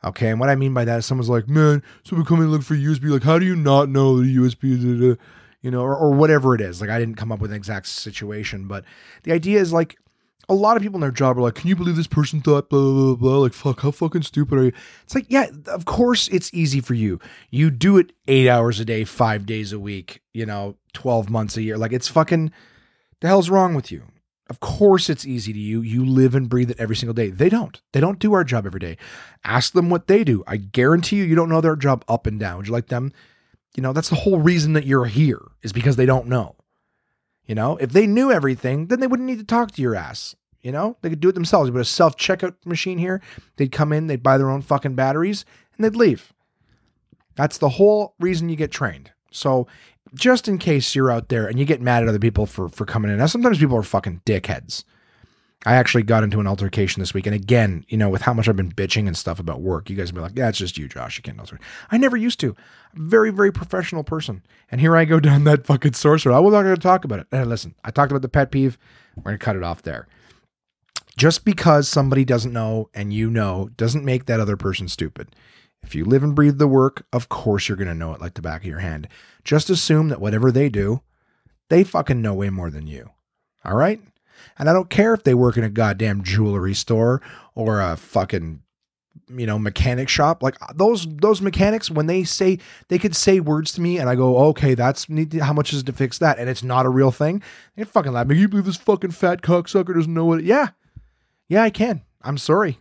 Okay, 0.06 0.28
and 0.28 0.38
what 0.38 0.48
I 0.48 0.54
mean 0.54 0.72
by 0.72 0.84
that 0.84 0.98
is 0.98 1.06
someone's 1.06 1.28
like, 1.28 1.48
man, 1.48 1.82
someone 2.04 2.24
come 2.24 2.40
and 2.40 2.52
look 2.52 2.62
for 2.62 2.76
USB. 2.76 3.10
Like, 3.10 3.24
how 3.24 3.40
do 3.40 3.44
you 3.44 3.56
not 3.56 3.88
know 3.88 4.20
the 4.20 4.36
USB? 4.36 5.18
You 5.62 5.70
know, 5.70 5.80
or, 5.80 5.96
or 5.96 6.12
whatever 6.12 6.54
it 6.54 6.60
is. 6.60 6.80
Like, 6.80 6.90
I 6.90 6.98
didn't 7.00 7.16
come 7.16 7.32
up 7.32 7.40
with 7.40 7.50
an 7.50 7.56
exact 7.56 7.88
situation, 7.88 8.68
but 8.68 8.84
the 9.24 9.32
idea 9.32 9.60
is 9.60 9.72
like, 9.72 9.98
a 10.48 10.54
lot 10.54 10.76
of 10.76 10.82
people 10.82 10.96
in 10.96 11.00
their 11.00 11.10
job 11.10 11.36
are 11.36 11.42
like, 11.42 11.56
can 11.56 11.68
you 11.68 11.74
believe 11.74 11.96
this 11.96 12.06
person 12.06 12.40
thought 12.40 12.70
blah, 12.70 12.80
blah, 12.80 12.92
blah, 12.92 13.14
blah? 13.16 13.38
Like, 13.38 13.52
fuck, 13.52 13.80
how 13.80 13.90
fucking 13.90 14.22
stupid 14.22 14.58
are 14.58 14.64
you? 14.64 14.72
It's 15.02 15.14
like, 15.14 15.26
yeah, 15.28 15.46
of 15.66 15.86
course 15.86 16.28
it's 16.28 16.54
easy 16.54 16.80
for 16.80 16.94
you. 16.94 17.18
You 17.50 17.70
do 17.70 17.98
it 17.98 18.12
eight 18.28 18.48
hours 18.48 18.78
a 18.78 18.84
day, 18.84 19.02
five 19.04 19.44
days 19.44 19.72
a 19.72 19.78
week, 19.80 20.22
you 20.32 20.46
know, 20.46 20.76
12 20.92 21.28
months 21.28 21.56
a 21.56 21.62
year. 21.62 21.76
Like, 21.76 21.92
it's 21.92 22.06
fucking, 22.06 22.52
the 23.20 23.26
hell's 23.26 23.50
wrong 23.50 23.74
with 23.74 23.90
you? 23.90 24.04
Of 24.48 24.60
course, 24.60 25.10
it's 25.10 25.26
easy 25.26 25.52
to 25.52 25.58
you. 25.58 25.80
You 25.80 26.04
live 26.04 26.34
and 26.34 26.48
breathe 26.48 26.70
it 26.70 26.78
every 26.78 26.94
single 26.94 27.14
day. 27.14 27.30
They 27.30 27.48
don't. 27.48 27.80
They 27.92 28.00
don't 28.00 28.20
do 28.20 28.32
our 28.32 28.44
job 28.44 28.64
every 28.64 28.78
day. 28.78 28.96
Ask 29.44 29.72
them 29.72 29.90
what 29.90 30.06
they 30.06 30.22
do. 30.22 30.44
I 30.46 30.56
guarantee 30.56 31.16
you, 31.16 31.24
you 31.24 31.34
don't 31.34 31.48
know 31.48 31.60
their 31.60 31.74
job 31.74 32.04
up 32.08 32.26
and 32.26 32.38
down. 32.38 32.58
Would 32.58 32.66
you 32.68 32.72
like 32.72 32.86
them? 32.86 33.12
You 33.74 33.82
know, 33.82 33.92
that's 33.92 34.08
the 34.08 34.16
whole 34.16 34.38
reason 34.38 34.72
that 34.74 34.86
you're 34.86 35.06
here 35.06 35.42
is 35.62 35.72
because 35.72 35.96
they 35.96 36.06
don't 36.06 36.28
know. 36.28 36.54
You 37.44 37.54
know, 37.54 37.76
if 37.76 37.90
they 37.90 38.06
knew 38.06 38.30
everything, 38.30 38.86
then 38.86 39.00
they 39.00 39.06
wouldn't 39.06 39.28
need 39.28 39.38
to 39.38 39.44
talk 39.44 39.72
to 39.72 39.82
your 39.82 39.94
ass. 39.94 40.36
You 40.62 40.72
know, 40.72 40.96
they 41.02 41.10
could 41.10 41.20
do 41.20 41.28
it 41.28 41.34
themselves. 41.34 41.68
You 41.68 41.72
put 41.72 41.80
a 41.80 41.84
self 41.84 42.16
checkout 42.16 42.54
machine 42.64 42.98
here. 42.98 43.20
They'd 43.56 43.70
come 43.70 43.92
in, 43.92 44.06
they'd 44.06 44.22
buy 44.22 44.38
their 44.38 44.50
own 44.50 44.62
fucking 44.62 44.94
batteries, 44.94 45.44
and 45.76 45.84
they'd 45.84 45.96
leave. 45.96 46.32
That's 47.36 47.58
the 47.58 47.68
whole 47.70 48.14
reason 48.18 48.48
you 48.48 48.56
get 48.56 48.72
trained. 48.72 49.12
So 49.30 49.66
just 50.14 50.48
in 50.48 50.58
case 50.58 50.94
you're 50.94 51.10
out 51.10 51.28
there 51.28 51.46
and 51.46 51.58
you 51.58 51.64
get 51.64 51.80
mad 51.80 52.02
at 52.02 52.08
other 52.08 52.18
people 52.18 52.46
for 52.46 52.68
for 52.68 52.84
coming 52.84 53.10
in. 53.10 53.18
Now 53.18 53.26
sometimes 53.26 53.58
people 53.58 53.76
are 53.76 53.82
fucking 53.82 54.22
dickheads. 54.24 54.84
I 55.64 55.74
actually 55.74 56.04
got 56.04 56.22
into 56.22 56.38
an 56.38 56.46
altercation 56.46 57.00
this 57.00 57.12
week, 57.12 57.26
and 57.26 57.34
again, 57.34 57.84
you 57.88 57.96
know, 57.96 58.08
with 58.08 58.22
how 58.22 58.32
much 58.32 58.48
I've 58.48 58.54
been 58.54 58.70
bitching 58.70 59.08
and 59.08 59.16
stuff 59.16 59.40
about 59.40 59.62
work, 59.62 59.90
you 59.90 59.96
guys 59.96 60.12
be 60.12 60.20
like, 60.20 60.36
"Yeah, 60.36 60.48
it's 60.48 60.58
just 60.58 60.78
you, 60.78 60.86
Josh. 60.86 61.16
You 61.16 61.22
can't 61.22 61.40
alter." 61.40 61.58
I 61.90 61.98
never 61.98 62.16
used 62.16 62.38
to. 62.40 62.54
Very, 62.94 63.30
very 63.30 63.50
professional 63.52 64.04
person, 64.04 64.42
and 64.70 64.80
here 64.80 64.96
I 64.96 65.04
go 65.04 65.18
down 65.20 65.44
that 65.44 65.66
fucking 65.66 65.94
sorcerer. 65.94 66.32
I 66.32 66.38
was 66.38 66.52
not 66.52 66.62
going 66.62 66.76
to 66.76 66.80
talk 66.80 67.04
about 67.04 67.18
it. 67.20 67.26
And 67.32 67.50
listen, 67.50 67.74
I 67.82 67.90
talked 67.90 68.12
about 68.12 68.22
the 68.22 68.28
pet 68.28 68.52
peeve. 68.52 68.78
We're 69.16 69.22
going 69.22 69.38
to 69.38 69.44
cut 69.44 69.56
it 69.56 69.64
off 69.64 69.82
there. 69.82 70.06
Just 71.16 71.44
because 71.44 71.88
somebody 71.88 72.24
doesn't 72.24 72.52
know 72.52 72.90
and 72.94 73.12
you 73.12 73.30
know 73.30 73.70
doesn't 73.76 74.04
make 74.04 74.26
that 74.26 74.38
other 74.38 74.56
person 74.56 74.86
stupid. 74.86 75.34
If 75.82 75.94
you 75.94 76.04
live 76.04 76.22
and 76.22 76.34
breathe 76.34 76.58
the 76.58 76.68
work, 76.68 77.06
of 77.12 77.28
course 77.28 77.68
you're 77.68 77.76
going 77.76 77.88
to 77.88 77.94
know 77.94 78.12
it 78.12 78.20
like 78.20 78.34
the 78.34 78.42
back 78.42 78.60
of 78.62 78.66
your 78.66 78.80
hand. 78.80 79.08
Just 79.46 79.70
assume 79.70 80.08
that 80.08 80.20
whatever 80.20 80.50
they 80.50 80.68
do, 80.68 81.02
they 81.68 81.84
fucking 81.84 82.20
know 82.20 82.34
way 82.34 82.50
more 82.50 82.68
than 82.68 82.88
you. 82.88 83.10
All 83.64 83.76
right? 83.76 84.00
And 84.58 84.68
I 84.68 84.72
don't 84.72 84.90
care 84.90 85.14
if 85.14 85.22
they 85.22 85.34
work 85.34 85.56
in 85.56 85.62
a 85.62 85.70
goddamn 85.70 86.24
jewelry 86.24 86.74
store 86.74 87.22
or 87.54 87.80
a 87.80 87.96
fucking 87.96 88.62
you 89.28 89.46
know 89.46 89.58
mechanic 89.58 90.08
shop. 90.08 90.42
Like 90.42 90.60
uh, 90.60 90.72
those 90.74 91.06
those 91.06 91.40
mechanics 91.40 91.90
when 91.90 92.06
they 92.06 92.24
say 92.24 92.58
they 92.88 92.98
could 92.98 93.14
say 93.14 93.38
words 93.38 93.72
to 93.72 93.80
me 93.80 93.98
and 93.98 94.08
i 94.08 94.14
go 94.14 94.38
okay 94.48 94.74
that's 94.74 95.06
how 95.40 95.52
much 95.52 95.72
is 95.72 95.80
it 95.80 95.86
to 95.86 95.92
fix 95.92 96.18
that? 96.18 96.38
And 96.38 96.50
it's 96.50 96.64
not 96.64 96.84
a 96.84 96.90
real 96.90 97.12
thing. 97.12 97.40
They 97.76 97.84
fucking 97.84 98.12
laugh 98.12 98.26
me. 98.26 98.36
You 98.36 98.48
believe 98.48 98.66
this 98.66 98.76
fucking 98.76 99.12
fat 99.12 99.42
cocksucker 99.42 99.94
doesn't 99.94 100.12
know 100.12 100.24
what 100.24 100.40
it, 100.40 100.44
yeah. 100.44 100.70
Yeah 101.48 101.62
i 101.62 101.70
can. 101.70 102.02
I'm 102.20 102.38
sorry. 102.38 102.78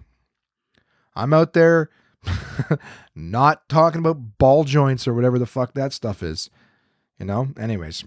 I'm 1.16 1.32
out 1.32 1.54
there 1.54 1.92
not 3.16 3.68
talking 3.70 4.00
about 4.00 4.38
ball 4.38 4.64
joints 4.64 5.08
or 5.08 5.14
whatever 5.14 5.40
the 5.40 5.46
fuck 5.46 5.74
that 5.74 5.94
stuff 5.94 6.22
is 6.22 6.50
you 7.20 7.26
know 7.26 7.48
anyways 7.58 8.04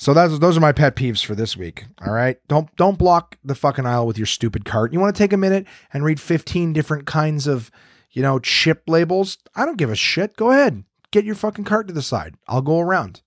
so 0.00 0.14
that's 0.14 0.38
those 0.38 0.56
are 0.56 0.60
my 0.60 0.72
pet 0.72 0.96
peeves 0.96 1.22
for 1.22 1.34
this 1.34 1.58
week. 1.58 1.84
All 2.00 2.14
right. 2.14 2.38
Don't 2.48 2.74
don't 2.76 2.96
block 2.96 3.36
the 3.44 3.54
fucking 3.54 3.84
aisle 3.84 4.06
with 4.06 4.16
your 4.16 4.26
stupid 4.26 4.64
cart. 4.64 4.94
You 4.94 4.98
want 4.98 5.14
to 5.14 5.18
take 5.22 5.34
a 5.34 5.36
minute 5.36 5.66
and 5.92 6.02
read 6.02 6.18
15 6.18 6.72
different 6.72 7.04
kinds 7.04 7.46
of, 7.46 7.70
you 8.10 8.22
know, 8.22 8.38
chip 8.38 8.84
labels? 8.86 9.36
I 9.54 9.66
don't 9.66 9.76
give 9.76 9.90
a 9.90 9.94
shit. 9.94 10.38
Go 10.38 10.52
ahead. 10.52 10.84
Get 11.10 11.26
your 11.26 11.34
fucking 11.34 11.66
cart 11.66 11.86
to 11.88 11.92
the 11.92 12.00
side. 12.00 12.36
I'll 12.48 12.62
go 12.62 12.80
around. 12.80 13.20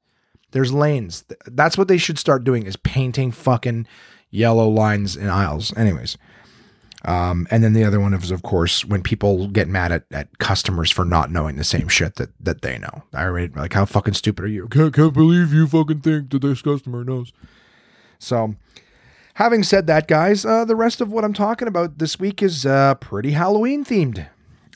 There's 0.50 0.74
lanes. 0.74 1.26
That's 1.46 1.78
what 1.78 1.88
they 1.88 2.00
should 2.00 2.18
start 2.18 2.44
doing 2.44 2.66
is 2.66 2.76
painting 2.76 3.32
fucking 3.32 3.86
yellow 4.32 4.68
lines 4.68 5.16
in 5.16 5.30
aisles. 5.30 5.78
Anyways. 5.78 6.18
Um, 7.06 7.48
and 7.52 7.64
then 7.64 7.74
the 7.74 7.84
other 7.84 8.00
one 8.00 8.14
is, 8.14 8.32
of 8.32 8.44
course, 8.44 8.86
when 8.86 9.04
people 9.04 9.48
get 9.48 9.68
mad 9.68 9.92
at, 9.92 10.06
at 10.12 10.38
customers 10.38 10.90
for 10.90 11.04
not 11.04 11.32
knowing 11.32 11.58
the 11.58 11.64
same 11.64 11.90
shit 11.90 12.16
that, 12.16 12.30
that 12.40 12.62
they 12.62 12.78
know. 12.78 13.04
I 13.14 13.26
read 13.26 13.58
like, 13.58 13.74
how 13.74 13.86
fucking 13.86 14.14
stupid 14.14 14.46
are 14.46 14.50
you? 14.50 14.68
Can't, 14.70 14.94
can't 14.94 15.14
believe 15.14 15.52
you 15.52 15.68
fucking 15.68 16.02
think 16.02 16.30
that 16.30 16.42
this 16.42 16.62
customer 16.62 17.04
knows. 17.04 17.34
So, 18.20 18.56
having 19.34 19.64
said 19.64 19.86
that, 19.88 20.08
guys, 20.08 20.46
uh, 20.46 20.64
the 20.64 20.78
rest 20.78 21.02
of 21.02 21.12
what 21.12 21.26
I'm 21.26 21.34
talking 21.34 21.68
about 21.68 21.98
this 21.98 22.20
week 22.20 22.42
is 22.42 22.66
uh, 22.66 22.96
pretty 22.96 23.32
Halloween 23.32 23.84
themed. 23.84 24.28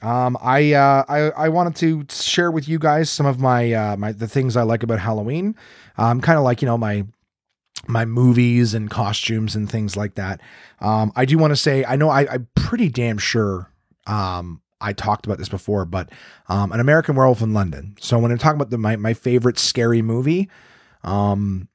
Um, 0.01 0.37
I, 0.41 0.73
uh, 0.73 1.05
I 1.09 1.17
I 1.31 1.49
wanted 1.49 1.75
to 1.77 2.05
share 2.11 2.51
with 2.51 2.67
you 2.69 2.77
guys 2.77 3.09
some 3.09 3.25
of 3.25 3.39
my 3.39 3.73
uh, 3.73 3.97
my 3.97 4.11
the 4.11 4.27
things 4.27 4.55
I 4.55 4.61
like 4.61 4.83
about 4.83 4.99
Halloween. 4.99 5.55
Um, 5.97 6.21
kind 6.21 6.37
of 6.37 6.43
like 6.43 6.61
you 6.61 6.67
know 6.67 6.77
my 6.77 7.05
my 7.87 8.05
movies 8.05 8.73
and 8.73 8.89
costumes 8.89 9.55
and 9.55 9.69
things 9.69 9.95
like 9.95 10.15
that. 10.15 10.41
Um, 10.79 11.11
I 11.15 11.25
do 11.25 11.37
want 11.37 11.51
to 11.51 11.55
say, 11.55 11.85
I 11.85 11.95
know 11.95 12.09
I, 12.09 12.33
am 12.33 12.47
pretty 12.55 12.89
damn 12.89 13.17
sure 13.17 13.71
um, 14.07 14.61
I 14.79 14.93
talked 14.93 15.25
about 15.25 15.37
this 15.37 15.49
before, 15.49 15.85
but 15.85 16.09
um, 16.49 16.71
an 16.71 16.79
American 16.79 17.15
Werewolf 17.15 17.41
in 17.41 17.53
London. 17.53 17.95
So 17.99 18.19
when 18.19 18.31
I'm 18.31 18.37
talking 18.37 18.57
about 18.57 18.69
the 18.69 18.77
my 18.77 18.95
my 18.95 19.13
favorite 19.13 19.57
scary 19.57 20.01
movie, 20.01 20.49
um, 21.03 21.67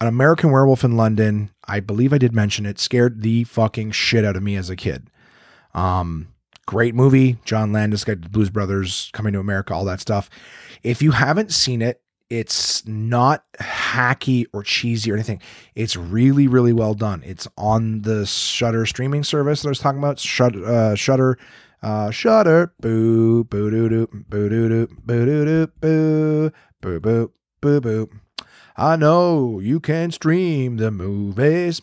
an 0.00 0.08
American 0.08 0.50
Werewolf 0.50 0.84
in 0.84 0.96
London, 0.96 1.50
I 1.66 1.80
believe 1.80 2.12
I 2.12 2.18
did 2.18 2.34
mention 2.34 2.66
it, 2.66 2.78
scared 2.78 3.22
the 3.22 3.44
fucking 3.44 3.92
shit 3.92 4.24
out 4.24 4.36
of 4.36 4.42
me 4.42 4.56
as 4.56 4.70
a 4.70 4.76
kid. 4.76 5.10
Um, 5.74 6.28
great 6.66 6.94
movie, 6.94 7.38
John 7.44 7.72
Landis, 7.72 8.04
got 8.04 8.22
the 8.22 8.28
Blues 8.28 8.50
Brothers, 8.50 9.10
Coming 9.12 9.32
to 9.32 9.40
America, 9.40 9.74
all 9.74 9.84
that 9.86 10.00
stuff. 10.00 10.30
If 10.82 11.02
you 11.02 11.12
haven't 11.12 11.52
seen 11.52 11.82
it, 11.82 12.00
it's 12.34 12.84
not 12.86 13.44
hacky 13.60 14.46
or 14.52 14.64
cheesy 14.64 15.12
or 15.12 15.14
anything. 15.14 15.40
It's 15.76 15.96
really, 15.96 16.48
really 16.48 16.72
well 16.72 16.94
done. 16.94 17.22
It's 17.24 17.46
on 17.56 18.02
the 18.02 18.26
Shudder 18.26 18.86
streaming 18.86 19.22
service 19.22 19.62
that 19.62 19.68
I 19.68 19.70
was 19.70 19.78
talking 19.78 20.00
about. 20.00 20.18
Shut, 20.18 20.56
uh, 20.56 20.96
Shudder, 20.96 21.38
uh, 21.80 22.10
Shudder. 22.10 22.74
Boo, 22.80 23.44
boo, 23.44 23.70
doo, 23.70 23.88
doo, 23.88 24.08
boo, 24.28 24.48
doo, 24.48 24.68
doo, 24.68 24.88
boo, 25.04 25.24
doo, 25.24 25.44
doo, 25.44 25.66
boo, 25.80 26.50
boo, 26.80 27.00
boo, 27.00 27.32
boo, 27.60 27.80
boo. 27.80 28.10
I 28.76 28.96
know 28.96 29.60
you 29.60 29.78
can 29.78 30.10
stream 30.10 30.78
the 30.78 30.90
movies. 30.90 31.80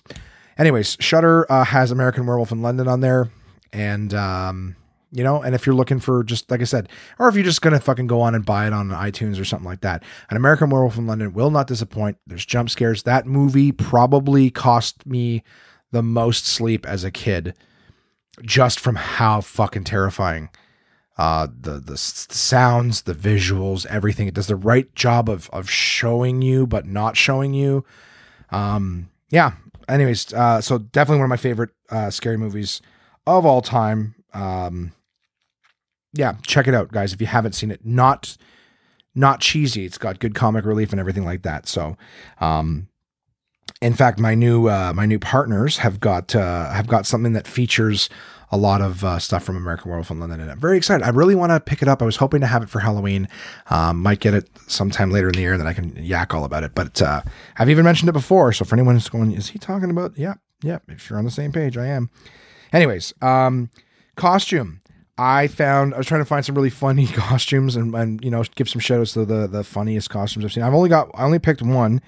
Anyways, 0.58 0.98
Shudder 1.00 1.50
uh, 1.50 1.64
has 1.64 1.92
American 1.92 2.26
Werewolf 2.26 2.52
in 2.52 2.62
London 2.62 2.90
on 2.90 3.00
there, 3.00 3.30
and 3.72 4.14
um, 4.14 4.76
you 5.12 5.24
know? 5.24 5.42
And 5.42 5.54
if 5.54 5.66
you're 5.66 5.76
looking 5.76 6.00
for 6.00 6.24
just 6.24 6.50
like 6.50 6.62
i 6.62 6.66
said 6.66 6.90
or 7.20 7.28
if 7.28 7.36
you're 7.36 7.44
just 7.44 7.62
gonna 7.62 7.80
fucking 7.80 8.08
go 8.08 8.22
on 8.22 8.36
and 8.36 8.46
buy 8.46 8.68
it 8.68 8.74
on 8.74 8.90
itunes 8.90 9.40
or 9.40 9.46
something 9.46 9.68
like 9.68 9.82
that. 9.82 10.04
An 10.30 10.38
american 10.38 10.70
werewolf 10.70 10.98
in 10.98 11.08
london 11.08 11.34
will 11.34 11.52
not 11.52 11.68
disappoint. 11.68 12.18
There's 12.26 12.46
jump 12.46 12.70
scares. 12.70 13.04
That 13.04 13.26
movie 13.26 13.72
probably 13.72 14.50
cost 14.50 15.06
me 15.06 15.44
the 15.92 16.04
most 16.04 16.46
sleep 16.48 16.86
as 16.86 17.04
a 17.04 17.12
kid 17.12 17.56
just 18.42 18.80
from 18.80 18.96
how 18.96 19.42
fucking 19.42 19.84
terrifying 19.84 20.50
uh 21.18 21.48
the 21.60 21.74
the 21.80 21.98
sounds 21.98 23.02
the 23.04 23.14
visuals 23.14 23.86
everything. 23.88 24.28
It 24.28 24.34
does 24.34 24.48
the 24.48 24.56
right 24.56 24.94
job 24.96 25.30
of 25.30 25.50
of 25.52 25.70
showing 25.70 26.42
you 26.42 26.66
but 26.66 26.86
not 26.86 27.18
showing 27.18 27.54
you. 27.54 27.84
Um 28.50 29.10
yeah. 29.30 29.54
Anyways 29.90 30.34
uh 30.34 30.62
so 30.62 30.78
definitely 30.78 31.18
one 31.20 31.26
of 31.26 31.30
my 31.30 31.38
favorite 31.38 31.72
uh 31.90 32.10
scary 32.10 32.38
movies 32.38 32.82
of 33.28 33.46
all 33.46 33.62
time. 33.62 34.16
Um 34.34 34.94
yeah, 36.14 36.34
check 36.46 36.68
it 36.68 36.74
out, 36.74 36.92
guys. 36.92 37.14
If 37.14 37.22
you 37.22 37.28
haven't 37.28 37.54
seen 37.54 37.72
it, 37.72 37.86
not 37.86 38.38
not 39.14 39.42
cheesy. 39.42 39.86
It's 39.86 39.98
got 39.98 40.20
good 40.20 40.36
comic 40.36 40.66
relief 40.66 40.92
and 40.92 41.00
everything 41.00 41.26
like 41.26 41.42
that. 41.44 41.68
So, 41.68 41.98
um, 42.40 42.88
in 43.82 43.94
fact, 43.94 44.20
my 44.20 44.36
new 44.36 44.68
uh, 44.68 44.94
my 44.96 45.06
new 45.06 45.20
partners 45.20 45.78
have 45.80 46.00
got 46.00 46.36
uh, 46.36 46.72
have 46.72 46.88
got 46.88 47.06
something 47.06 47.34
that 47.34 47.48
features 47.48 48.10
a 48.54 48.58
lot 48.58 48.82
of 48.82 49.04
uh, 49.06 49.18
stuff 49.18 49.44
from 49.44 49.56
American 49.56 49.90
Werewolf 49.90 50.12
in 50.12 50.20
London, 50.20 50.42
and 50.42 50.52
I'm 50.52 50.60
very 50.60 50.78
excited. 50.78 51.06
I 51.06 51.10
really 51.10 51.36
want 51.36 51.52
to 51.52 51.60
pick 51.60 51.82
it 51.82 51.88
up. 51.88 52.02
I 52.02 52.06
was 52.06 52.18
hoping 52.18 52.42
to 52.42 52.48
have 52.48 52.62
it 52.62 52.70
for 52.70 52.80
Halloween. 52.80 53.30
Um, 53.70 54.02
might 54.02 54.20
get 54.20 54.34
it 54.34 54.50
sometime 54.68 55.10
later 55.10 55.28
in 55.28 55.34
the 55.34 55.42
year, 55.42 55.54
and 55.54 55.62
then 55.62 55.68
I 55.68 55.74
can 55.74 55.96
yak 55.96 56.34
all 56.34 56.44
about 56.44 56.64
it. 56.64 56.76
But 56.76 57.02
uh, 57.02 57.22
I've 57.58 57.70
even 57.70 57.86
mentioned 57.86 58.10
it 58.10 58.14
before. 58.14 58.52
So 58.52 58.66
for 58.66 58.76
anyone 58.76 58.96
who's 58.96 59.08
going, 59.08 59.32
is 59.32 59.50
he 59.50 59.60
talking 59.60 59.90
about? 59.90 60.18
Yeah, 60.18 60.34
yeah. 60.62 60.80
If 60.90 61.10
you're 61.10 61.18
on 61.18 61.26
the 61.26 61.32
same 61.32 61.54
page, 61.54 61.78
I 61.78 61.88
am. 61.88 62.10
Anyways, 62.74 63.14
um, 63.22 63.70
costume. 64.16 64.81
I 65.22 65.46
found 65.46 65.94
I 65.94 66.00
was 66.00 66.08
trying 66.08 66.22
to 66.22 66.26
find 66.26 66.44
some 66.44 66.56
really 66.56 66.72
funny 66.72 67.06
costumes 67.14 67.76
and, 67.76 67.94
and 67.94 68.24
you 68.26 68.32
know 68.32 68.44
give 68.56 68.68
some 68.68 68.80
shout 68.80 69.06
to 69.08 69.24
the 69.24 69.46
the 69.46 69.64
funniest 69.64 70.10
costumes 70.10 70.44
I've 70.44 70.52
seen. 70.52 70.64
I've 70.64 70.74
only 70.74 70.90
got 70.90 71.12
I 71.14 71.24
only 71.24 71.38
picked 71.38 71.62
one. 71.62 72.02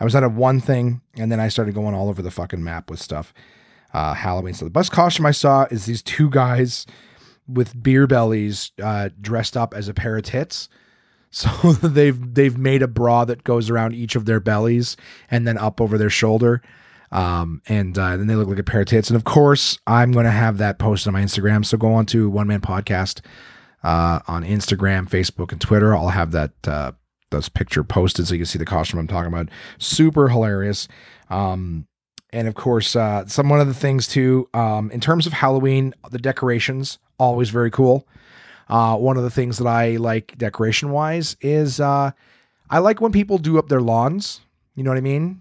I 0.00 0.04
was 0.04 0.16
out 0.16 0.24
of 0.24 0.36
one 0.36 0.60
thing 0.60 1.00
and 1.16 1.30
then 1.30 1.38
I 1.38 1.46
started 1.46 1.76
going 1.76 1.94
all 1.94 2.08
over 2.08 2.22
the 2.22 2.30
fucking 2.30 2.62
map 2.62 2.90
with 2.90 3.00
stuff. 3.00 3.32
Uh, 3.94 4.14
Halloween. 4.14 4.52
So 4.52 4.64
the 4.64 4.70
best 4.70 4.90
costume 4.90 5.26
I 5.26 5.30
saw 5.30 5.66
is 5.70 5.86
these 5.86 6.02
two 6.02 6.28
guys 6.28 6.86
with 7.46 7.80
beer 7.80 8.08
bellies 8.08 8.72
uh, 8.82 9.10
dressed 9.20 9.56
up 9.56 9.72
as 9.72 9.88
a 9.88 9.94
pair 9.94 10.16
of 10.16 10.24
tits. 10.24 10.68
So 11.30 11.72
they've 11.72 12.34
they've 12.34 12.56
made 12.56 12.82
a 12.82 12.88
bra 12.88 13.26
that 13.26 13.44
goes 13.44 13.68
around 13.68 13.94
each 13.94 14.16
of 14.16 14.24
their 14.24 14.40
bellies 14.40 14.96
and 15.30 15.46
then 15.46 15.58
up 15.58 15.80
over 15.80 15.98
their 15.98 16.08
shoulder. 16.08 16.62
Um, 17.12 17.62
and 17.68 17.96
uh, 17.98 18.16
then 18.16 18.26
they 18.26 18.34
look 18.34 18.48
like 18.48 18.58
a 18.58 18.64
pair 18.64 18.80
of 18.80 18.86
tits. 18.86 19.10
And 19.10 19.16
of 19.16 19.24
course, 19.24 19.78
I'm 19.86 20.12
going 20.12 20.24
to 20.24 20.30
have 20.30 20.58
that 20.58 20.78
posted 20.78 21.08
on 21.08 21.14
my 21.14 21.22
Instagram. 21.22 21.64
So 21.64 21.76
go 21.76 21.94
on 21.94 22.06
to 22.06 22.28
One 22.28 22.46
Man 22.46 22.60
Podcast 22.60 23.20
uh, 23.82 24.20
on 24.26 24.44
Instagram, 24.44 25.08
Facebook, 25.08 25.52
and 25.52 25.60
Twitter. 25.60 25.94
I'll 25.94 26.08
have 26.08 26.32
that 26.32 26.52
uh, 26.66 26.92
those 27.30 27.48
picture 27.48 27.84
posted 27.84 28.26
so 28.26 28.34
you 28.34 28.40
can 28.40 28.46
see 28.46 28.58
the 28.58 28.64
costume 28.64 29.00
I'm 29.00 29.06
talking 29.06 29.32
about. 29.32 29.48
Super 29.78 30.28
hilarious. 30.28 30.88
Um, 31.30 31.86
and 32.30 32.48
of 32.48 32.54
course, 32.54 32.96
uh, 32.96 33.26
some 33.26 33.48
one 33.48 33.60
of 33.60 33.68
the 33.68 33.74
things 33.74 34.06
too, 34.06 34.48
um, 34.52 34.90
in 34.90 35.00
terms 35.00 35.26
of 35.26 35.32
Halloween, 35.32 35.94
the 36.10 36.18
decorations 36.18 36.98
always 37.18 37.50
very 37.50 37.70
cool. 37.70 38.06
Uh, 38.68 38.96
one 38.96 39.16
of 39.16 39.22
the 39.22 39.30
things 39.30 39.58
that 39.58 39.66
I 39.66 39.96
like 39.96 40.36
decoration 40.36 40.90
wise 40.90 41.36
is 41.40 41.78
uh, 41.78 42.10
I 42.68 42.78
like 42.78 43.00
when 43.00 43.12
people 43.12 43.38
do 43.38 43.58
up 43.58 43.68
their 43.68 43.80
lawns. 43.80 44.40
You 44.74 44.82
know 44.82 44.90
what 44.90 44.98
I 44.98 45.02
mean? 45.02 45.40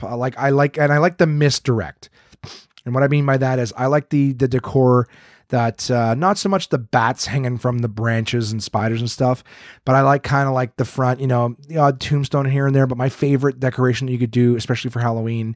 Like 0.00 0.36
I 0.38 0.50
like 0.50 0.78
and 0.78 0.92
I 0.92 0.98
like 0.98 1.18
the 1.18 1.26
misdirect. 1.26 2.10
And 2.84 2.94
what 2.94 3.04
I 3.04 3.08
mean 3.08 3.26
by 3.26 3.36
that 3.36 3.58
is 3.58 3.72
I 3.76 3.86
like 3.86 4.10
the 4.10 4.32
the 4.32 4.48
decor 4.48 5.08
that 5.48 5.90
uh, 5.90 6.14
not 6.14 6.38
so 6.38 6.48
much 6.48 6.70
the 6.70 6.78
bats 6.78 7.26
hanging 7.26 7.58
from 7.58 7.80
the 7.80 7.88
branches 7.88 8.52
and 8.52 8.62
spiders 8.62 9.00
and 9.00 9.10
stuff, 9.10 9.44
but 9.84 9.94
I 9.94 10.00
like 10.00 10.22
kind 10.22 10.48
of 10.48 10.54
like 10.54 10.76
the 10.76 10.86
front, 10.86 11.20
you 11.20 11.26
know, 11.26 11.56
the 11.68 11.76
odd 11.76 12.00
tombstone 12.00 12.46
here 12.46 12.66
and 12.66 12.74
there. 12.74 12.86
But 12.86 12.96
my 12.96 13.10
favorite 13.10 13.60
decoration 13.60 14.06
that 14.06 14.12
you 14.14 14.18
could 14.18 14.30
do, 14.30 14.56
especially 14.56 14.90
for 14.90 15.00
Halloween, 15.00 15.54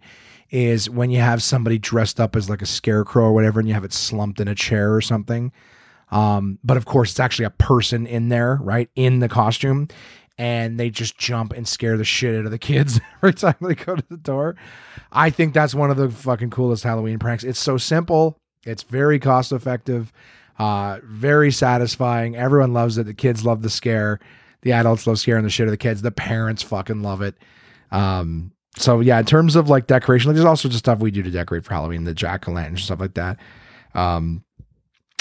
is 0.50 0.90
when 0.90 1.10
you 1.10 1.20
have 1.20 1.42
somebody 1.42 1.78
dressed 1.78 2.20
up 2.20 2.36
as 2.36 2.50
like 2.50 2.60
a 2.60 2.66
scarecrow 2.66 3.24
or 3.24 3.32
whatever, 3.32 3.58
and 3.58 3.66
you 3.66 3.74
have 3.74 3.84
it 3.84 3.92
slumped 3.92 4.38
in 4.38 4.48
a 4.48 4.54
chair 4.54 4.94
or 4.94 5.00
something. 5.00 5.50
Um, 6.10 6.58
but 6.62 6.76
of 6.76 6.84
course, 6.84 7.10
it's 7.10 7.20
actually 7.20 7.46
a 7.46 7.50
person 7.50 8.06
in 8.06 8.28
there, 8.28 8.60
right, 8.62 8.90
in 8.94 9.20
the 9.20 9.28
costume, 9.28 9.88
and 10.38 10.78
they 10.78 10.90
just 10.90 11.16
jump 11.18 11.52
and 11.52 11.66
scare 11.66 11.96
the 11.96 12.04
shit 12.04 12.34
out 12.34 12.44
of 12.44 12.50
the 12.50 12.58
kids 12.58 13.00
every 13.16 13.34
time 13.34 13.56
they 13.60 13.74
go 13.74 13.96
to 13.96 14.04
the 14.08 14.16
door. 14.16 14.56
I 15.12 15.30
think 15.30 15.54
that's 15.54 15.74
one 15.74 15.90
of 15.90 15.96
the 15.96 16.10
fucking 16.10 16.50
coolest 16.50 16.84
Halloween 16.84 17.18
pranks. 17.18 17.44
It's 17.44 17.58
so 17.58 17.78
simple, 17.78 18.38
it's 18.64 18.82
very 18.82 19.18
cost 19.18 19.52
effective, 19.52 20.12
uh, 20.58 21.00
very 21.04 21.50
satisfying. 21.50 22.36
Everyone 22.36 22.72
loves 22.72 22.98
it. 22.98 23.04
The 23.04 23.14
kids 23.14 23.44
love 23.44 23.62
the 23.62 23.70
scare. 23.70 24.18
The 24.62 24.72
adults 24.72 25.06
love 25.06 25.18
scaring 25.18 25.44
the 25.44 25.50
shit 25.50 25.64
out 25.64 25.68
of 25.68 25.72
the 25.72 25.76
kids. 25.76 26.02
The 26.02 26.10
parents 26.10 26.62
fucking 26.62 27.02
love 27.02 27.22
it. 27.22 27.36
Um, 27.92 28.52
so 28.76 29.00
yeah, 29.00 29.18
in 29.18 29.24
terms 29.24 29.56
of 29.56 29.68
like 29.68 29.86
decoration, 29.86 30.28
like 30.28 30.34
there's 30.34 30.44
all 30.44 30.56
sorts 30.56 30.74
of 30.74 30.80
stuff 30.80 30.98
we 30.98 31.10
do 31.10 31.22
to 31.22 31.30
decorate 31.30 31.64
for 31.64 31.74
Halloween, 31.74 32.04
the 32.04 32.14
jack 32.14 32.48
o' 32.48 32.52
lantern 32.52 32.74
and 32.74 32.80
stuff 32.80 33.00
like 33.00 33.14
that. 33.14 33.38
Um, 33.94 34.44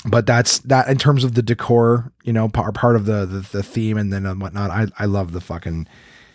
but 0.06 0.28
that's 0.28 0.60
that 0.60 0.88
in 0.88 0.98
terms 0.98 1.24
of 1.24 1.34
the 1.34 1.42
decor, 1.42 2.12
you 2.24 2.32
know, 2.32 2.48
part 2.48 2.74
part 2.76 2.96
of 2.96 3.06
the 3.06 3.26
the, 3.26 3.40
the 3.40 3.64
theme 3.64 3.98
and 3.98 4.14
then 4.14 4.40
whatnot. 4.40 4.70
I 4.70 4.88
I 5.00 5.06
love 5.06 5.32
the 5.32 5.42
fucking, 5.42 5.88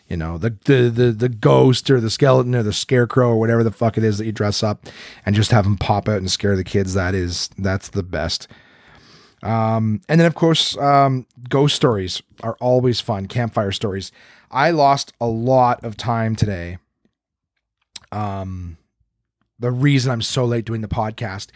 you 0.09 0.17
know, 0.17 0.39
the, 0.39 0.51
the 0.65 0.91
the 0.91 1.13
the 1.13 1.29
ghost 1.29 1.89
or 1.91 2.01
the 2.01 2.11
skeleton 2.11 2.55
or 2.55 2.65
the 2.65 2.73
scarecrow 2.73 3.31
or 3.31 3.39
whatever 3.39 3.63
the 3.63 3.71
fuck 3.71 3.97
it 3.97 4.05
is 4.05 4.19
that 4.19 4.27
you 4.27 4.33
dress 4.33 4.63
up 4.63 4.87
and 5.25 5.37
just 5.37 5.53
have 5.53 5.65
them 5.65 5.79
pop 5.79 6.09
out 6.09 6.19
and 6.19 6.31
scare 6.31 6.57
the 6.57 6.65
kids. 6.65 6.95
That 6.95 7.15
is 7.15 7.49
that's 7.57 7.89
the 7.89 8.03
best. 8.03 8.49
Um, 9.43 10.03
and 10.09 10.21
then 10.21 10.27
of 10.27 10.35
course, 10.35 10.77
um, 10.77 11.27
ghost 11.49 11.77
stories 11.77 12.23
are 12.43 12.57
always 12.61 13.01
fun. 13.01 13.27
Campfire 13.27 13.73
stories. 13.73 14.11
I 14.51 14.73
lost 14.73 15.13
a 15.21 15.27
lot 15.27 15.85
of 15.85 15.97
time 15.97 16.35
today. 16.35 16.79
Um, 18.11 18.79
the 19.61 19.71
reason 19.71 20.11
I'm 20.11 20.23
so 20.23 20.45
late 20.45 20.65
doing 20.65 20.81
the 20.81 20.89
podcast 20.89 21.51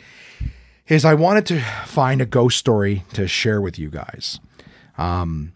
is 0.89 1.05
I 1.05 1.15
wanted 1.15 1.47
to 1.47 1.61
find 1.87 2.21
a 2.21 2.27
ghost 2.27 2.59
story 2.59 3.05
to 3.15 3.27
share 3.27 3.61
with 3.61 3.79
you 3.79 3.91
guys. 3.91 4.39
Um, 4.99 5.55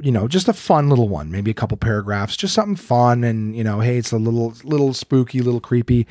you 0.00 0.10
know, 0.10 0.28
just 0.28 0.48
a 0.48 0.52
fun 0.52 0.88
little 0.88 1.08
one, 1.08 1.30
maybe 1.30 1.50
a 1.50 1.54
couple 1.54 1.76
paragraphs, 1.76 2.36
just 2.36 2.54
something 2.54 2.76
fun, 2.76 3.22
and 3.24 3.54
you 3.54 3.62
know, 3.62 3.80
hey, 3.80 3.98
it's 3.98 4.12
a 4.12 4.18
little, 4.18 4.54
little 4.64 4.94
spooky, 4.94 5.40
little 5.40 5.60
creepy. 5.60 6.06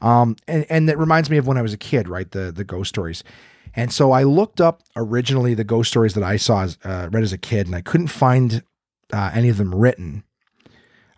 Um, 0.00 0.36
and 0.48 0.66
and 0.70 0.88
it 0.88 0.98
reminds 0.98 1.30
me 1.30 1.36
of 1.36 1.46
when 1.46 1.58
I 1.58 1.62
was 1.62 1.72
a 1.72 1.78
kid, 1.78 2.08
right? 2.08 2.30
The 2.30 2.52
the 2.52 2.64
ghost 2.64 2.90
stories. 2.90 3.24
And 3.76 3.92
so 3.92 4.12
I 4.12 4.22
looked 4.22 4.60
up 4.60 4.82
originally 4.94 5.54
the 5.54 5.64
ghost 5.64 5.90
stories 5.90 6.14
that 6.14 6.22
I 6.22 6.36
saw, 6.36 6.62
as, 6.62 6.78
uh, 6.84 7.08
read 7.10 7.24
as 7.24 7.32
a 7.32 7.38
kid, 7.38 7.66
and 7.66 7.74
I 7.74 7.80
couldn't 7.80 8.06
find 8.06 8.62
uh, 9.12 9.32
any 9.34 9.48
of 9.48 9.56
them 9.56 9.74
written 9.74 10.22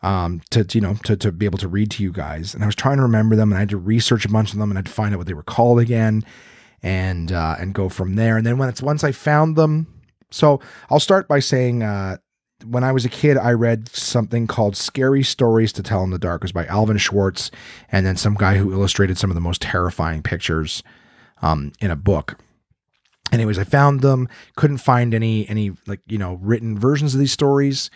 um, 0.02 0.40
to, 0.50 0.66
you 0.72 0.80
know 0.80 0.94
to, 1.04 1.16
to 1.16 1.32
be 1.32 1.44
able 1.44 1.58
to 1.58 1.68
read 1.68 1.90
to 1.92 2.02
you 2.02 2.12
guys. 2.12 2.54
And 2.54 2.62
I 2.62 2.66
was 2.66 2.74
trying 2.74 2.96
to 2.96 3.02
remember 3.02 3.36
them, 3.36 3.50
and 3.50 3.56
I 3.56 3.60
had 3.60 3.68
to 3.70 3.76
research 3.76 4.24
a 4.24 4.30
bunch 4.30 4.52
of 4.52 4.58
them, 4.58 4.70
and 4.70 4.78
I 4.78 4.80
had 4.80 4.86
to 4.86 4.92
find 4.92 5.14
out 5.14 5.18
what 5.18 5.26
they 5.26 5.34
were 5.34 5.42
called 5.42 5.80
again, 5.80 6.24
and 6.82 7.32
uh, 7.32 7.56
and 7.58 7.74
go 7.74 7.88
from 7.88 8.16
there. 8.16 8.36
And 8.36 8.46
then 8.46 8.58
when 8.58 8.68
it's 8.68 8.82
once 8.82 9.04
I 9.04 9.12
found 9.12 9.56
them, 9.56 9.86
so 10.30 10.60
I'll 10.90 11.00
start 11.00 11.28
by 11.28 11.40
saying. 11.40 11.82
Uh, 11.82 12.18
when 12.64 12.84
I 12.84 12.90
was 12.90 13.04
a 13.04 13.10
kid, 13.10 13.36
I 13.36 13.52
read 13.52 13.90
something 13.90 14.46
called 14.46 14.78
Scary 14.78 15.22
Stories 15.22 15.74
to 15.74 15.82
Tell 15.82 16.02
in 16.04 16.10
the 16.10 16.18
Dark. 16.18 16.40
It 16.40 16.44
was 16.44 16.52
by 16.52 16.64
Alvin 16.64 16.96
Schwartz, 16.96 17.50
and 17.92 18.06
then 18.06 18.16
some 18.16 18.34
guy 18.34 18.56
who 18.56 18.72
illustrated 18.72 19.18
some 19.18 19.30
of 19.30 19.34
the 19.34 19.42
most 19.42 19.60
terrifying 19.60 20.22
pictures 20.22 20.82
um, 21.42 21.72
in 21.82 21.90
a 21.90 21.96
book 21.96 22.38
anyways 23.32 23.58
i 23.58 23.64
found 23.64 24.00
them 24.00 24.28
couldn't 24.56 24.78
find 24.78 25.14
any 25.14 25.48
any 25.48 25.72
like 25.86 26.00
you 26.06 26.18
know 26.18 26.38
written 26.42 26.78
versions 26.78 27.14
of 27.14 27.20
these 27.20 27.32
stories 27.32 27.90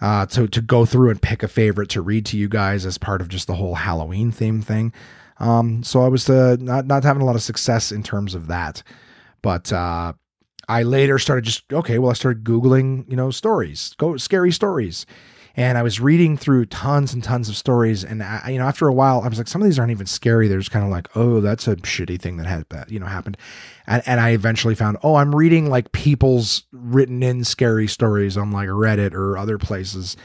uh 0.00 0.26
to 0.26 0.46
to 0.46 0.60
go 0.60 0.84
through 0.84 1.10
and 1.10 1.22
pick 1.22 1.42
a 1.42 1.48
favorite 1.48 1.88
to 1.88 2.02
read 2.02 2.26
to 2.26 2.36
you 2.36 2.48
guys 2.48 2.84
as 2.84 2.98
part 2.98 3.20
of 3.20 3.28
just 3.28 3.46
the 3.46 3.54
whole 3.54 3.76
halloween 3.76 4.30
theme 4.30 4.60
thing 4.60 4.92
um 5.40 5.82
so 5.82 6.02
i 6.02 6.08
was 6.08 6.28
uh, 6.28 6.56
not 6.60 6.86
not 6.86 7.04
having 7.04 7.22
a 7.22 7.24
lot 7.24 7.36
of 7.36 7.42
success 7.42 7.92
in 7.92 8.02
terms 8.02 8.34
of 8.34 8.46
that. 8.48 8.82
But 9.42 9.72
uh 9.72 10.12
i 10.68 10.82
later 10.82 11.18
started 11.18 11.44
just 11.44 11.72
okay 11.72 11.98
well 11.98 12.10
i 12.10 12.14
started 12.14 12.44
googling 12.44 13.08
you 13.08 13.16
know 13.16 13.30
stories 13.30 13.94
go 13.98 14.16
scary 14.16 14.52
stories. 14.52 15.06
And 15.56 15.76
I 15.76 15.82
was 15.82 15.98
reading 15.98 16.36
through 16.36 16.66
tons 16.66 17.12
and 17.12 17.24
tons 17.24 17.48
of 17.48 17.56
stories, 17.56 18.04
and 18.04 18.22
I, 18.22 18.50
you 18.50 18.58
know, 18.60 18.66
after 18.66 18.86
a 18.86 18.92
while, 18.92 19.22
I 19.22 19.28
was 19.28 19.38
like, 19.38 19.48
some 19.48 19.60
of 19.60 19.66
these 19.66 19.76
aren't 19.76 19.90
even 19.90 20.06
scary. 20.06 20.46
They're 20.46 20.60
just 20.60 20.70
kind 20.70 20.84
of 20.84 20.90
like, 20.92 21.08
oh, 21.16 21.40
that's 21.40 21.66
a 21.66 21.74
shitty 21.74 22.20
thing 22.20 22.36
that 22.36 22.46
had 22.46 22.64
you 22.88 23.00
know 23.00 23.06
happened, 23.06 23.36
and 23.84 24.00
and 24.06 24.20
I 24.20 24.30
eventually 24.30 24.76
found, 24.76 24.98
oh, 25.02 25.16
I'm 25.16 25.34
reading 25.34 25.68
like 25.68 25.90
people's 25.90 26.62
written 26.70 27.24
in 27.24 27.42
scary 27.42 27.88
stories 27.88 28.36
on 28.36 28.52
like 28.52 28.68
Reddit 28.68 29.14
or 29.14 29.36
other 29.36 29.58
places, 29.58 30.16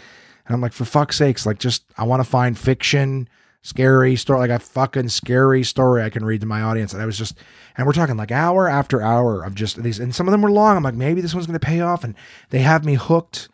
and 0.46 0.54
I'm 0.54 0.62
like, 0.62 0.72
for 0.72 0.86
fuck's 0.86 1.16
sakes, 1.18 1.48
like 1.48 1.58
just 1.58 1.84
I 1.98 2.04
want 2.04 2.20
to 2.20 2.30
find 2.30 2.56
fiction 2.56 3.28
scary 3.64 4.16
story, 4.16 4.40
like 4.40 4.52
a 4.52 4.60
fucking 4.60 5.10
scary 5.10 5.64
story 5.64 6.04
I 6.04 6.12
can 6.12 6.24
read 6.24 6.42
to 6.42 6.48
my 6.48 6.62
audience. 6.62 6.94
And 6.94 7.02
I 7.02 7.08
was 7.08 7.18
just, 7.18 7.36
and 7.76 7.88
we're 7.88 7.94
talking 7.94 8.18
like 8.18 8.32
hour 8.32 8.70
after 8.70 9.02
hour 9.02 9.44
of 9.44 9.56
just 9.56 9.82
these, 9.82 10.00
and 10.00 10.14
some 10.14 10.28
of 10.28 10.32
them 10.32 10.44
were 10.44 10.52
long. 10.52 10.78
I'm 10.78 10.84
like, 10.84 10.94
maybe 10.94 11.22
this 11.22 11.34
one's 11.34 11.48
going 11.48 11.60
to 11.60 11.66
pay 11.66 11.82
off. 11.82 12.04
And 12.04 12.14
they 12.52 12.60
have 12.60 12.86
me 12.86 12.94
hooked 12.94 13.50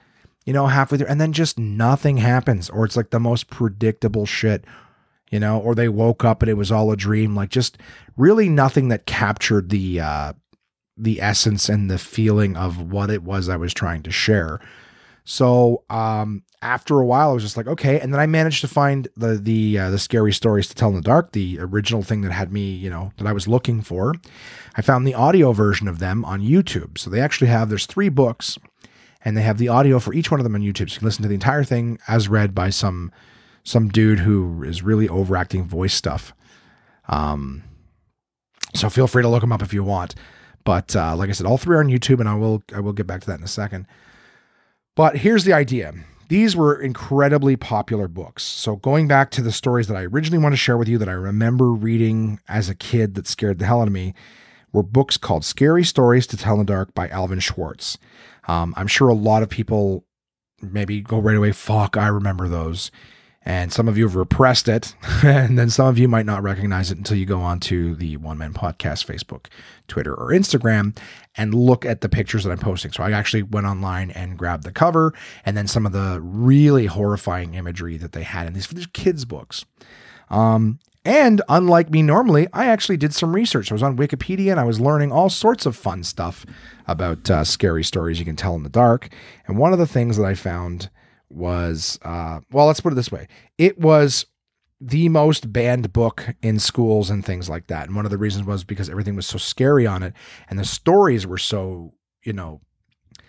you 0.49 0.53
know, 0.53 0.65
halfway 0.65 0.97
through, 0.97 1.05
and 1.05 1.21
then 1.21 1.31
just 1.31 1.59
nothing 1.59 2.17
happens, 2.17 2.71
or 2.71 2.83
it's 2.83 2.97
like 2.97 3.11
the 3.11 3.19
most 3.19 3.51
predictable 3.51 4.25
shit, 4.25 4.65
you 5.29 5.39
know, 5.39 5.59
or 5.59 5.75
they 5.75 5.87
woke 5.89 6.25
up 6.25 6.41
and 6.41 6.49
it 6.49 6.55
was 6.55 6.71
all 6.71 6.91
a 6.91 6.97
dream. 6.97 7.35
Like 7.35 7.49
just 7.49 7.77
really 8.17 8.49
nothing 8.49 8.87
that 8.87 9.05
captured 9.05 9.69
the 9.69 9.99
uh 9.99 10.33
the 10.97 11.21
essence 11.21 11.69
and 11.69 11.87
the 11.87 11.99
feeling 11.99 12.57
of 12.57 12.91
what 12.91 13.11
it 13.11 13.21
was 13.21 13.47
I 13.47 13.57
was 13.57 13.75
trying 13.75 14.01
to 14.01 14.11
share. 14.11 14.59
So 15.23 15.83
um 15.89 16.43
after 16.61 16.99
a 16.99 17.05
while 17.05 17.29
I 17.29 17.33
was 17.33 17.43
just 17.43 17.57
like, 17.57 17.67
okay, 17.67 17.99
and 17.99 18.13
then 18.13 18.19
I 18.19 18.25
managed 18.25 18.61
to 18.61 18.67
find 18.67 19.07
the 19.15 19.35
the 19.37 19.77
uh, 19.77 19.89
the 19.89 19.99
scary 19.99 20.33
stories 20.33 20.67
to 20.67 20.75
tell 20.75 20.89
in 20.89 20.95
the 20.95 21.01
dark, 21.01 21.31
the 21.31 21.57
original 21.59 22.03
thing 22.03 22.21
that 22.21 22.31
had 22.31 22.51
me, 22.51 22.71
you 22.71 22.89
know, 22.89 23.11
that 23.17 23.27
I 23.27 23.33
was 23.33 23.47
looking 23.47 23.81
for. 23.81 24.13
I 24.75 24.81
found 24.81 25.05
the 25.05 25.15
audio 25.15 25.51
version 25.51 25.87
of 25.87 25.99
them 25.99 26.25
on 26.25 26.41
YouTube. 26.41 26.97
So 26.97 27.09
they 27.09 27.21
actually 27.21 27.47
have 27.47 27.69
there's 27.69 27.85
three 27.85 28.09
books 28.09 28.57
and 29.23 29.35
they 29.35 29.41
have 29.41 29.57
the 29.57 29.67
audio 29.67 29.99
for 29.99 30.13
each 30.13 30.31
one 30.31 30.39
of 30.39 30.43
them 30.43 30.55
on 30.55 30.61
YouTube. 30.61 30.89
So 30.89 30.95
you 30.95 30.99
can 30.99 31.05
listen 31.05 31.23
to 31.23 31.27
the 31.27 31.35
entire 31.35 31.63
thing 31.63 31.99
as 32.07 32.27
read 32.27 32.55
by 32.55 32.69
some 32.69 33.11
some 33.63 33.89
dude 33.89 34.19
who 34.19 34.63
is 34.63 34.81
really 34.81 35.07
overacting 35.07 35.65
voice 35.65 35.93
stuff. 35.93 36.33
Um, 37.07 37.63
so 38.73 38.89
feel 38.89 39.07
free 39.07 39.23
to 39.23 39.29
look 39.29 39.41
them 39.41 39.51
up 39.51 39.61
if 39.61 39.73
you 39.73 39.83
want. 39.83 40.15
But 40.63 40.95
uh, 40.95 41.15
like 41.15 41.29
I 41.29 41.33
said, 41.33 41.45
all 41.45 41.57
three 41.57 41.75
are 41.75 41.79
on 41.79 41.87
YouTube, 41.87 42.19
and 42.19 42.29
I 42.29 42.35
will 42.35 42.63
I 42.73 42.79
will 42.79 42.93
get 42.93 43.07
back 43.07 43.21
to 43.21 43.27
that 43.27 43.39
in 43.39 43.43
a 43.43 43.47
second. 43.47 43.87
But 44.99 45.15
here's 45.15 45.45
the 45.45 45.53
idea. 45.53 45.93
These 46.27 46.57
were 46.57 46.77
incredibly 46.77 47.55
popular 47.55 48.09
books. 48.09 48.43
So 48.43 48.75
going 48.75 49.07
back 49.07 49.31
to 49.31 49.41
the 49.41 49.53
stories 49.53 49.87
that 49.87 49.95
I 49.95 50.03
originally 50.03 50.43
want 50.43 50.51
to 50.51 50.57
share 50.57 50.75
with 50.75 50.89
you 50.89 50.97
that 50.97 51.07
I 51.07 51.13
remember 51.13 51.71
reading 51.71 52.41
as 52.49 52.67
a 52.67 52.75
kid 52.75 53.15
that 53.15 53.25
scared 53.25 53.59
the 53.59 53.65
hell 53.65 53.79
out 53.79 53.87
of 53.87 53.93
me 53.93 54.13
were 54.73 54.83
books 54.83 55.15
called 55.15 55.45
Scary 55.45 55.85
Stories 55.85 56.27
to 56.27 56.35
Tell 56.35 56.55
in 56.55 56.59
the 56.59 56.65
Dark 56.65 56.93
by 56.93 57.07
Alvin 57.07 57.39
Schwartz. 57.39 57.97
Um, 58.49 58.73
I'm 58.75 58.87
sure 58.87 59.07
a 59.07 59.13
lot 59.13 59.41
of 59.41 59.47
people 59.47 60.03
maybe 60.61 60.99
go 60.99 61.17
right 61.17 61.37
away, 61.37 61.53
fuck, 61.53 61.95
I 61.95 62.07
remember 62.07 62.49
those. 62.49 62.91
And 63.43 63.71
some 63.71 63.87
of 63.87 63.97
you 63.97 64.03
have 64.03 64.15
repressed 64.15 64.67
it, 64.67 64.95
and 65.23 65.57
then 65.57 65.69
some 65.69 65.87
of 65.87 65.97
you 65.97 66.07
might 66.07 66.25
not 66.25 66.43
recognize 66.43 66.91
it 66.91 66.97
until 66.97 67.17
you 67.17 67.25
go 67.25 67.39
onto 67.39 67.95
the 67.95 68.17
One 68.17 68.37
Man 68.37 68.53
Podcast 68.53 69.05
Facebook, 69.05 69.45
Twitter, 69.87 70.13
or 70.13 70.29
Instagram 70.31 70.95
and 71.35 71.53
look 71.53 71.85
at 71.85 72.01
the 72.01 72.09
pictures 72.09 72.43
that 72.43 72.51
I'm 72.51 72.57
posting. 72.57 72.91
So 72.91 73.01
I 73.01 73.11
actually 73.11 73.43
went 73.43 73.65
online 73.65 74.11
and 74.11 74.37
grabbed 74.37 74.63
the 74.63 74.73
cover 74.73 75.13
and 75.45 75.55
then 75.55 75.67
some 75.67 75.85
of 75.85 75.93
the 75.93 76.19
really 76.21 76.87
horrifying 76.87 77.53
imagery 77.53 77.95
that 77.97 78.11
they 78.11 78.23
had 78.23 78.45
in 78.47 78.53
these, 78.53 78.67
these 78.67 78.87
kids' 78.87 79.23
books. 79.23 79.63
Um, 80.29 80.79
and 81.05 81.41
unlike 81.47 81.89
me 81.89 82.01
normally, 82.01 82.47
I 82.51 82.65
actually 82.65 82.97
did 82.97 83.13
some 83.13 83.33
research. 83.33 83.71
I 83.71 83.75
was 83.75 83.83
on 83.83 83.97
Wikipedia 83.97 84.51
and 84.51 84.59
I 84.59 84.65
was 84.65 84.81
learning 84.81 85.11
all 85.11 85.29
sorts 85.29 85.65
of 85.65 85.75
fun 85.75 86.03
stuff 86.03 86.45
about 86.87 87.29
uh, 87.29 87.43
scary 87.45 87.83
stories 87.83 88.19
you 88.19 88.25
can 88.25 88.35
tell 88.35 88.55
in 88.55 88.63
the 88.63 88.69
dark. 88.69 89.09
And 89.47 89.57
one 89.57 89.71
of 89.71 89.79
the 89.79 89.87
things 89.87 90.17
that 90.17 90.25
I 90.25 90.33
found 90.33 90.89
was, 91.29 91.99
uh, 92.03 92.39
well, 92.51 92.67
let's 92.67 92.81
put 92.81 92.93
it 92.93 92.95
this 92.95 93.11
way 93.11 93.27
it 93.57 93.79
was 93.79 94.25
the 94.81 95.09
most 95.09 95.51
banned 95.51 95.91
book 95.91 96.35
in 96.41 96.57
schools 96.57 97.09
and 97.09 97.25
things 97.25 97.49
like 97.49 97.67
that. 97.67 97.87
And 97.87 97.95
one 97.95 98.05
of 98.05 98.11
the 98.11 98.17
reasons 98.17 98.45
was 98.45 98.63
because 98.63 98.89
everything 98.89 99.15
was 99.15 99.27
so 99.27 99.37
scary 99.37 99.85
on 99.85 100.03
it 100.03 100.13
and 100.49 100.57
the 100.57 100.65
stories 100.65 101.27
were 101.27 101.37
so, 101.37 101.93
you 102.23 102.33
know, 102.33 102.61
I 103.19 103.23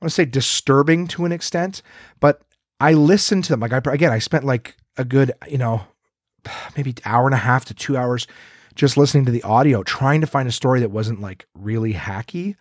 want 0.00 0.10
to 0.10 0.10
say 0.10 0.24
disturbing 0.24 1.06
to 1.08 1.24
an 1.24 1.32
extent, 1.32 1.82
but 2.20 2.42
I 2.80 2.94
listened 2.94 3.44
to 3.44 3.52
them. 3.52 3.60
Like 3.60 3.72
I 3.72 3.92
again, 3.92 4.12
I 4.12 4.18
spent 4.18 4.44
like 4.44 4.76
a 4.96 5.04
good, 5.04 5.32
you 5.48 5.58
know, 5.58 5.82
maybe 6.76 6.94
hour 7.04 7.26
and 7.26 7.34
a 7.34 7.38
half 7.38 7.66
to 7.66 7.74
two 7.74 7.96
hours 7.96 8.26
just 8.74 8.96
listening 8.96 9.24
to 9.26 9.32
the 9.32 9.42
audio, 9.42 9.82
trying 9.82 10.20
to 10.20 10.26
find 10.26 10.48
a 10.48 10.52
story 10.52 10.80
that 10.80 10.90
wasn't 10.90 11.20
like 11.20 11.46
really 11.54 11.92
hacky. 11.92 12.56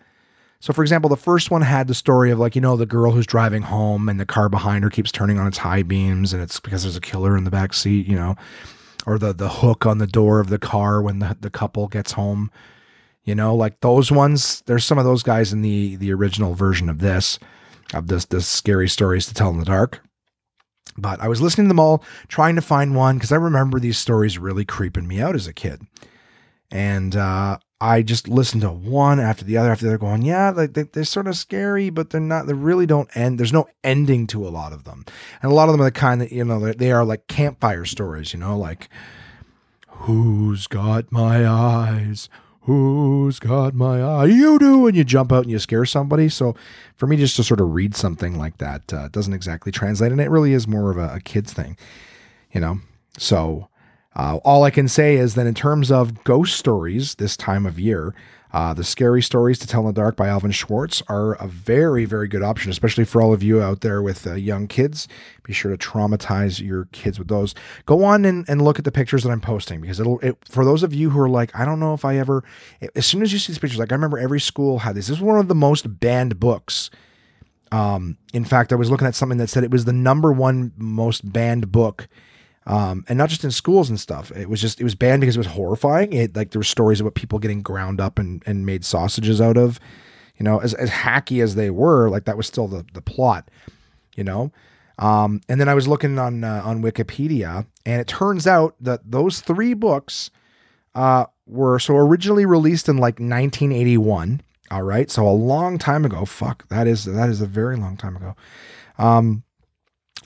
So, 0.64 0.72
for 0.72 0.82
example, 0.82 1.10
the 1.10 1.18
first 1.18 1.52
one 1.52 1.62
had 1.62 1.90
the 1.90 1.94
story 1.94 2.32
of 2.32 2.40
like, 2.40 2.56
you 2.56 2.62
know, 2.62 2.78
the 2.78 2.86
girl 2.86 3.12
who's 3.12 3.26
driving 3.26 3.64
home 3.64 4.08
and 4.08 4.18
the 4.18 4.26
car 4.26 4.48
behind 4.48 4.86
her 4.86 4.90
keeps 4.90 5.12
turning 5.12 5.38
on 5.38 5.46
its 5.46 5.58
high 5.58 5.84
beams 5.84 6.32
and 6.32 6.42
it's 6.42 6.62
because 6.62 6.84
there's 6.84 6.96
a 6.96 7.02
killer 7.02 7.36
in 7.36 7.44
the 7.44 7.52
back 7.52 7.74
seat, 7.74 8.08
you 8.08 8.16
know, 8.16 8.38
or 9.06 9.20
the 9.20 9.34
the 9.34 9.50
hook 9.50 9.86
on 9.86 9.98
the 9.98 10.08
door 10.08 10.40
of 10.40 10.48
the 10.48 10.58
car 10.58 11.02
when 11.02 11.20
the, 11.20 11.36
the 11.42 11.50
couple 11.50 11.90
gets 11.90 12.14
home. 12.14 12.50
You 13.26 13.36
know, 13.36 13.54
like 13.54 13.82
those 13.82 14.10
ones, 14.10 14.64
there's 14.66 14.86
some 14.86 14.98
of 14.98 15.04
those 15.04 15.22
guys 15.22 15.52
in 15.52 15.64
the 15.64 15.98
the 15.98 16.14
original 16.14 16.54
version 16.54 16.88
of 16.88 17.00
this, 17.00 17.40
of 17.94 18.08
this 18.08 18.24
this 18.24 18.48
scary 18.48 18.88
stories 18.88 19.26
to 19.26 19.34
tell 19.34 19.50
in 19.50 19.60
the 19.60 19.66
dark. 19.66 20.02
But 20.98 21.20
I 21.20 21.28
was 21.28 21.42
listening 21.42 21.66
to 21.66 21.72
them 21.72 21.80
all, 21.82 22.06
trying 22.30 22.56
to 22.56 22.62
find 22.62 22.96
one 22.96 23.18
because 23.18 23.34
I 23.34 23.36
remember 23.36 23.82
these 23.82 23.98
stories 23.98 24.38
really 24.38 24.64
creeping 24.64 25.10
me 25.10 25.20
out 25.20 25.36
as 25.36 25.46
a 25.46 25.52
kid. 25.52 25.82
And 26.72 27.18
uh, 27.18 27.58
I 27.84 28.02
just 28.02 28.30
listened 28.30 28.62
to 28.62 28.72
one 28.72 29.20
after 29.20 29.44
the 29.44 29.58
other 29.58 29.70
after 29.70 29.86
they're 29.86 29.98
going, 29.98 30.22
yeah, 30.22 30.52
like 30.52 30.72
they, 30.72 31.02
are 31.02 31.04
sort 31.04 31.28
of 31.28 31.36
scary, 31.36 31.90
but 31.90 32.12
they're 32.12 32.22
not, 32.22 32.48
they 32.48 32.54
really 32.54 32.86
don't 32.86 33.10
end. 33.14 33.38
There's 33.38 33.52
no 33.52 33.68
ending 33.84 34.26
to 34.28 34.48
a 34.48 34.50
lot 34.50 34.72
of 34.72 34.86
them. 34.86 35.04
And 35.42 35.52
a 35.52 35.54
lot 35.54 35.68
of 35.68 35.74
them 35.74 35.82
are 35.82 35.86
the 35.86 35.92
kind 35.92 36.22
that, 36.22 36.32
you 36.32 36.46
know, 36.46 36.72
they 36.72 36.94
are 36.94 37.04
like 37.04 37.28
campfire 37.28 37.84
stories, 37.84 38.32
you 38.32 38.40
know, 38.40 38.58
like, 38.58 38.88
who's 39.90 40.66
got 40.66 41.12
my 41.12 41.46
eyes? 41.46 42.30
Who's 42.62 43.40
got 43.40 43.74
my 43.74 44.02
eye? 44.02 44.26
You 44.28 44.60
do, 44.60 44.88
and 44.88 44.96
you 44.96 45.04
jump 45.04 45.34
out 45.34 45.44
and 45.44 45.52
you 45.52 45.60
scare 45.60 45.86
somebody. 45.86 46.30
So, 46.30 46.56
for 46.96 47.08
me, 47.08 47.18
just 47.18 47.36
to 47.36 47.44
sort 47.44 47.60
of 47.60 47.74
read 47.74 47.98
something 47.98 48.38
like 48.38 48.60
that 48.60 48.94
uh, 48.94 49.10
doesn't 49.10 49.34
exactly 49.34 49.74
translate, 49.74 50.14
and 50.14 50.22
it 50.22 50.30
really 50.30 50.54
is 50.54 50.70
more 50.70 50.90
of 50.90 50.96
a, 50.96 51.16
a 51.16 51.20
kid's 51.20 51.52
thing, 51.52 51.76
you 52.54 52.62
know. 52.62 52.80
So, 53.18 53.68
Uh, 54.16 54.38
all 54.44 54.64
I 54.64 54.70
can 54.70 54.88
say 54.88 55.16
is 55.16 55.36
that 55.36 55.48
in 55.48 55.54
terms 55.54 55.92
of 55.92 56.24
ghost 56.24 56.58
stories 56.58 57.16
this 57.16 57.36
time 57.36 57.66
of 57.66 57.80
year, 57.80 58.14
uh, 58.54 58.72
the 58.72 58.84
Scary 58.84 59.24
Stories 59.24 59.58
to 59.60 59.68
Tell 59.68 59.82
in 59.82 59.88
the 59.88 59.94
Dark 59.94 60.16
by 60.16 60.28
Alvin 60.28 60.52
Schwartz 60.52 61.02
are 61.08 61.34
a 61.36 61.48
very, 61.48 62.06
very 62.06 62.28
good 62.28 62.44
option, 62.44 62.70
especially 62.70 63.04
for 63.04 63.20
all 63.20 63.34
of 63.34 63.42
you 63.42 63.60
out 63.60 63.82
there 63.82 64.00
with 64.04 64.28
uh, 64.28 64.36
young 64.36 64.68
kids. 64.68 65.08
Be 65.42 65.54
sure 65.54 65.76
to 65.76 65.78
traumatize 65.78 66.64
your 66.64 66.86
kids 66.92 67.18
with 67.18 67.30
those. 67.30 67.56
Go 67.88 68.04
on 68.04 68.26
and, 68.26 68.48
and 68.48 68.62
look 68.62 68.78
at 68.78 68.86
the 68.86 68.92
pictures 68.92 69.24
that 69.24 69.32
I'm 69.32 69.42
posting 69.42 69.82
because 69.82 70.00
it'll, 70.00 70.20
it, 70.20 70.38
for 70.46 70.64
those 70.64 70.84
of 70.84 70.94
you 70.94 71.10
who 71.10 71.20
are 71.20 71.30
like, 71.30 71.58
I 71.58 71.66
don't 71.66 71.80
know 71.80 71.96
if 71.96 72.06
I 72.06 72.18
ever, 72.18 72.44
as 72.96 73.08
soon 73.08 73.24
as 73.24 73.34
you 73.34 73.40
see 73.40 73.54
these 73.54 73.60
pictures, 73.60 73.80
like 73.80 73.92
I 73.92 73.96
remember 73.96 74.20
every 74.20 74.40
school 74.40 74.80
had 74.80 74.96
this. 74.96 75.08
This 75.08 75.18
is 75.18 75.24
one 75.24 75.40
of 75.40 75.48
the 75.48 75.56
most 75.56 76.00
banned 76.00 76.40
books. 76.40 76.92
Um, 77.72 78.20
in 78.34 78.46
fact, 78.46 78.72
I 78.72 78.76
was 78.76 78.92
looking 78.92 79.08
at 79.08 79.16
something 79.16 79.40
that 79.40 79.50
said 79.50 79.64
it 79.64 79.72
was 79.72 79.86
the 79.86 79.94
number 79.94 80.32
one 80.32 80.74
most 80.78 81.34
banned 81.34 81.72
book 81.72 82.08
um, 82.66 83.04
and 83.10 83.18
not 83.18 83.30
just 83.30 83.44
in 83.44 83.52
schools 83.52 83.90
and 83.90 84.00
stuff. 84.00 84.32
It 84.32 84.50
was 84.50 84.62
just 84.62 84.80
it 84.80 84.84
was 84.84 84.96
banned 84.96 85.22
because 85.22 85.36
it 85.36 85.40
was 85.40 85.48
horrifying. 85.48 86.14
It 86.14 86.36
like 86.36 86.52
there 86.52 86.60
were 86.60 86.64
stories 86.64 87.02
about 87.02 87.16
people 87.16 87.40
getting 87.40 87.62
ground 87.62 88.00
up 88.00 88.18
and, 88.18 88.42
and 88.46 88.66
made 88.66 88.86
sausages 88.86 89.42
out 89.42 89.58
of. 89.58 89.80
You 90.38 90.44
know, 90.44 90.60
as, 90.60 90.74
as 90.74 90.90
hacky 90.90 91.44
as 91.44 91.56
they 91.56 91.70
were, 91.70 92.10
like 92.10 92.26
that 92.26 92.38
was 92.38 92.48
still 92.48 92.68
the 92.68 92.86
the 92.94 93.02
plot. 93.02 93.50
You 94.16 94.24
know, 94.24 94.52
um, 95.00 95.42
and 95.50 95.60
then 95.60 95.68
I 95.68 95.74
was 95.74 95.88
looking 95.88 96.18
on 96.20 96.44
uh, 96.44 96.62
on 96.64 96.82
Wikipedia, 96.82 97.66
and 97.86 98.02
it 98.02 98.08
turns 98.08 98.48
out 98.48 98.76
that 98.80 99.02
those 99.10 99.42
three 99.42 99.74
books 99.74 100.32
uh, 100.96 101.26
were 101.46 101.80
so 101.80 101.96
originally 101.98 102.46
released 102.46 102.88
in 102.88 102.98
like 102.98 103.16
1981. 103.16 104.42
All 104.72 104.84
right, 104.84 105.12
so 105.12 105.28
a 105.28 105.30
long 105.30 105.78
time 105.78 106.06
ago. 106.06 106.26
Fuck, 106.26 106.68
that 106.70 106.88
is 106.88 107.06
that 107.06 107.30
is 107.30 107.42
a 107.42 107.46
very 107.46 107.76
long 107.76 107.98
time 107.98 108.16
ago. 108.16 108.36
Um, 108.98 109.44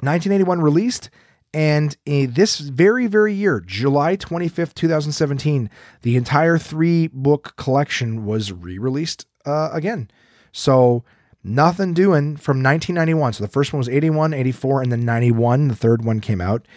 1981 0.02 0.62
released 0.62 1.10
and 1.54 1.96
in 2.06 2.34
this 2.34 2.60
very, 2.60 3.08
very 3.08 3.34
year, 3.34 3.62
July 3.66 4.18
25th, 4.18 4.74
2017, 4.74 5.70
the 6.02 6.16
entire 6.16 6.58
three 6.58 7.08
book 7.08 7.54
collection 7.56 8.26
was 8.26 8.52
re 8.52 8.78
released 8.78 9.26
uh, 9.46 9.70
again. 9.72 10.10
So 10.52 11.04
nothing 11.44 11.94
doing 11.94 12.36
from 12.36 12.62
1991. 12.62 13.34
So 13.34 13.44
the 13.44 13.50
first 13.50 13.72
one 13.72 13.78
was 13.78 13.90
81, 13.90 14.34
84, 14.34 14.82
and 14.84 14.92
then 14.92 15.06
91. 15.06 15.70
The 15.70 15.76
third 15.76 16.04
one 16.04 16.20
came 16.20 16.42
out. 16.42 16.68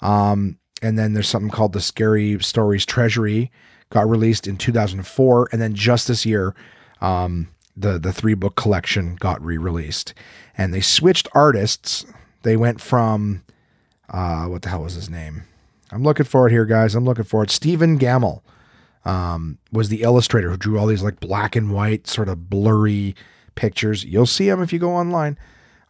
Um, 0.00 0.58
and 0.80 0.98
then 0.98 1.12
there's 1.12 1.28
something 1.28 1.50
called 1.50 1.72
the 1.72 1.80
Scary 1.80 2.38
Stories 2.42 2.86
Treasury, 2.86 3.50
got 3.90 4.08
released 4.08 4.46
in 4.46 4.56
2004. 4.56 5.48
And 5.52 5.60
then 5.60 5.74
just 5.74 6.08
this 6.08 6.24
year, 6.24 6.54
um, 7.00 7.48
the, 7.76 7.98
the 7.98 8.12
three 8.12 8.34
book 8.34 8.56
collection 8.56 9.16
got 9.16 9.42
re 9.44 9.58
released. 9.58 10.14
And 10.56 10.72
they 10.72 10.80
switched 10.80 11.28
artists. 11.34 12.06
They 12.42 12.56
went 12.56 12.80
from 12.80 13.42
uh, 14.10 14.46
what 14.46 14.62
the 14.62 14.68
hell 14.68 14.82
was 14.82 14.94
his 14.94 15.10
name? 15.10 15.44
I'm 15.92 16.02
looking 16.02 16.26
for 16.26 16.46
it 16.46 16.52
here, 16.52 16.64
guys. 16.64 16.94
I'm 16.94 17.04
looking 17.04 17.24
for 17.24 17.42
it. 17.42 17.50
Stephen 17.50 17.98
Gammell 17.98 18.42
um, 19.04 19.58
was 19.72 19.88
the 19.88 20.02
illustrator 20.02 20.50
who 20.50 20.56
drew 20.56 20.78
all 20.78 20.86
these 20.86 21.02
like 21.02 21.20
black 21.20 21.56
and 21.56 21.72
white, 21.72 22.06
sort 22.06 22.28
of 22.28 22.48
blurry 22.48 23.14
pictures. 23.54 24.04
You'll 24.04 24.26
see 24.26 24.48
him 24.48 24.62
if 24.62 24.72
you 24.72 24.78
go 24.78 24.94
online. 24.94 25.38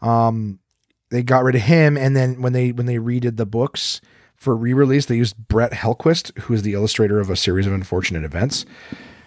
Um, 0.01 0.59
they 1.11 1.23
got 1.23 1.45
rid 1.45 1.57
of 1.57 1.63
him, 1.63 1.97
and 1.97 2.17
then 2.17 2.41
when 2.41 2.53
they 2.53 2.73
when 2.73 2.87
they 2.87 2.97
redid 2.97 3.37
the 3.37 3.47
books 3.47 4.01
for 4.37 4.57
re-release, 4.57 5.07
they 5.07 5.17
used 5.17 5.37
Brett 5.49 5.73
Helquist, 5.73 6.37
who 6.41 6.55
is 6.55 6.63
the 6.63 6.73
illustrator 6.73 7.21
of 7.21 7.29
a 7.29 7.37
series 7.37 7.67
of 7.67 7.75
unfortunate 7.75 8.25
events. 8.25 8.65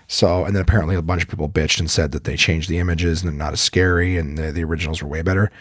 So, 0.07 0.43
and 0.43 0.55
then 0.55 0.61
apparently 0.61 0.95
a 0.95 1.01
bunch 1.01 1.23
of 1.23 1.29
people 1.29 1.47
bitched 1.49 1.79
and 1.79 1.89
said 1.89 2.11
that 2.11 2.23
they 2.23 2.35
changed 2.35 2.69
the 2.69 2.79
images 2.79 3.21
and 3.21 3.31
they're 3.31 3.37
not 3.37 3.53
as 3.53 3.61
scary, 3.61 4.17
and 4.17 4.37
the, 4.37 4.51
the 4.51 4.63
originals 4.63 5.03
were 5.03 5.09
way 5.09 5.21
better. 5.21 5.51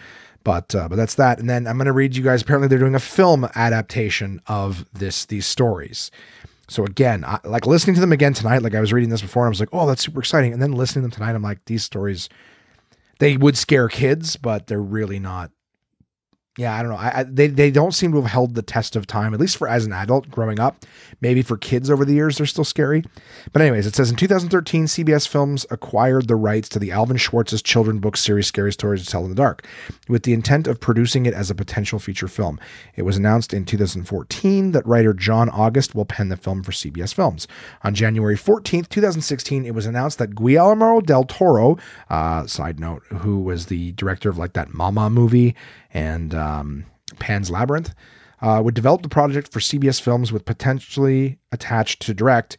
But 0.44 0.74
uh, 0.74 0.88
but 0.88 0.96
that's 0.96 1.14
that. 1.16 1.38
And 1.38 1.48
then 1.48 1.66
I'm 1.66 1.76
going 1.76 1.86
to 1.86 1.92
read 1.92 2.16
you 2.16 2.22
guys. 2.22 2.42
Apparently, 2.42 2.68
they're 2.68 2.78
doing 2.78 2.94
a 2.94 3.00
film 3.00 3.48
adaptation 3.54 4.40
of 4.46 4.84
this 4.92 5.24
these 5.26 5.46
stories. 5.46 6.10
So 6.68 6.84
again, 6.84 7.24
I, 7.24 7.38
like 7.44 7.66
listening 7.66 7.94
to 7.94 8.00
them 8.00 8.12
again 8.12 8.32
tonight, 8.32 8.62
like 8.62 8.74
I 8.74 8.80
was 8.80 8.92
reading 8.92 9.10
this 9.10 9.20
before, 9.20 9.44
and 9.44 9.48
I 9.48 9.50
was 9.50 9.60
like, 9.60 9.68
oh, 9.72 9.86
that's 9.86 10.02
super 10.02 10.20
exciting. 10.20 10.52
And 10.52 10.62
then 10.62 10.72
listening 10.72 11.02
to 11.02 11.08
them 11.08 11.10
tonight, 11.10 11.34
I'm 11.34 11.42
like, 11.42 11.64
these 11.66 11.84
stories, 11.84 12.28
they 13.18 13.36
would 13.36 13.58
scare 13.58 13.88
kids, 13.88 14.36
but 14.36 14.68
they're 14.68 14.80
really 14.80 15.18
not 15.18 15.50
yeah, 16.58 16.76
I 16.76 16.82
don't 16.82 16.90
know. 16.90 16.98
I, 16.98 17.20
I, 17.20 17.22
they 17.22 17.46
they 17.46 17.70
don't 17.70 17.92
seem 17.92 18.12
to 18.12 18.20
have 18.20 18.30
held 18.30 18.54
the 18.54 18.62
test 18.62 18.94
of 18.94 19.06
time, 19.06 19.32
at 19.32 19.40
least 19.40 19.56
for 19.56 19.66
as 19.66 19.86
an 19.86 19.92
adult 19.94 20.30
growing 20.30 20.60
up. 20.60 20.84
Maybe 21.22 21.40
for 21.40 21.56
kids 21.56 21.88
over 21.88 22.04
the 22.04 22.12
years, 22.12 22.36
they're 22.36 22.46
still 22.46 22.62
scary. 22.64 23.04
But 23.54 23.62
anyways, 23.62 23.86
it 23.86 23.96
says 23.96 24.10
in 24.10 24.16
2013, 24.16 24.84
CBS 24.84 25.26
Films 25.26 25.64
acquired 25.70 26.28
the 26.28 26.36
rights 26.36 26.68
to 26.70 26.78
the 26.78 26.92
Alvin 26.92 27.16
Schwartz's 27.16 27.62
children 27.62 28.00
book 28.00 28.18
series 28.18 28.48
"Scary 28.48 28.70
Stories 28.70 29.02
to 29.02 29.10
Tell 29.10 29.22
in 29.24 29.30
the 29.30 29.34
Dark," 29.34 29.66
with 30.10 30.24
the 30.24 30.34
intent 30.34 30.66
of 30.66 30.78
producing 30.78 31.24
it 31.24 31.32
as 31.32 31.50
a 31.50 31.54
potential 31.54 31.98
feature 31.98 32.28
film. 32.28 32.60
It 32.96 33.02
was 33.02 33.16
announced 33.16 33.54
in 33.54 33.64
2014 33.64 34.72
that 34.72 34.86
writer 34.86 35.14
John 35.14 35.48
August 35.48 35.94
will 35.94 36.04
pen 36.04 36.28
the 36.28 36.36
film 36.36 36.62
for 36.62 36.72
CBS 36.72 37.14
Films. 37.14 37.48
On 37.82 37.94
January 37.94 38.36
14th, 38.36 38.90
2016, 38.90 39.64
it 39.64 39.74
was 39.74 39.86
announced 39.86 40.18
that 40.18 40.34
Guillermo 40.34 41.00
del 41.00 41.24
Toro, 41.24 41.78
uh, 42.10 42.46
side 42.46 42.78
note, 42.78 43.04
who 43.06 43.40
was 43.40 43.66
the 43.66 43.92
director 43.92 44.28
of 44.28 44.36
like 44.36 44.52
that 44.52 44.74
Mama 44.74 45.08
movie 45.08 45.56
and 45.92 46.34
um, 46.34 46.86
Pan's 47.18 47.50
Labyrinth, 47.50 47.94
uh, 48.40 48.60
would 48.64 48.74
develop 48.74 49.02
the 49.02 49.08
project 49.08 49.52
for 49.52 49.60
CBS 49.60 50.00
Films 50.00 50.32
with 50.32 50.44
potentially 50.44 51.38
attached 51.52 52.02
to 52.02 52.14
direct, 52.14 52.56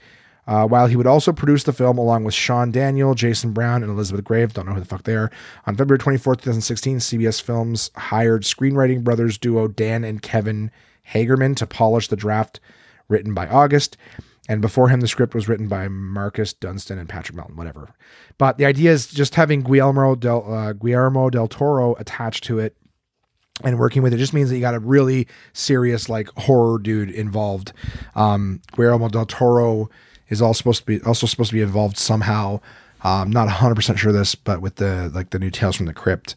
uh, 0.47 0.65
while 0.65 0.87
he 0.87 0.95
would 0.95 1.07
also 1.07 1.31
produce 1.31 1.63
the 1.63 1.73
film 1.73 1.97
along 1.97 2.23
with 2.23 2.33
Sean 2.33 2.71
Daniel, 2.71 3.13
Jason 3.15 3.51
Brown, 3.51 3.83
and 3.83 3.91
Elizabeth 3.91 4.23
Grave. 4.23 4.53
Don't 4.53 4.65
know 4.65 4.73
who 4.73 4.79
the 4.79 4.85
fuck 4.85 5.03
they 5.03 5.15
are. 5.15 5.31
On 5.67 5.75
February 5.75 5.99
24th, 5.99 6.41
2016, 6.41 6.99
CBS 6.99 7.41
Films 7.41 7.91
hired 7.95 8.43
screenwriting 8.43 9.03
brothers 9.03 9.37
duo 9.37 9.67
Dan 9.67 10.03
and 10.03 10.21
Kevin 10.21 10.71
Hageman 11.13 11.55
to 11.57 11.67
polish 11.67 12.07
the 12.07 12.15
draft 12.15 12.59
written 13.09 13.33
by 13.33 13.47
August. 13.47 13.97
And 14.49 14.61
before 14.61 14.89
him, 14.89 14.99
the 14.99 15.07
script 15.07 15.33
was 15.33 15.47
written 15.47 15.69
by 15.69 15.87
Marcus 15.87 16.51
Dunstan 16.51 16.97
and 16.97 17.07
Patrick 17.07 17.35
Melton, 17.35 17.55
whatever. 17.55 17.93
But 18.37 18.57
the 18.57 18.65
idea 18.65 18.91
is 18.91 19.07
just 19.07 19.35
having 19.35 19.61
Guillermo 19.61 20.15
del, 20.15 20.53
uh, 20.53 20.73
Guillermo 20.73 21.29
del 21.29 21.47
Toro 21.47 21.95
attached 21.95 22.43
to 22.45 22.59
it 22.59 22.75
and 23.63 23.79
working 23.79 24.01
with 24.01 24.13
it 24.13 24.17
just 24.17 24.33
means 24.33 24.49
that 24.49 24.55
you 24.55 24.61
got 24.61 24.75
a 24.75 24.79
really 24.79 25.27
serious 25.53 26.09
like 26.09 26.29
horror 26.37 26.79
dude 26.79 27.09
involved. 27.09 27.73
Um, 28.15 28.61
Guillermo 28.75 29.09
del 29.09 29.25
Toro 29.25 29.89
is 30.29 30.41
all 30.41 30.53
supposed 30.53 30.81
to 30.81 30.85
be 30.85 31.01
also 31.01 31.27
supposed 31.27 31.49
to 31.51 31.55
be 31.55 31.61
involved 31.61 31.97
somehow. 31.97 32.59
Um, 33.03 33.31
not 33.31 33.49
hundred 33.49 33.75
percent 33.75 33.99
sure 33.99 34.11
this, 34.11 34.35
but 34.35 34.61
with 34.61 34.75
the 34.75 35.11
like 35.13 35.31
the 35.31 35.39
new 35.39 35.49
Tales 35.49 35.75
from 35.75 35.85
the 35.85 35.93
Crypt 35.93 36.35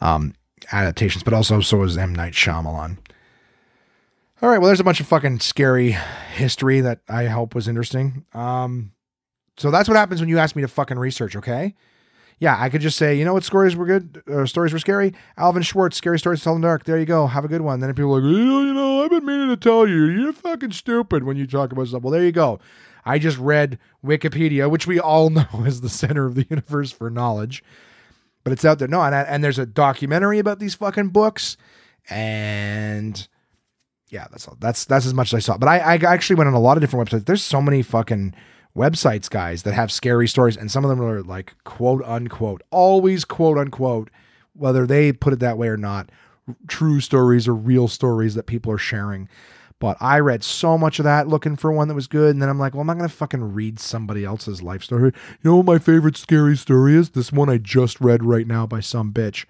um, 0.00 0.34
adaptations, 0.72 1.22
but 1.22 1.34
also 1.34 1.60
so 1.60 1.82
is 1.82 1.96
M 1.98 2.14
Night 2.14 2.32
Shyamalan. 2.32 2.98
All 4.42 4.50
right, 4.50 4.58
well, 4.58 4.66
there's 4.66 4.80
a 4.80 4.84
bunch 4.84 5.00
of 5.00 5.06
fucking 5.06 5.40
scary 5.40 5.96
history 6.34 6.80
that 6.80 7.00
I 7.08 7.26
hope 7.26 7.54
was 7.54 7.66
interesting. 7.66 8.26
Um, 8.34 8.92
so 9.56 9.70
that's 9.70 9.88
what 9.88 9.96
happens 9.96 10.20
when 10.20 10.28
you 10.28 10.38
ask 10.38 10.54
me 10.54 10.62
to 10.62 10.68
fucking 10.68 10.98
research. 10.98 11.36
Okay 11.36 11.74
yeah, 12.38 12.56
I 12.58 12.68
could 12.68 12.80
just 12.80 12.98
say, 12.98 13.16
you 13.16 13.24
know 13.24 13.32
what 13.32 13.44
stories 13.44 13.76
were 13.76 13.86
good, 13.86 14.22
uh, 14.30 14.46
stories 14.46 14.72
were 14.72 14.78
scary. 14.78 15.14
Alvin 15.36 15.62
Schwartz, 15.62 15.96
scary 15.96 16.18
stories 16.18 16.40
to 16.40 16.44
tell 16.44 16.54
in 16.56 16.60
the 16.60 16.68
dark. 16.68 16.84
There 16.84 16.98
you 16.98 17.06
go. 17.06 17.26
Have 17.26 17.44
a 17.44 17.48
good 17.48 17.60
one. 17.60 17.80
Then 17.80 17.94
people 17.94 18.16
are 18.16 18.20
like, 18.20 18.32
you 18.32 18.74
know, 18.74 19.04
I've 19.04 19.10
been 19.10 19.24
meaning 19.24 19.48
to 19.48 19.56
tell 19.56 19.88
you, 19.88 20.06
you're 20.06 20.32
fucking 20.32 20.72
stupid 20.72 21.24
when 21.24 21.36
you 21.36 21.46
talk 21.46 21.72
about 21.72 21.88
stuff. 21.88 22.02
Well, 22.02 22.12
there 22.12 22.24
you 22.24 22.32
go. 22.32 22.58
I 23.04 23.18
just 23.18 23.38
read 23.38 23.78
Wikipedia, 24.04 24.70
which 24.70 24.86
we 24.86 24.98
all 24.98 25.30
know 25.30 25.46
is 25.64 25.80
the 25.80 25.88
center 25.88 26.26
of 26.26 26.34
the 26.34 26.46
universe 26.50 26.90
for 26.90 27.10
knowledge, 27.10 27.62
but 28.42 28.52
it's 28.52 28.64
out 28.64 28.78
there. 28.78 28.88
No, 28.88 29.02
and 29.02 29.14
and 29.14 29.44
there's 29.44 29.58
a 29.58 29.66
documentary 29.66 30.38
about 30.38 30.58
these 30.58 30.74
fucking 30.74 31.08
books, 31.08 31.56
and 32.10 33.26
yeah, 34.08 34.26
that's 34.30 34.48
all. 34.48 34.56
That's 34.58 34.84
that's 34.84 35.06
as 35.06 35.14
much 35.14 35.32
as 35.32 35.38
I 35.38 35.40
saw. 35.40 35.56
But 35.56 35.68
I 35.68 35.78
I 35.78 35.94
actually 35.94 36.36
went 36.36 36.48
on 36.48 36.54
a 36.54 36.60
lot 36.60 36.76
of 36.76 36.80
different 36.80 37.08
websites. 37.08 37.26
There's 37.26 37.42
so 37.42 37.62
many 37.62 37.82
fucking 37.82 38.34
websites, 38.76 39.30
guys, 39.30 39.62
that 39.62 39.74
have 39.74 39.92
scary 39.92 40.28
stories, 40.28 40.56
and 40.56 40.70
some 40.70 40.84
of 40.84 40.90
them 40.90 41.02
are 41.02 41.22
like 41.22 41.54
quote 41.64 42.02
unquote, 42.04 42.62
always 42.70 43.24
quote 43.24 43.58
unquote, 43.58 44.10
whether 44.54 44.86
they 44.86 45.12
put 45.12 45.32
it 45.32 45.40
that 45.40 45.58
way 45.58 45.68
or 45.68 45.76
not, 45.76 46.10
true 46.68 47.00
stories 47.00 47.48
or 47.48 47.54
real 47.54 47.88
stories 47.88 48.34
that 48.34 48.46
people 48.46 48.72
are 48.72 48.78
sharing. 48.78 49.28
But 49.80 49.96
I 50.00 50.20
read 50.20 50.44
so 50.44 50.78
much 50.78 50.98
of 50.98 51.04
that 51.04 51.28
looking 51.28 51.56
for 51.56 51.72
one 51.72 51.88
that 51.88 51.94
was 51.94 52.06
good, 52.06 52.30
and 52.30 52.40
then 52.40 52.48
I'm 52.48 52.58
like, 52.58 52.74
well, 52.74 52.82
I'm 52.82 52.86
not 52.86 52.96
gonna 52.96 53.08
fucking 53.08 53.54
read 53.54 53.78
somebody 53.80 54.24
else's 54.24 54.62
life 54.62 54.84
story. 54.84 55.12
You 55.42 55.50
know 55.50 55.56
what 55.56 55.66
my 55.66 55.78
favorite 55.78 56.16
scary 56.16 56.56
story 56.56 56.94
is? 56.94 57.10
This 57.10 57.32
one 57.32 57.50
I 57.50 57.58
just 57.58 58.00
read 58.00 58.24
right 58.24 58.46
now 58.46 58.66
by 58.66 58.80
some 58.80 59.12
bitch. 59.12 59.44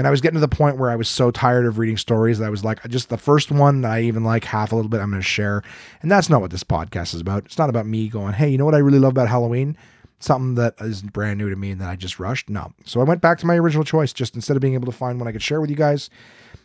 And 0.00 0.06
I 0.06 0.10
was 0.10 0.22
getting 0.22 0.36
to 0.36 0.40
the 0.40 0.48
point 0.48 0.78
where 0.78 0.88
I 0.88 0.96
was 0.96 1.10
so 1.10 1.30
tired 1.30 1.66
of 1.66 1.76
reading 1.76 1.98
stories 1.98 2.38
that 2.38 2.46
I 2.46 2.48
was 2.48 2.64
like, 2.64 2.82
just 2.88 3.10
the 3.10 3.18
first 3.18 3.50
one 3.50 3.82
that 3.82 3.92
I 3.92 4.00
even 4.00 4.24
like 4.24 4.44
half 4.44 4.72
a 4.72 4.74
little 4.74 4.88
bit, 4.88 4.98
I'm 4.98 5.10
going 5.10 5.20
to 5.20 5.28
share. 5.28 5.62
And 6.00 6.10
that's 6.10 6.30
not 6.30 6.40
what 6.40 6.50
this 6.50 6.64
podcast 6.64 7.12
is 7.12 7.20
about. 7.20 7.44
It's 7.44 7.58
not 7.58 7.68
about 7.68 7.84
me 7.84 8.08
going, 8.08 8.32
hey, 8.32 8.48
you 8.48 8.56
know 8.56 8.64
what 8.64 8.74
I 8.74 8.78
really 8.78 8.98
love 8.98 9.10
about 9.10 9.28
Halloween? 9.28 9.76
Something 10.18 10.54
that 10.54 10.76
is 10.80 11.02
brand 11.02 11.36
new 11.36 11.50
to 11.50 11.56
me 11.56 11.72
and 11.72 11.82
that 11.82 11.90
I 11.90 11.96
just 11.96 12.18
rushed. 12.18 12.48
No. 12.48 12.72
So 12.86 13.02
I 13.02 13.04
went 13.04 13.20
back 13.20 13.36
to 13.40 13.46
my 13.46 13.56
original 13.56 13.84
choice. 13.84 14.14
Just 14.14 14.34
instead 14.34 14.56
of 14.56 14.62
being 14.62 14.72
able 14.72 14.90
to 14.90 14.96
find 14.96 15.18
one 15.18 15.28
I 15.28 15.32
could 15.32 15.42
share 15.42 15.60
with 15.60 15.68
you 15.68 15.76
guys, 15.76 16.08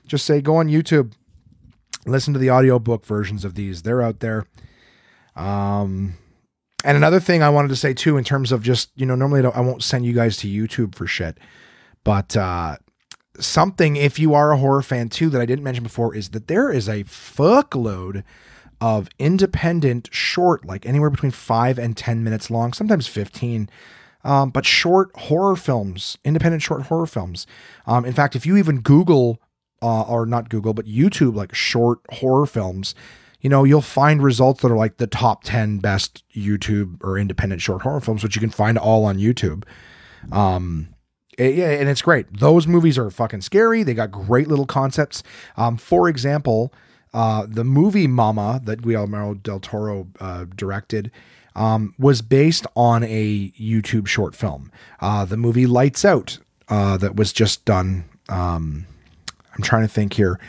just 0.07 0.25
say, 0.25 0.39
go 0.39 0.55
on 0.55 0.69
YouTube, 0.69 1.11
listen 2.05 2.31
to 2.31 2.39
the 2.39 2.51
audiobook 2.51 3.05
versions 3.05 3.43
of 3.43 3.55
these. 3.55 3.81
They're 3.81 4.01
out 4.01 4.21
there. 4.21 4.47
Um, 5.35 6.13
and 6.85 6.95
another 6.95 7.19
thing 7.19 7.43
I 7.43 7.49
wanted 7.49 7.67
to 7.67 7.75
say 7.75 7.93
too, 7.93 8.15
in 8.15 8.23
terms 8.23 8.53
of 8.53 8.63
just, 8.63 8.91
you 8.95 9.05
know, 9.05 9.15
normally 9.15 9.45
I 9.45 9.59
won't 9.59 9.83
send 9.83 10.05
you 10.05 10.13
guys 10.13 10.37
to 10.37 10.47
YouTube 10.47 10.95
for 10.95 11.05
shit, 11.05 11.37
but, 12.05 12.37
uh, 12.37 12.77
something 13.39 13.95
if 13.95 14.19
you 14.19 14.33
are 14.33 14.51
a 14.51 14.57
horror 14.57 14.81
fan 14.81 15.09
too 15.09 15.29
that 15.29 15.41
I 15.41 15.45
didn't 15.45 15.63
mention 15.63 15.83
before 15.83 16.15
is 16.15 16.29
that 16.29 16.47
there 16.47 16.71
is 16.71 16.87
a 16.87 17.03
fuckload 17.03 18.23
of 18.81 19.09
independent, 19.17 20.09
short, 20.11 20.65
like 20.65 20.85
anywhere 20.85 21.09
between 21.09 21.31
five 21.31 21.79
and 21.79 21.95
10 21.95 22.23
minutes 22.23 22.49
long, 22.49 22.73
sometimes 22.73 23.07
15. 23.07 23.69
Um, 24.23 24.49
but 24.49 24.65
short 24.65 25.11
horror 25.15 25.55
films, 25.55 26.17
independent 26.25 26.63
short 26.63 26.83
horror 26.83 27.05
films. 27.05 27.45
Um, 27.85 28.05
in 28.05 28.13
fact, 28.13 28.35
if 28.35 28.45
you 28.45 28.57
even 28.57 28.81
Google, 28.81 29.39
uh, 29.81 30.01
or 30.03 30.25
not 30.25 30.49
Google, 30.49 30.73
but 30.73 30.85
YouTube, 30.85 31.35
like 31.35 31.53
short 31.53 31.99
horror 32.11 32.45
films, 32.45 32.95
you 33.41 33.49
know, 33.49 33.63
you'll 33.63 33.81
find 33.81 34.23
results 34.23 34.61
that 34.61 34.71
are 34.71 34.77
like 34.77 34.97
the 34.97 35.07
top 35.07 35.43
10 35.43 35.77
best 35.77 36.23
YouTube 36.35 36.97
or 37.03 37.17
independent 37.17 37.61
short 37.61 37.83
horror 37.83 38.01
films, 38.01 38.23
which 38.23 38.35
you 38.35 38.39
can 38.39 38.49
find 38.49 38.77
all 38.77 39.05
on 39.05 39.19
YouTube. 39.19 39.63
Um, 40.31 40.94
yeah, 41.37 41.69
and 41.71 41.89
it's 41.89 42.01
great. 42.01 42.31
Those 42.31 42.67
movies 42.67 42.97
are 42.97 43.09
fucking 43.09 43.41
scary. 43.41 43.83
They 43.83 43.93
got 43.93 44.11
great 44.11 44.47
little 44.47 44.65
concepts. 44.65 45.23
Um, 45.57 45.77
for 45.77 46.07
example, 46.07 46.73
uh, 47.13 47.45
the 47.47 47.63
movie 47.63 48.07
Mama 48.07 48.61
that 48.63 48.81
Guillermo 48.81 49.35
del 49.35 49.59
Toro 49.59 50.07
uh, 50.19 50.45
directed 50.55 51.11
um, 51.55 51.93
was 51.97 52.21
based 52.21 52.67
on 52.75 53.03
a 53.03 53.51
YouTube 53.51 54.07
short 54.07 54.35
film. 54.35 54.71
Uh, 54.99 55.25
the 55.25 55.37
movie 55.37 55.65
Lights 55.65 56.03
Out 56.03 56.39
uh, 56.67 56.97
that 56.97 57.15
was 57.15 57.31
just 57.31 57.65
done. 57.65 58.05
Um, 58.29 58.85
I'm 59.55 59.63
trying 59.63 59.83
to 59.83 59.93
think 59.93 60.13
here. 60.13 60.39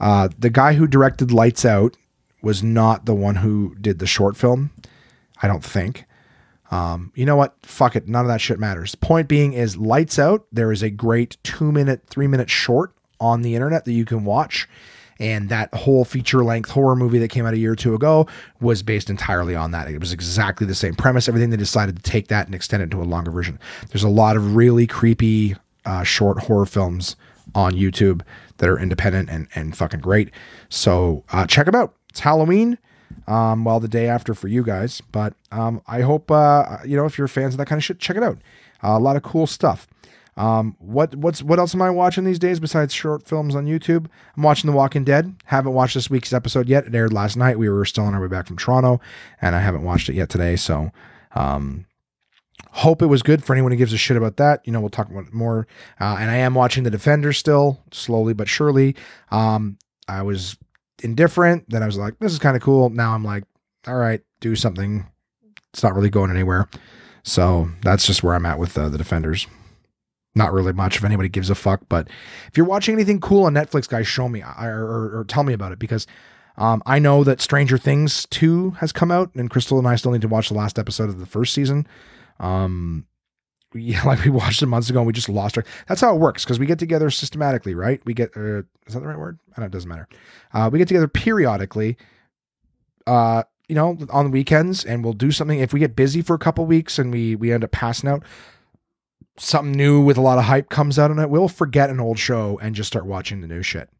Uh, 0.00 0.28
the 0.38 0.50
guy 0.50 0.74
who 0.74 0.86
directed 0.86 1.30
Lights 1.30 1.64
Out 1.64 1.96
was 2.42 2.62
not 2.62 3.06
the 3.06 3.14
one 3.14 3.36
who 3.36 3.74
did 3.80 3.98
the 3.98 4.06
short 4.06 4.36
film. 4.36 4.70
I 5.42 5.48
don't 5.48 5.64
think. 5.64 6.04
Um, 6.70 7.12
you 7.14 7.24
know 7.24 7.36
what? 7.36 7.54
Fuck 7.62 7.96
it. 7.96 8.08
None 8.08 8.24
of 8.24 8.28
that 8.28 8.40
shit 8.40 8.58
matters. 8.58 8.94
Point 8.94 9.28
being 9.28 9.52
is 9.52 9.76
Lights 9.76 10.18
Out. 10.18 10.46
There 10.52 10.72
is 10.72 10.82
a 10.82 10.90
great 10.90 11.36
two 11.42 11.70
minute, 11.70 12.02
three 12.08 12.26
minute 12.26 12.50
short 12.50 12.92
on 13.20 13.42
the 13.42 13.54
internet 13.54 13.84
that 13.84 13.92
you 13.92 14.04
can 14.04 14.24
watch. 14.24 14.68
And 15.18 15.48
that 15.48 15.72
whole 15.72 16.04
feature 16.04 16.44
length 16.44 16.70
horror 16.70 16.94
movie 16.94 17.18
that 17.20 17.28
came 17.28 17.46
out 17.46 17.54
a 17.54 17.58
year 17.58 17.72
or 17.72 17.76
two 17.76 17.94
ago 17.94 18.26
was 18.60 18.82
based 18.82 19.08
entirely 19.08 19.54
on 19.54 19.70
that. 19.70 19.88
It 19.88 19.98
was 19.98 20.12
exactly 20.12 20.66
the 20.66 20.74
same 20.74 20.94
premise. 20.94 21.26
Everything 21.26 21.48
they 21.48 21.56
decided 21.56 21.96
to 21.96 22.02
take 22.02 22.28
that 22.28 22.46
and 22.46 22.54
extend 22.54 22.82
it 22.82 22.90
to 22.90 23.00
a 23.00 23.04
longer 23.04 23.30
version. 23.30 23.58
There's 23.88 24.02
a 24.02 24.10
lot 24.10 24.36
of 24.36 24.56
really 24.56 24.86
creepy 24.86 25.56
uh, 25.86 26.02
short 26.02 26.40
horror 26.40 26.66
films 26.66 27.16
on 27.54 27.72
YouTube 27.72 28.20
that 28.58 28.68
are 28.68 28.78
independent 28.78 29.30
and, 29.30 29.48
and 29.54 29.74
fucking 29.74 30.00
great. 30.00 30.30
So 30.68 31.24
uh, 31.32 31.46
check 31.46 31.64
them 31.64 31.74
out. 31.74 31.94
It's 32.10 32.20
Halloween 32.20 32.76
um, 33.26 33.64
well, 33.64 33.80
the 33.80 33.88
day 33.88 34.08
after 34.08 34.34
for 34.34 34.48
you 34.48 34.62
guys. 34.62 35.00
But 35.12 35.34
um, 35.50 35.82
I 35.86 36.02
hope 36.02 36.30
uh, 36.30 36.78
you 36.84 36.96
know 36.96 37.06
if 37.06 37.18
you're 37.18 37.28
fans 37.28 37.54
of 37.54 37.58
that 37.58 37.66
kind 37.66 37.78
of 37.78 37.84
shit, 37.84 37.98
check 37.98 38.16
it 38.16 38.22
out. 38.22 38.38
Uh, 38.82 38.96
a 38.96 39.00
lot 39.00 39.16
of 39.16 39.22
cool 39.22 39.46
stuff. 39.46 39.86
Um, 40.36 40.76
what 40.78 41.14
what's 41.16 41.42
what 41.42 41.58
else 41.58 41.74
am 41.74 41.82
I 41.82 41.90
watching 41.90 42.24
these 42.24 42.38
days 42.38 42.60
besides 42.60 42.92
short 42.92 43.26
films 43.26 43.54
on 43.54 43.66
YouTube? 43.66 44.06
I'm 44.36 44.42
watching 44.42 44.70
The 44.70 44.76
Walking 44.76 45.04
Dead. 45.04 45.34
Haven't 45.46 45.72
watched 45.72 45.94
this 45.94 46.10
week's 46.10 46.32
episode 46.32 46.68
yet. 46.68 46.86
It 46.86 46.94
aired 46.94 47.12
last 47.12 47.36
night. 47.36 47.58
We 47.58 47.68
were 47.68 47.84
still 47.86 48.04
on 48.04 48.14
our 48.14 48.20
way 48.20 48.28
back 48.28 48.46
from 48.46 48.58
Toronto, 48.58 49.00
and 49.40 49.56
I 49.56 49.60
haven't 49.60 49.82
watched 49.82 50.10
it 50.10 50.14
yet 50.14 50.28
today. 50.28 50.56
So, 50.56 50.92
um, 51.34 51.86
hope 52.72 53.00
it 53.00 53.06
was 53.06 53.22
good 53.22 53.42
for 53.42 53.54
anyone 53.54 53.72
who 53.72 53.78
gives 53.78 53.94
a 53.94 53.98
shit 53.98 54.18
about 54.18 54.36
that. 54.36 54.60
You 54.66 54.72
know, 54.72 54.80
we'll 54.80 54.90
talk 54.90 55.10
about 55.10 55.32
more. 55.32 55.66
Uh, 55.98 56.16
and 56.20 56.30
I 56.30 56.36
am 56.36 56.54
watching 56.54 56.84
The 56.84 56.90
Defender 56.90 57.32
still, 57.32 57.82
slowly 57.90 58.34
but 58.34 58.48
surely. 58.48 58.94
Um, 59.30 59.78
I 60.06 60.20
was 60.20 60.58
indifferent. 61.06 61.70
Then 61.70 61.82
I 61.82 61.86
was 61.86 61.96
like, 61.96 62.18
this 62.18 62.32
is 62.32 62.38
kind 62.38 62.56
of 62.56 62.62
cool. 62.62 62.90
Now 62.90 63.14
I'm 63.14 63.24
like, 63.24 63.44
all 63.86 63.96
right, 63.96 64.20
do 64.40 64.54
something. 64.56 65.06
It's 65.72 65.82
not 65.82 65.94
really 65.94 66.10
going 66.10 66.30
anywhere. 66.30 66.68
So 67.22 67.70
that's 67.82 68.06
just 68.06 68.22
where 68.22 68.34
I'm 68.34 68.46
at 68.46 68.58
with 68.58 68.76
uh, 68.76 68.88
the 68.88 68.98
Defenders. 68.98 69.46
Not 70.34 70.52
really 70.52 70.72
much 70.72 70.96
if 70.96 71.04
anybody 71.04 71.28
gives 71.28 71.48
a 71.48 71.54
fuck. 71.54 71.80
But 71.88 72.08
if 72.48 72.56
you're 72.56 72.66
watching 72.66 72.94
anything 72.94 73.20
cool 73.20 73.44
on 73.44 73.54
Netflix, 73.54 73.88
guys, 73.88 74.06
show 74.06 74.28
me 74.28 74.42
or, 74.42 74.84
or, 74.84 75.20
or 75.20 75.24
tell 75.24 75.44
me 75.44 75.54
about 75.54 75.72
it 75.72 75.78
because 75.78 76.06
um, 76.58 76.82
I 76.84 76.98
know 76.98 77.24
that 77.24 77.40
Stranger 77.40 77.78
Things 77.78 78.26
2 78.30 78.72
has 78.72 78.92
come 78.92 79.10
out, 79.10 79.34
and 79.34 79.50
Crystal 79.50 79.78
and 79.78 79.86
I 79.86 79.96
still 79.96 80.12
need 80.12 80.22
to 80.22 80.28
watch 80.28 80.48
the 80.48 80.54
last 80.54 80.78
episode 80.78 81.08
of 81.08 81.18
the 81.18 81.26
first 81.26 81.54
season. 81.54 81.86
Um, 82.40 83.06
yeah, 83.80 84.02
like 84.04 84.24
we 84.24 84.30
watched 84.30 84.62
it 84.62 84.66
months 84.66 84.90
ago 84.90 85.00
and 85.00 85.06
we 85.06 85.12
just 85.12 85.28
lost 85.28 85.56
our. 85.56 85.64
That's 85.88 86.00
how 86.00 86.14
it 86.14 86.18
works 86.18 86.44
because 86.44 86.58
we 86.58 86.66
get 86.66 86.78
together 86.78 87.10
systematically, 87.10 87.74
right? 87.74 88.00
We 88.04 88.14
get, 88.14 88.36
uh, 88.36 88.58
is 88.86 88.94
that 88.94 89.00
the 89.00 89.06
right 89.06 89.18
word? 89.18 89.38
I 89.56 89.60
know 89.60 89.66
it 89.66 89.72
doesn't 89.72 89.88
matter. 89.88 90.08
Uh, 90.52 90.70
we 90.72 90.78
get 90.78 90.88
together 90.88 91.08
periodically, 91.08 91.96
uh, 93.06 93.44
you 93.68 93.74
know, 93.74 93.98
on 94.10 94.26
the 94.26 94.30
weekends 94.30 94.84
and 94.84 95.02
we'll 95.02 95.12
do 95.12 95.30
something. 95.30 95.58
If 95.58 95.72
we 95.72 95.80
get 95.80 95.96
busy 95.96 96.22
for 96.22 96.34
a 96.34 96.38
couple 96.38 96.66
weeks 96.66 96.98
and 96.98 97.12
we, 97.12 97.36
we 97.36 97.52
end 97.52 97.64
up 97.64 97.72
passing 97.72 98.08
out, 98.08 98.22
something 99.38 99.72
new 99.72 100.00
with 100.00 100.16
a 100.16 100.22
lot 100.22 100.38
of 100.38 100.44
hype 100.44 100.70
comes 100.70 100.98
out 100.98 101.10
on 101.10 101.18
it, 101.18 101.30
we'll 101.30 101.48
forget 101.48 101.90
an 101.90 102.00
old 102.00 102.18
show 102.18 102.58
and 102.62 102.74
just 102.74 102.88
start 102.88 103.06
watching 103.06 103.40
the 103.40 103.46
new 103.46 103.62
shit. 103.62 103.90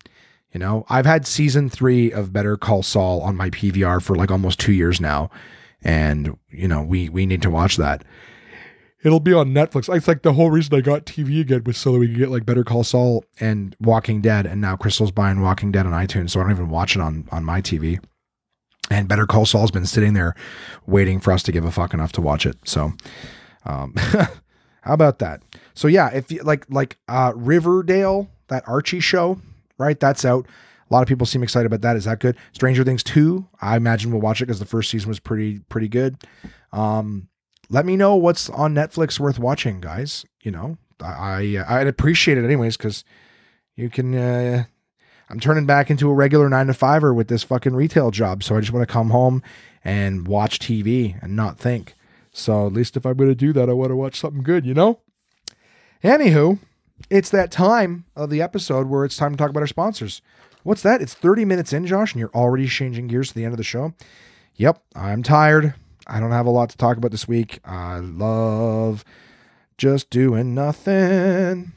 You 0.52 0.60
know, 0.60 0.86
I've 0.88 1.06
had 1.06 1.26
season 1.26 1.68
three 1.68 2.10
of 2.12 2.32
Better 2.32 2.56
Call 2.56 2.82
Saul 2.82 3.20
on 3.20 3.36
my 3.36 3.50
PVR 3.50 4.00
for 4.00 4.16
like 4.16 4.30
almost 4.30 4.58
two 4.58 4.72
years 4.72 5.00
now. 5.00 5.30
And, 5.82 6.38
you 6.50 6.66
know, 6.66 6.82
we, 6.82 7.08
we 7.08 7.26
need 7.26 7.42
to 7.42 7.50
watch 7.50 7.76
that. 7.76 8.04
It'll 9.06 9.20
be 9.20 9.32
on 9.32 9.54
Netflix. 9.54 9.94
It's 9.94 10.08
like 10.08 10.22
the 10.22 10.32
whole 10.32 10.50
reason 10.50 10.74
I 10.74 10.80
got 10.80 11.06
TV 11.06 11.40
again 11.40 11.62
was 11.62 11.78
so 11.78 11.92
that 11.92 12.00
we 12.00 12.08
could 12.08 12.16
get 12.16 12.28
like 12.28 12.44
Better 12.44 12.64
Call 12.64 12.82
Saul 12.82 13.24
and 13.38 13.76
Walking 13.78 14.20
Dead. 14.20 14.46
And 14.46 14.60
now 14.60 14.74
Crystal's 14.74 15.12
buying 15.12 15.40
Walking 15.40 15.70
Dead 15.70 15.86
on 15.86 15.92
iTunes, 15.92 16.30
so 16.30 16.40
I 16.40 16.42
don't 16.42 16.50
even 16.50 16.70
watch 16.70 16.96
it 16.96 17.00
on 17.00 17.28
on 17.30 17.44
my 17.44 17.62
TV. 17.62 18.04
And 18.90 19.06
Better 19.06 19.24
Call 19.24 19.46
Saul's 19.46 19.70
been 19.70 19.86
sitting 19.86 20.14
there 20.14 20.34
waiting 20.88 21.20
for 21.20 21.32
us 21.32 21.44
to 21.44 21.52
give 21.52 21.64
a 21.64 21.70
fuck 21.70 21.94
enough 21.94 22.10
to 22.12 22.20
watch 22.20 22.46
it. 22.46 22.56
So, 22.64 22.94
um, 23.64 23.94
how 23.96 24.28
about 24.94 25.20
that? 25.20 25.40
So 25.74 25.86
yeah, 25.86 26.08
if 26.12 26.32
you 26.32 26.42
like 26.42 26.66
like 26.68 26.98
uh, 27.06 27.32
Riverdale, 27.36 28.28
that 28.48 28.66
Archie 28.66 28.98
show, 28.98 29.40
right? 29.78 30.00
That's 30.00 30.24
out. 30.24 30.48
A 30.90 30.92
lot 30.92 31.02
of 31.02 31.06
people 31.06 31.28
seem 31.28 31.44
excited 31.44 31.66
about 31.66 31.82
that. 31.82 31.94
Is 31.94 32.06
that 32.06 32.18
good? 32.18 32.36
Stranger 32.54 32.82
Things 32.82 33.04
2, 33.04 33.46
I 33.60 33.76
imagine 33.76 34.10
we'll 34.10 34.20
watch 34.20 34.40
it 34.40 34.46
because 34.46 34.58
the 34.58 34.66
first 34.66 34.90
season 34.90 35.08
was 35.08 35.20
pretty 35.20 35.60
pretty 35.68 35.86
good. 35.86 36.16
Um, 36.72 37.28
let 37.68 37.86
me 37.86 37.96
know 37.96 38.14
what's 38.16 38.48
on 38.50 38.74
Netflix 38.74 39.18
worth 39.18 39.38
watching, 39.38 39.80
guys. 39.80 40.24
You 40.42 40.50
know, 40.50 40.78
I, 41.00 41.56
I 41.58 41.80
I'd 41.80 41.86
appreciate 41.86 42.38
it 42.38 42.44
anyways 42.44 42.76
because 42.76 43.04
you 43.74 43.90
can. 43.90 44.14
Uh, 44.14 44.64
I'm 45.28 45.40
turning 45.40 45.66
back 45.66 45.90
into 45.90 46.08
a 46.08 46.14
regular 46.14 46.48
nine 46.48 46.68
to 46.68 46.74
fiver 46.74 47.12
with 47.12 47.26
this 47.28 47.42
fucking 47.42 47.74
retail 47.74 48.12
job, 48.12 48.44
so 48.44 48.56
I 48.56 48.60
just 48.60 48.72
want 48.72 48.86
to 48.86 48.92
come 48.92 49.10
home 49.10 49.42
and 49.82 50.28
watch 50.28 50.60
TV 50.60 51.20
and 51.20 51.34
not 51.34 51.58
think. 51.58 51.94
So 52.32 52.66
at 52.66 52.72
least 52.72 52.96
if 52.96 53.04
I'm 53.04 53.16
going 53.16 53.30
to 53.30 53.34
do 53.34 53.52
that, 53.54 53.68
I 53.68 53.72
want 53.72 53.90
to 53.90 53.96
watch 53.96 54.20
something 54.20 54.42
good, 54.42 54.64
you 54.64 54.74
know. 54.74 55.00
Anywho, 56.04 56.60
it's 57.10 57.30
that 57.30 57.50
time 57.50 58.04
of 58.14 58.30
the 58.30 58.40
episode 58.40 58.86
where 58.88 59.04
it's 59.04 59.16
time 59.16 59.32
to 59.32 59.36
talk 59.36 59.50
about 59.50 59.60
our 59.60 59.66
sponsors. 59.66 60.22
What's 60.62 60.82
that? 60.82 61.00
It's 61.00 61.14
30 61.14 61.44
minutes 61.44 61.72
in, 61.72 61.86
Josh, 61.86 62.12
and 62.12 62.20
you're 62.20 62.34
already 62.34 62.68
changing 62.68 63.06
gears 63.06 63.28
to 63.28 63.34
the 63.34 63.44
end 63.44 63.52
of 63.52 63.58
the 63.58 63.64
show. 63.64 63.94
Yep, 64.56 64.82
I'm 64.94 65.22
tired. 65.22 65.74
I 66.06 66.20
don't 66.20 66.30
have 66.30 66.46
a 66.46 66.50
lot 66.50 66.70
to 66.70 66.76
talk 66.76 66.96
about 66.96 67.10
this 67.10 67.26
week. 67.26 67.58
I 67.64 67.98
love 67.98 69.04
just 69.76 70.08
doing 70.10 70.54
nothing. 70.54 71.72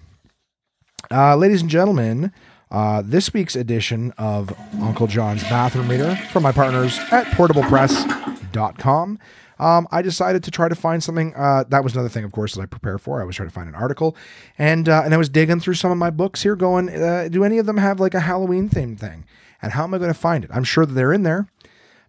Uh, 1.09 1.35
ladies 1.35 1.61
and 1.61 1.69
gentlemen, 1.69 2.31
uh, 2.69 3.01
this 3.03 3.33
week's 3.33 3.55
edition 3.55 4.13
of 4.17 4.55
Uncle 4.79 5.07
John's 5.07 5.43
Bathroom 5.43 5.89
Reader 5.89 6.15
from 6.31 6.43
my 6.43 6.51
partners 6.51 6.99
at 7.11 7.25
portablepress.com. 7.27 9.19
Um, 9.57 9.87
I 9.91 10.01
decided 10.01 10.43
to 10.43 10.51
try 10.51 10.69
to 10.69 10.75
find 10.75 11.03
something. 11.03 11.33
Uh, 11.35 11.63
that 11.69 11.83
was 11.83 11.93
another 11.93 12.07
thing, 12.09 12.23
of 12.23 12.31
course, 12.31 12.53
that 12.53 12.61
I 12.61 12.65
prepare 12.65 12.97
for. 12.97 13.21
I 13.21 13.25
was 13.25 13.35
trying 13.35 13.49
to 13.49 13.53
find 13.53 13.67
an 13.67 13.75
article, 13.75 14.15
and 14.57 14.87
uh, 14.87 15.01
and 15.03 15.13
I 15.13 15.17
was 15.17 15.27
digging 15.27 15.59
through 15.59 15.73
some 15.73 15.91
of 15.91 15.97
my 15.97 16.11
books 16.11 16.43
here, 16.43 16.55
going, 16.55 16.89
uh, 16.89 17.27
do 17.29 17.43
any 17.43 17.57
of 17.57 17.65
them 17.65 17.77
have 17.77 17.99
like 17.99 18.13
a 18.13 18.21
Halloween 18.21 18.69
themed 18.69 18.99
thing? 18.99 19.25
And 19.61 19.73
how 19.73 19.83
am 19.83 19.93
I 19.93 19.97
going 19.97 20.13
to 20.13 20.17
find 20.17 20.45
it? 20.45 20.51
I'm 20.53 20.63
sure 20.63 20.85
that 20.85 20.93
they're 20.93 21.11
in 21.11 21.23
there, 21.23 21.49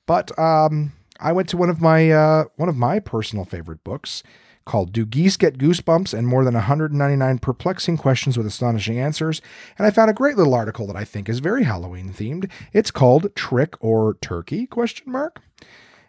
but 0.06 0.38
um, 0.38 0.92
I 1.20 1.32
went 1.32 1.48
to 1.50 1.56
one 1.56 1.70
of 1.70 1.80
my 1.80 2.10
uh, 2.10 2.44
one 2.56 2.68
of 2.68 2.76
my 2.76 2.98
personal 2.98 3.44
favorite 3.44 3.84
books 3.84 4.22
called 4.64 4.92
"Do 4.92 5.04
Geese 5.06 5.36
Get 5.36 5.58
Goosebumps?" 5.58 6.16
and 6.16 6.26
more 6.26 6.44
than 6.44 6.54
199 6.54 7.38
perplexing 7.38 7.96
questions 7.96 8.36
with 8.36 8.46
astonishing 8.46 8.98
answers. 8.98 9.40
And 9.78 9.86
I 9.86 9.90
found 9.90 10.10
a 10.10 10.14
great 10.14 10.36
little 10.36 10.54
article 10.54 10.86
that 10.86 10.96
I 10.96 11.04
think 11.04 11.28
is 11.28 11.40
very 11.40 11.64
Halloween 11.64 12.12
themed. 12.12 12.50
It's 12.72 12.90
called 12.90 13.34
"Trick 13.34 13.74
or 13.80 14.14
Turkey?" 14.20 14.66
question 14.66 15.12
mark. 15.12 15.40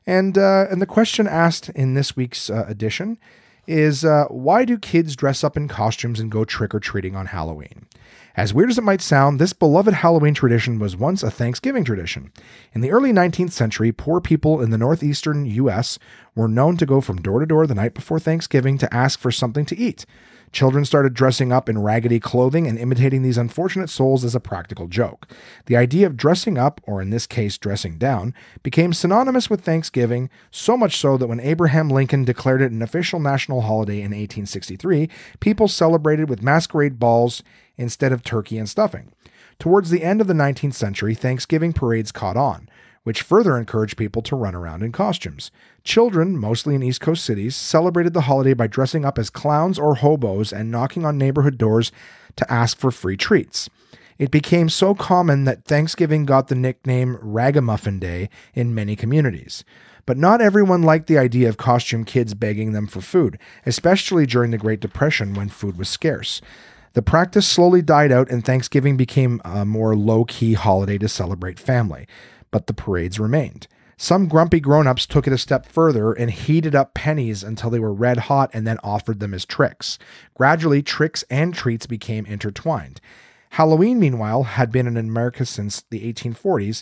And 0.06 0.38
uh, 0.38 0.68
and 0.70 0.82
the 0.82 0.88
question 0.88 1.28
asked 1.28 1.70
in 1.70 1.94
this 1.94 2.16
week's 2.16 2.50
uh, 2.50 2.66
edition 2.68 3.18
is 3.68 4.04
uh, 4.04 4.26
why 4.30 4.66
do 4.66 4.78
kids 4.78 5.16
dress 5.16 5.44
up 5.44 5.56
in 5.56 5.68
costumes 5.68 6.20
and 6.20 6.32
go 6.32 6.44
trick 6.44 6.74
or 6.74 6.80
treating 6.80 7.16
on 7.16 7.28
Halloween? 7.28 7.86
As 8.38 8.54
weird 8.54 8.70
as 8.70 8.78
it 8.78 8.84
might 8.84 9.02
sound, 9.02 9.40
this 9.40 9.52
beloved 9.52 9.94
Halloween 9.94 10.34
tradition 10.34 10.80
was 10.80 10.96
once 10.96 11.22
a 11.22 11.30
Thanksgiving 11.30 11.84
tradition. 11.84 12.32
In 12.74 12.80
the 12.80 12.92
early 12.92 13.12
19th 13.12 13.52
century, 13.52 13.92
poor 13.92 14.22
people 14.22 14.62
in 14.62 14.70
the 14.70 14.78
northeastern 14.78 15.46
U.S. 15.46 16.00
were 16.34 16.48
known 16.48 16.78
to 16.78 16.86
go 16.86 17.02
from 17.02 17.22
door 17.22 17.42
to 17.42 17.46
door 17.46 17.68
the 17.68 17.76
night 17.76 17.94
before 17.94 18.20
Thanksgiving 18.20 18.78
to 18.78 18.94
ask 18.94 19.20
for 19.20 19.32
something 19.32 19.66
to 19.66 19.78
eat. 19.78 20.06
Children 20.52 20.84
started 20.84 21.14
dressing 21.14 21.54
up 21.54 21.70
in 21.70 21.82
raggedy 21.82 22.20
clothing 22.20 22.68
and 22.68 22.78
imitating 22.78 23.22
these 23.24 23.38
unfortunate 23.38 23.90
souls 23.90 24.26
as 24.26 24.36
a 24.36 24.40
practical 24.40 24.88
joke. 24.88 25.28
The 25.68 25.78
idea 25.78 26.06
of 26.06 26.18
dressing 26.18 26.58
up, 26.58 26.82
or 26.84 27.02
in 27.02 27.10
this 27.10 27.26
case, 27.26 27.58
dressing 27.58 27.98
down, 27.98 28.34
became 28.62 28.92
synonymous 28.92 29.50
with 29.50 29.62
Thanksgiving, 29.62 30.30
so 30.52 30.76
much 30.76 30.98
so 30.98 31.16
that 31.18 31.28
when 31.28 31.40
Abraham 31.40 31.90
Lincoln 31.90 32.26
declared 32.26 32.62
it 32.62 32.72
an 32.72 32.82
official 32.82 33.20
national 33.20 33.62
holiday 33.62 33.98
in 33.98 34.12
1863, 34.12 35.10
people 35.40 35.70
celebrated 35.70 36.30
with 36.30 36.44
masquerade 36.44 37.00
balls 37.00 37.44
instead 37.78 38.12
of 38.12 38.24
turkey 38.24 38.58
and 38.58 38.70
stuffing. 38.70 39.12
Towards 39.58 39.90
the 39.90 40.04
end 40.04 40.22
of 40.22 40.28
the 40.28 40.34
19th 40.34 40.74
century, 40.74 41.14
Thanksgiving 41.14 41.72
parades 41.72 42.12
caught 42.12 42.36
on. 42.36 42.68
Which 43.04 43.22
further 43.22 43.58
encouraged 43.58 43.98
people 43.98 44.22
to 44.22 44.36
run 44.36 44.56
around 44.56 44.84
in 44.84 44.92
costumes. 44.92 45.52
Children, 45.84 46.38
mostly 46.38 46.76
in 46.76 46.84
East 46.84 47.02
Coast 47.02 47.26
cities, 47.26 47.56
celebrated 47.56 48.14
the 48.14 48.22
holiday 48.22 48.54
by 48.54 48.68
dressing 48.68 49.06
up 49.06 49.18
as 49.18 49.30
clowns 49.30 49.80
or 49.80 49.96
hobos 49.96 50.54
and 50.54 50.72
knocking 50.72 51.06
on 51.06 51.18
neighborhood 51.18 51.58
doors 51.58 51.92
to 52.36 52.52
ask 52.52 52.78
for 52.78 52.92
free 52.92 53.18
treats. 53.18 53.70
It 54.18 54.30
became 54.30 54.70
so 54.70 54.94
common 54.94 55.46
that 55.46 55.66
Thanksgiving 55.66 56.26
got 56.26 56.48
the 56.48 56.56
nickname 56.56 57.18
Ragamuffin 57.22 57.98
Day 57.98 58.30
in 58.54 58.76
many 58.76 58.96
communities. 58.96 59.64
But 60.06 60.18
not 60.18 60.42
everyone 60.42 60.84
liked 60.84 61.08
the 61.08 61.18
idea 61.18 61.50
of 61.50 61.58
costume 61.58 62.06
kids 62.06 62.34
begging 62.34 62.72
them 62.72 62.86
for 62.86 63.02
food, 63.02 63.40
especially 63.66 64.26
during 64.28 64.52
the 64.52 64.58
Great 64.58 64.80
Depression 64.80 65.34
when 65.34 65.50
food 65.50 65.78
was 65.78 65.90
scarce. 65.90 66.42
The 66.94 67.02
practice 67.02 67.48
slowly 67.48 67.82
died 67.82 68.12
out, 68.12 68.30
and 68.30 68.44
Thanksgiving 68.44 68.98
became 68.98 69.42
a 69.46 69.64
more 69.64 69.96
low 69.96 70.26
key 70.26 70.54
holiday 70.54 70.98
to 70.98 71.08
celebrate 71.08 71.58
family, 71.58 72.06
but 72.52 72.68
the 72.68 72.74
parades 72.74 73.20
remained. 73.20 73.68
Some 73.98 74.28
grumpy 74.28 74.60
grown 74.60 74.88
ups 74.88 75.06
took 75.06 75.28
it 75.28 75.34
a 75.34 75.38
step 75.38 75.66
further 75.66 76.12
and 76.12 76.32
heated 76.32 76.74
up 76.74 76.94
pennies 76.94 77.44
until 77.44 77.70
they 77.70 77.80
were 77.80 77.94
red 77.94 78.18
hot 78.18 78.50
and 78.52 78.66
then 78.66 78.80
offered 78.84 79.20
them 79.20 79.34
as 79.34 79.46
tricks. 79.46 80.00
Gradually, 80.34 80.82
tricks 80.82 81.24
and 81.30 81.54
treats 81.54 81.86
became 81.86 82.26
intertwined. 82.26 83.00
Halloween, 83.52 84.00
meanwhile, 84.00 84.44
had 84.44 84.72
been 84.72 84.88
in 84.88 84.98
America 84.98 85.46
since 85.46 85.84
the 85.92 86.12
1840s, 86.12 86.82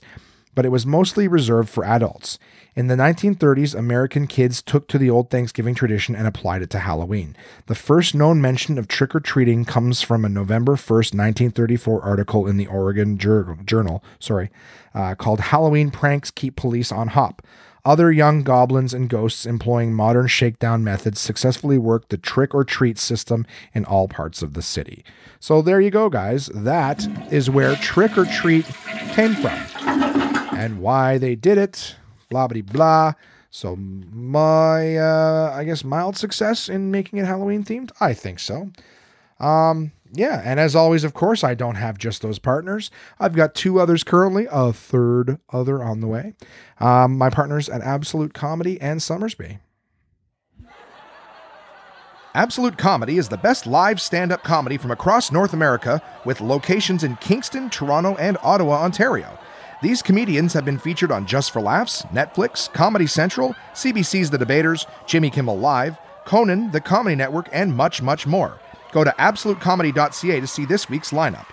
but 0.56 0.66
it 0.66 0.70
was 0.70 0.86
mostly 0.86 1.28
reserved 1.28 1.70
for 1.70 1.86
adults. 1.86 2.40
In 2.76 2.88
the 2.88 2.96
1930s, 2.96 3.78
American 3.78 4.28
kids 4.28 4.62
took 4.62 4.88
to 4.88 4.98
the 4.98 5.10
old 5.10 5.30
Thanksgiving 5.30 5.76
tradition 5.76 6.16
and 6.16 6.28
applied 6.28 6.62
it 6.62 6.70
to 6.72 6.80
Halloween. 6.80 7.36
The 7.66 7.76
first 7.76 8.16
known 8.16 8.42
mention 8.42 8.78
of 8.78 8.88
trick 8.88 9.16
or 9.16 9.20
treating 9.20 9.66
comes 9.66 10.02
from 10.02 10.24
a 10.24 10.30
November 10.30 10.76
1st, 10.76 11.14
1934 11.14 12.02
article 12.02 12.48
in 12.48 12.58
the 12.58 12.68
Oregon 12.68 13.18
Journal, 13.18 14.04
sorry, 14.20 14.50
uh, 14.94 15.16
called 15.16 15.40
Halloween 15.40 15.92
Pranks 15.92 16.32
Keep 16.32 16.56
Police 16.56 16.92
on 16.92 17.10
Hop. 17.10 17.42
Other 17.86 18.12
young 18.12 18.44
goblins 18.44 18.94
and 18.94 19.10
ghosts 19.10 19.46
employing 19.46 19.94
modern 19.94 20.28
shakedown 20.28 20.84
methods 20.84 21.20
successfully 21.20 21.78
worked 21.78 22.10
the 22.10 22.18
trick 22.18 22.54
or 22.54 22.64
treat 22.64 22.98
system 22.98 23.46
in 23.74 23.86
all 23.86 24.08
parts 24.08 24.42
of 24.42 24.54
the 24.54 24.62
city. 24.62 25.04
So 25.40 25.62
there 25.62 25.82
you 25.82 25.90
go, 25.90 26.10
guys. 26.10 26.48
That 26.54 27.08
is 27.32 27.50
where 27.50 27.76
trick 27.76 28.18
or 28.18 28.26
treat 28.26 28.66
came 29.14 29.34
from 29.34 30.29
and 30.60 30.82
why 30.82 31.18
they 31.18 31.36
did 31.36 31.58
it. 31.58 31.96
Blah, 32.30 32.48
blah, 32.48 32.62
blah. 32.62 33.14
So 33.50 33.76
my, 33.76 34.98
uh, 34.98 35.54
I 35.56 35.64
guess, 35.64 35.84
mild 35.84 36.18
success 36.18 36.70
in 36.70 36.92
making 36.92 37.20
it 37.20 37.26
Halloween 37.26 37.64
themed? 37.64 37.92
I 38.00 38.14
think 38.14 38.40
so. 38.40 38.70
Um, 39.40 39.94
yeah, 40.12 40.42
and 40.44 40.60
as 40.60 40.76
always, 40.76 41.04
of 41.04 41.14
course, 41.14 41.44
I 41.44 41.54
don't 41.56 41.76
have 41.76 41.98
just 41.98 42.22
those 42.22 42.40
partners. 42.40 42.92
I've 43.20 43.36
got 43.36 43.56
two 43.56 43.80
others 43.80 44.04
currently, 44.04 44.48
a 44.52 44.74
third 44.74 45.40
other 45.52 45.82
on 45.82 46.02
the 46.02 46.08
way. 46.08 46.34
Um, 46.80 47.18
my 47.18 47.30
partners 47.30 47.70
at 47.70 47.82
Absolute 47.82 48.34
Comedy 48.34 48.80
and 48.82 49.02
Somersby. 49.02 49.60
Absolute 52.36 52.78
Comedy 52.78 53.18
is 53.18 53.30
the 53.30 53.38
best 53.38 53.66
live 53.66 54.00
stand 54.00 54.32
up 54.32 54.44
comedy 54.44 54.78
from 54.78 54.92
across 54.92 55.32
North 55.32 55.54
America 55.54 56.02
with 56.26 56.42
locations 56.42 57.04
in 57.04 57.16
Kingston, 57.16 57.70
Toronto, 57.72 58.16
and 58.18 58.38
Ottawa, 58.44 58.84
Ontario. 58.84 59.39
These 59.82 60.02
comedians 60.02 60.52
have 60.54 60.66
been 60.66 60.78
featured 60.78 61.10
on 61.10 61.26
Just 61.26 61.52
for 61.52 61.62
Laughs, 61.62 62.02
Netflix, 62.12 62.72
Comedy 62.74 63.08
Central, 63.08 63.56
CBC's 63.74 64.30
The 64.30 64.38
Debaters, 64.38 64.86
Jimmy 65.06 65.30
Kimmel 65.30 65.58
Live, 65.58 65.98
Conan, 66.26 66.72
The 66.72 66.82
Comedy 66.82 67.16
Network, 67.16 67.48
and 67.54 67.74
much, 67.74 68.02
much 68.02 68.28
more. 68.28 68.60
Go 68.92 69.06
to 69.06 69.16
absolutecomedy.ca 69.18 70.42
to 70.42 70.48
see 70.48 70.66
this 70.66 70.90
week's 70.90 71.12
lineup. 71.12 71.46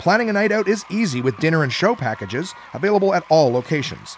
Planning 0.00 0.30
a 0.30 0.32
night 0.32 0.50
out 0.50 0.66
is 0.66 0.84
easy 0.90 1.20
with 1.20 1.38
dinner 1.38 1.62
and 1.62 1.72
show 1.72 1.94
packages 1.94 2.52
available 2.74 3.14
at 3.14 3.24
all 3.28 3.52
locations. 3.52 4.16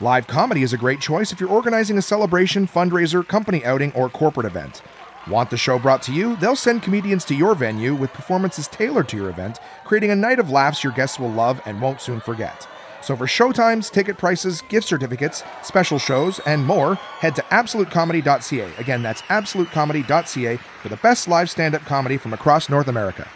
Live 0.00 0.28
comedy 0.28 0.62
is 0.62 0.72
a 0.72 0.78
great 0.78 1.00
choice 1.00 1.32
if 1.32 1.40
you're 1.40 1.50
organizing 1.50 1.98
a 1.98 2.02
celebration, 2.02 2.68
fundraiser, 2.68 3.26
company 3.26 3.64
outing, 3.64 3.92
or 3.94 4.08
corporate 4.08 4.46
event. 4.46 4.80
Want 5.28 5.50
the 5.50 5.58
show 5.58 5.78
brought 5.78 6.00
to 6.02 6.12
you? 6.12 6.36
They'll 6.36 6.56
send 6.56 6.82
comedians 6.82 7.24
to 7.26 7.34
your 7.34 7.54
venue 7.54 7.94
with 7.94 8.14
performances 8.14 8.66
tailored 8.66 9.08
to 9.10 9.16
your 9.16 9.28
event, 9.28 9.58
creating 9.84 10.10
a 10.10 10.16
night 10.16 10.38
of 10.38 10.50
laughs 10.50 10.82
your 10.82 10.92
guests 10.94 11.18
will 11.18 11.30
love 11.30 11.60
and 11.66 11.82
won't 11.82 12.00
soon 12.00 12.20
forget. 12.20 12.66
So 13.02 13.14
for 13.14 13.26
showtimes, 13.26 13.90
ticket 13.90 14.16
prices, 14.16 14.62
gift 14.62 14.88
certificates, 14.88 15.44
special 15.62 15.98
shows, 15.98 16.40
and 16.40 16.64
more, 16.64 16.94
head 16.94 17.36
to 17.36 17.42
absolutecomedy.ca. 17.42 18.72
Again, 18.78 19.02
that's 19.02 19.22
absolutecomedy.ca 19.22 20.56
for 20.56 20.88
the 20.88 20.96
best 20.96 21.28
live 21.28 21.50
stand-up 21.50 21.82
comedy 21.82 22.16
from 22.16 22.32
across 22.32 22.68
North 22.68 22.88
America. 22.88 23.28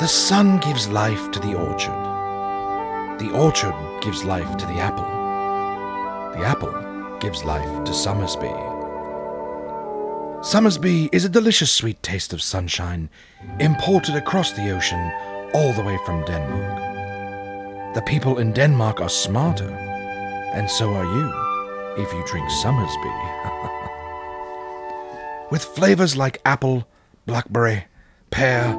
The 0.00 0.06
sun 0.06 0.58
gives 0.60 0.88
life 0.88 1.30
to 1.32 1.40
the 1.40 1.54
orchard. 1.54 3.18
The 3.18 3.30
orchard 3.32 3.74
gives 4.00 4.24
life 4.24 4.56
to 4.56 4.66
the 4.66 4.74
apple. 4.74 5.19
The 6.34 6.46
apple 6.46 7.18
gives 7.18 7.44
life 7.44 7.84
to 7.84 7.92
Somersby. 7.92 8.54
Somersby 10.42 11.08
is 11.12 11.24
a 11.24 11.28
delicious 11.28 11.72
sweet 11.72 12.00
taste 12.02 12.32
of 12.32 12.40
sunshine, 12.40 13.10
imported 13.58 14.14
across 14.14 14.52
the 14.52 14.70
ocean 14.70 15.12
all 15.54 15.72
the 15.72 15.82
way 15.82 15.98
from 16.06 16.24
Denmark. 16.24 17.94
The 17.94 18.02
people 18.02 18.38
in 18.38 18.52
Denmark 18.52 19.00
are 19.00 19.08
smarter, 19.08 19.70
and 20.54 20.70
so 20.70 20.94
are 20.94 21.04
you 21.04 22.02
if 22.02 22.12
you 22.12 22.24
drink 22.26 22.48
Somersby. 22.62 23.10
With 25.50 25.64
flavors 25.64 26.16
like 26.16 26.40
apple, 26.44 26.86
blackberry, 27.26 27.86
pear, 28.30 28.72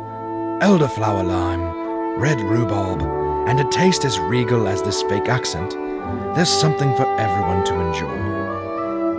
elderflower 0.61 1.27
lime, 1.27 2.17
red 2.17 2.39
rhubarb, 2.39 3.01
and 3.49 3.59
a 3.59 3.69
taste 3.69 4.05
as 4.05 4.17
regal 4.19 4.69
as 4.69 4.81
this 4.81 5.01
fake 5.03 5.27
accent, 5.27 5.75
there's 6.35 6.49
something 6.49 6.95
for 6.95 7.05
everyone 7.19 7.63
to 7.65 7.79
enjoy. 7.79 8.31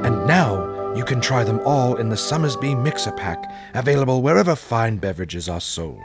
And 0.05 0.27
now, 0.27 0.95
you 0.95 1.05
can 1.05 1.21
try 1.21 1.45
them 1.45 1.61
all 1.65 1.97
in 1.97 2.09
the 2.09 2.17
Somersby 2.17 2.75
Mixer 2.75 3.13
Pack, 3.13 3.51
available 3.75 4.23
wherever 4.23 4.55
fine 4.55 4.99
beverages 4.99 5.49
are 5.49 5.61
sold. 5.61 6.03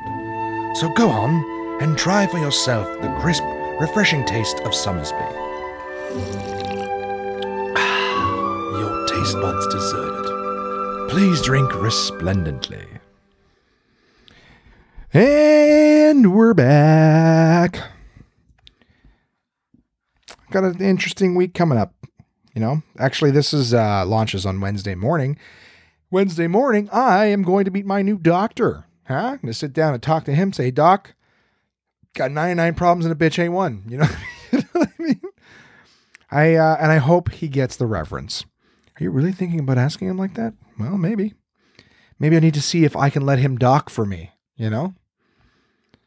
So 0.75 0.89
go 0.95 1.09
on 1.09 1.81
and 1.81 1.97
try 1.97 2.27
for 2.27 2.37
yourself 2.37 2.87
the 3.01 3.13
crisp, 3.19 3.43
refreshing 3.79 4.25
taste 4.25 4.59
of 4.61 4.73
Somersby. 4.73 5.17
Ah, 7.75 8.79
your 8.79 9.07
taste 9.07 9.35
buds 9.41 9.67
deserve 9.67 10.25
it. 10.25 11.09
Please 11.09 11.41
drink 11.41 11.73
resplendently. 11.81 12.85
And 15.13 16.33
we're 16.33 16.53
back. 16.53 17.96
Got 20.49 20.63
an 20.63 20.81
interesting 20.81 21.35
week 21.35 21.53
coming 21.53 21.77
up. 21.77 21.93
You 22.53 22.61
know, 22.61 22.81
actually, 22.97 23.31
this 23.31 23.53
is 23.53 23.73
uh, 23.73 24.05
launches 24.05 24.45
on 24.45 24.59
Wednesday 24.59 24.95
morning. 24.95 25.37
Wednesday 26.09 26.47
morning, 26.47 26.89
I 26.91 27.25
am 27.25 27.43
going 27.43 27.65
to 27.65 27.71
meet 27.71 27.85
my 27.85 28.01
new 28.01 28.17
doctor. 28.17 28.85
Huh? 29.07 29.37
I'm 29.41 29.47
to 29.47 29.53
sit 29.53 29.73
down 29.73 29.93
and 29.93 30.01
talk 30.01 30.25
to 30.25 30.33
him. 30.33 30.53
Say, 30.53 30.71
Doc, 30.71 31.13
got 32.15 32.31
99 32.31 32.73
problems 32.75 33.05
and 33.05 33.13
a 33.13 33.15
bitch 33.15 33.37
ain't 33.37 33.53
one. 33.53 33.83
You 33.87 33.97
know, 33.97 34.07
you 34.51 34.59
know 34.59 34.65
what 34.73 34.89
I 34.99 35.03
mean? 35.03 35.21
I 36.31 36.55
uh, 36.55 36.77
and 36.79 36.91
I 36.91 36.97
hope 36.97 37.31
he 37.31 37.47
gets 37.47 37.75
the 37.75 37.85
reference. 37.85 38.45
Are 38.99 39.03
you 39.03 39.11
really 39.11 39.31
thinking 39.31 39.59
about 39.59 39.77
asking 39.77 40.09
him 40.09 40.17
like 40.17 40.33
that? 40.33 40.53
Well, 40.79 40.97
maybe. 40.97 41.35
Maybe 42.19 42.35
I 42.35 42.39
need 42.39 42.55
to 42.55 42.61
see 42.61 42.83
if 42.83 42.95
I 42.95 43.09
can 43.09 43.25
let 43.25 43.39
him 43.39 43.57
doc 43.57 43.89
for 43.89 44.05
me. 44.05 44.31
You 44.55 44.69
know, 44.69 44.95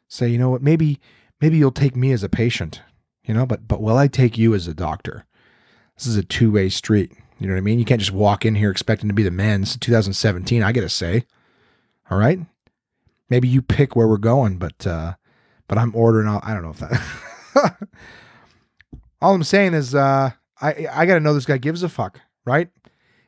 say, 0.09 0.29
you 0.29 0.39
know 0.39 0.51
what? 0.51 0.63
Maybe 0.63 0.99
maybe 1.41 1.57
you'll 1.57 1.71
take 1.71 1.95
me 1.95 2.11
as 2.13 2.23
a 2.23 2.29
patient. 2.29 2.83
You 3.31 3.35
know, 3.35 3.47
but 3.47 3.69
but 3.69 3.81
will 3.81 3.97
I 3.97 4.09
take 4.09 4.37
you 4.37 4.57
as 4.57 4.67
a 4.67 4.75
doctor? 4.75 5.25
This 5.97 6.09
is 6.09 6.17
a 6.17 6.25
two 6.25 6.51
way 6.51 6.69
street. 6.69 7.13
You 7.39 7.47
know 7.47 7.53
what 7.53 7.59
I 7.59 7.61
mean? 7.61 7.79
You 7.79 7.85
can't 7.85 8.01
just 8.01 8.11
walk 8.11 8.45
in 8.45 8.57
here 8.57 8.73
expecting 8.73 9.07
to 9.07 9.15
be 9.15 9.23
the 9.23 9.31
man. 9.31 9.63
Is 9.63 9.77
2017. 9.77 10.65
I 10.65 10.73
get 10.73 10.83
a 10.83 10.89
say. 10.89 11.27
All 12.11 12.19
right. 12.19 12.41
Maybe 13.29 13.47
you 13.47 13.63
pick 13.63 13.95
where 13.95 14.09
we're 14.09 14.17
going, 14.17 14.59
but 14.59 14.85
uh, 14.85 15.15
but 15.69 15.79
I'm 15.79 15.95
ordering. 15.95 16.27
All, 16.27 16.41
I 16.43 16.55
don't 16.55 16.65
know 16.65 16.71
if 16.71 16.79
that. 16.81 17.87
all 19.23 19.35
I'm 19.37 19.45
saying 19.45 19.75
is, 19.75 19.95
uh, 19.95 20.33
I 20.61 20.89
I 20.93 21.07
got 21.07 21.15
to 21.15 21.21
know 21.21 21.33
this 21.33 21.47
guy 21.47 21.59
gives 21.59 21.85
a 21.85 21.89
fuck, 21.89 22.21
right? 22.45 22.69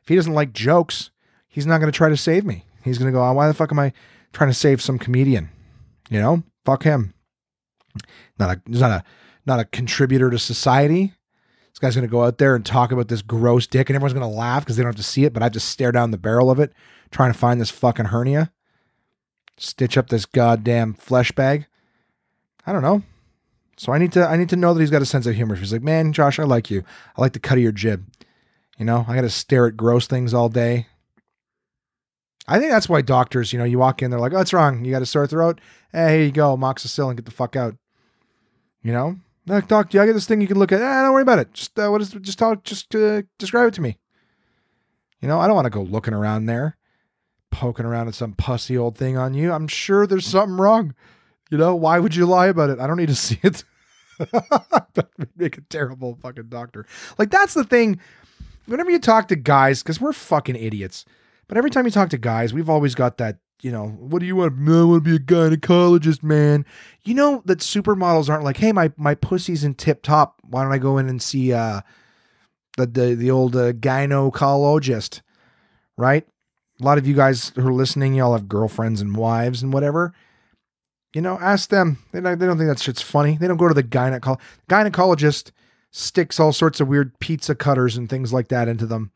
If 0.01 0.09
he 0.09 0.17
doesn't 0.17 0.33
like 0.33 0.51
jokes, 0.51 1.11
he's 1.47 1.65
not 1.65 1.77
going 1.77 1.89
to 1.89 1.95
try 1.95 2.09
to 2.09 2.17
save 2.17 2.43
me. 2.43 2.65
He's 2.83 2.97
going 2.97 3.09
to 3.09 3.17
go, 3.17 3.25
oh, 3.25 3.31
why 3.31 3.47
the 3.47 3.53
fuck 3.53 3.71
am 3.71 3.79
I 3.79 3.93
trying 4.33 4.49
to 4.49 4.53
save 4.53 4.81
some 4.81 4.99
comedian? 4.99 5.49
You 6.09 6.19
know, 6.19 6.43
fuck 6.65 6.83
him. 6.83 7.13
Not 8.37 8.57
a, 8.57 8.61
he's 8.67 8.81
not 8.81 8.91
a, 8.91 9.03
not 9.45 9.59
a 9.59 9.65
contributor 9.65 10.29
to 10.29 10.39
society. 10.39 11.13
This 11.69 11.79
guy's 11.79 11.95
going 11.95 12.07
to 12.07 12.11
go 12.11 12.23
out 12.23 12.37
there 12.37 12.55
and 12.55 12.65
talk 12.65 12.91
about 12.91 13.07
this 13.07 13.21
gross 13.21 13.65
dick, 13.65 13.89
and 13.89 13.95
everyone's 13.95 14.13
going 14.13 14.29
to 14.29 14.37
laugh 14.37 14.63
because 14.63 14.77
they 14.77 14.83
don't 14.83 14.91
have 14.91 14.97
to 14.97 15.03
see 15.03 15.25
it, 15.25 15.33
but 15.33 15.41
I 15.41 15.49
just 15.49 15.69
stare 15.69 15.91
down 15.91 16.11
the 16.11 16.17
barrel 16.17 16.51
of 16.51 16.59
it, 16.59 16.71
trying 17.11 17.33
to 17.33 17.37
find 17.37 17.59
this 17.59 17.71
fucking 17.71 18.05
hernia, 18.05 18.51
stitch 19.57 19.97
up 19.97 20.09
this 20.09 20.25
goddamn 20.25 20.93
flesh 20.93 21.31
bag. 21.31 21.65
I 22.65 22.71
don't 22.71 22.83
know. 22.83 23.01
So 23.75 23.91
I 23.91 23.97
need 23.97 24.11
to 24.13 24.27
I 24.27 24.37
need 24.37 24.49
to 24.49 24.55
know 24.55 24.73
that 24.73 24.79
he's 24.79 24.91
got 24.91 25.01
a 25.01 25.05
sense 25.05 25.25
of 25.25 25.35
humor. 25.35 25.55
If 25.55 25.61
he's 25.61 25.73
like, 25.73 25.81
man, 25.81 26.13
Josh, 26.13 26.39
I 26.39 26.43
like 26.43 26.69
you. 26.69 26.83
I 27.17 27.21
like 27.21 27.33
the 27.33 27.39
cut 27.39 27.57
of 27.57 27.63
your 27.63 27.71
jib. 27.71 28.05
You 28.77 28.85
know, 28.85 29.05
I 29.07 29.15
got 29.15 29.21
to 29.21 29.29
stare 29.29 29.67
at 29.67 29.77
gross 29.77 30.07
things 30.07 30.33
all 30.33 30.49
day. 30.49 30.87
I 32.47 32.59
think 32.59 32.71
that's 32.71 32.89
why 32.89 33.01
doctors, 33.01 33.53
you 33.53 33.59
know, 33.59 33.65
you 33.65 33.79
walk 33.79 34.01
in, 34.01 34.11
they're 34.11 34.19
like, 34.19 34.33
"Oh, 34.33 34.37
what's 34.37 34.53
wrong? 34.53 34.83
You 34.83 34.91
got 34.91 35.01
a 35.01 35.05
sore 35.05 35.27
throat? 35.27 35.61
Hey, 35.91 36.17
here 36.17 36.25
you 36.25 36.31
go, 36.31 36.55
amoxicillin, 36.55 37.15
get 37.15 37.25
the 37.25 37.31
fuck 37.31 37.55
out." 37.55 37.75
You 38.81 38.91
know, 38.91 39.17
like, 39.45 39.67
doc, 39.67 39.89
do 39.89 39.99
I 39.99 40.05
get 40.05 40.13
this 40.13 40.25
thing 40.25 40.41
you 40.41 40.47
can 40.47 40.59
look 40.59 40.71
at? 40.71 40.81
Ah, 40.81 41.03
don't 41.03 41.13
worry 41.13 41.21
about 41.21 41.39
it. 41.39 41.53
Just 41.53 41.77
uh, 41.77 41.89
what 41.89 42.01
is? 42.01 42.11
Just 42.11 42.39
talk. 42.39 42.63
Just 42.63 42.93
uh, 42.95 43.23
describe 43.37 43.67
it 43.67 43.73
to 43.75 43.81
me. 43.81 43.97
You 45.19 45.27
know, 45.27 45.39
I 45.39 45.47
don't 45.47 45.55
want 45.55 45.65
to 45.65 45.69
go 45.69 45.81
looking 45.81 46.13
around 46.13 46.45
there, 46.45 46.77
poking 47.51 47.85
around 47.85 48.07
at 48.07 48.15
some 48.15 48.33
pussy 48.33 48.77
old 48.77 48.97
thing 48.97 49.17
on 49.17 49.33
you. 49.33 49.51
I'm 49.51 49.67
sure 49.67 50.05
there's 50.05 50.27
something 50.27 50.57
wrong. 50.57 50.93
You 51.49 51.57
know, 51.57 51.75
why 51.75 51.99
would 51.99 52.15
you 52.15 52.25
lie 52.25 52.47
about 52.47 52.69
it? 52.69 52.79
I 52.79 52.87
don't 52.87 52.97
need 52.97 53.09
to 53.09 53.15
see 53.15 53.39
it. 53.43 53.63
make 55.35 55.57
a 55.57 55.61
terrible 55.61 56.17
fucking 56.21 56.49
doctor. 56.49 56.85
Like 57.17 57.31
that's 57.31 57.53
the 57.53 57.63
thing. 57.63 57.99
Whenever 58.65 58.91
you 58.91 58.99
talk 58.99 59.27
to 59.27 59.35
guys, 59.35 59.83
because 59.83 59.99
we're 59.99 60.13
fucking 60.13 60.55
idiots, 60.55 61.05
but 61.47 61.57
every 61.57 61.69
time 61.69 61.85
you 61.85 61.91
talk 61.91 62.09
to 62.09 62.17
guys, 62.17 62.53
we've 62.53 62.69
always 62.69 62.95
got 62.95 63.17
that. 63.17 63.37
You 63.63 63.71
know, 63.71 63.87
what 63.87 64.19
do 64.19 64.25
you 64.25 64.35
want? 64.35 64.55
I 64.67 64.83
want 64.83 65.05
to 65.05 65.09
be 65.09 65.15
a 65.15 65.19
gynecologist, 65.19 66.21
man. 66.21 66.65
You 67.05 67.13
know 67.13 67.41
that 67.45 67.59
supermodels 67.59 68.29
aren't 68.29 68.43
like, 68.43 68.57
hey, 68.57 68.73
my 68.73 68.91
my 68.97 69.15
pussy's 69.15 69.63
in 69.63 69.75
tip 69.75 70.03
top. 70.03 70.41
Why 70.43 70.63
don't 70.63 70.73
I 70.73 70.77
go 70.77 70.97
in 70.97 71.07
and 71.07 71.21
see 71.21 71.53
uh 71.53 71.79
the 72.75 72.85
the 72.85 73.15
the 73.15 73.31
old 73.31 73.55
uh, 73.55 73.71
gynecologist, 73.71 75.21
right? 75.97 76.27
A 76.81 76.83
lot 76.83 76.97
of 76.97 77.07
you 77.07 77.13
guys 77.13 77.53
who 77.55 77.65
are 77.65 77.73
listening, 77.73 78.13
y'all 78.13 78.33
have 78.33 78.49
girlfriends 78.49 78.99
and 78.99 79.15
wives 79.15 79.63
and 79.63 79.71
whatever. 79.71 80.13
You 81.15 81.21
know, 81.21 81.39
ask 81.39 81.69
them. 81.69 81.99
They 82.11 82.19
don't, 82.19 82.37
they 82.39 82.45
don't 82.45 82.57
think 82.57 82.69
that 82.69 82.79
shit's 82.79 83.01
funny. 83.01 83.37
They 83.37 83.47
don't 83.47 83.55
go 83.55 83.69
to 83.69 83.73
the 83.73 83.83
gynecologist. 83.83 84.41
Gynecologist 84.67 85.51
sticks 85.91 86.37
all 86.37 86.51
sorts 86.51 86.81
of 86.81 86.89
weird 86.89 87.17
pizza 87.19 87.55
cutters 87.55 87.95
and 87.95 88.09
things 88.09 88.33
like 88.33 88.49
that 88.49 88.67
into 88.67 88.87
them. 88.87 89.11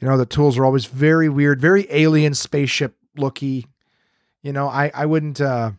You 0.00 0.08
know, 0.08 0.16
the 0.16 0.26
tools 0.26 0.58
are 0.58 0.64
always 0.64 0.86
very 0.86 1.28
weird, 1.28 1.60
very 1.60 1.86
alien 1.90 2.34
spaceship 2.34 2.97
looky. 3.18 3.66
You 4.42 4.52
know, 4.52 4.68
I 4.68 4.90
I 4.94 5.06
wouldn't. 5.06 5.40
uh 5.40 5.72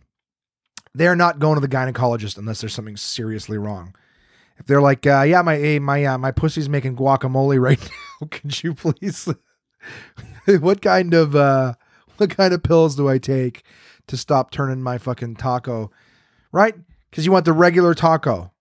They're 0.93 1.15
not 1.15 1.39
going 1.39 1.55
to 1.55 1.61
the 1.65 1.73
gynecologist 1.73 2.37
unless 2.37 2.61
there's 2.61 2.73
something 2.73 2.97
seriously 2.97 3.57
wrong. 3.57 3.95
If 4.57 4.65
they're 4.65 4.81
like, 4.81 5.07
uh, 5.07 5.21
yeah, 5.21 5.41
my 5.41 5.79
my 5.79 6.03
uh, 6.03 6.17
my 6.17 6.31
pussy's 6.31 6.67
making 6.67 6.97
guacamole 6.97 7.59
right 7.59 7.79
now. 8.21 8.27
Could 8.29 8.61
you 8.63 8.73
please? 8.73 9.29
what 10.59 10.81
kind 10.81 11.13
of 11.13 11.35
uh, 11.35 11.73
what 12.17 12.29
kind 12.29 12.53
of 12.53 12.63
pills 12.63 12.95
do 12.95 13.07
I 13.07 13.17
take 13.17 13.63
to 14.07 14.17
stop 14.17 14.51
turning 14.51 14.81
my 14.81 14.97
fucking 14.97 15.37
taco? 15.37 15.91
Right? 16.51 16.75
Because 17.09 17.25
you 17.25 17.31
want 17.31 17.45
the 17.45 17.53
regular 17.53 17.93
taco, 17.93 18.51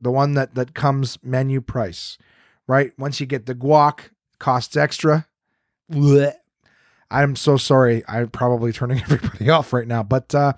the 0.00 0.10
one 0.10 0.34
that 0.34 0.56
that 0.56 0.74
comes 0.74 1.18
menu 1.22 1.60
price. 1.60 2.18
Right? 2.66 2.92
Once 2.98 3.20
you 3.20 3.26
get 3.26 3.46
the 3.46 3.54
guac, 3.54 4.10
costs 4.38 4.76
extra. 4.76 5.28
Blech. 5.92 6.34
I'm 7.14 7.36
so 7.36 7.56
sorry. 7.56 8.02
I'm 8.08 8.28
probably 8.28 8.72
turning 8.72 8.98
everybody 9.02 9.48
off 9.48 9.72
right 9.72 9.86
now, 9.86 10.02
but 10.02 10.34
uh, 10.34 10.54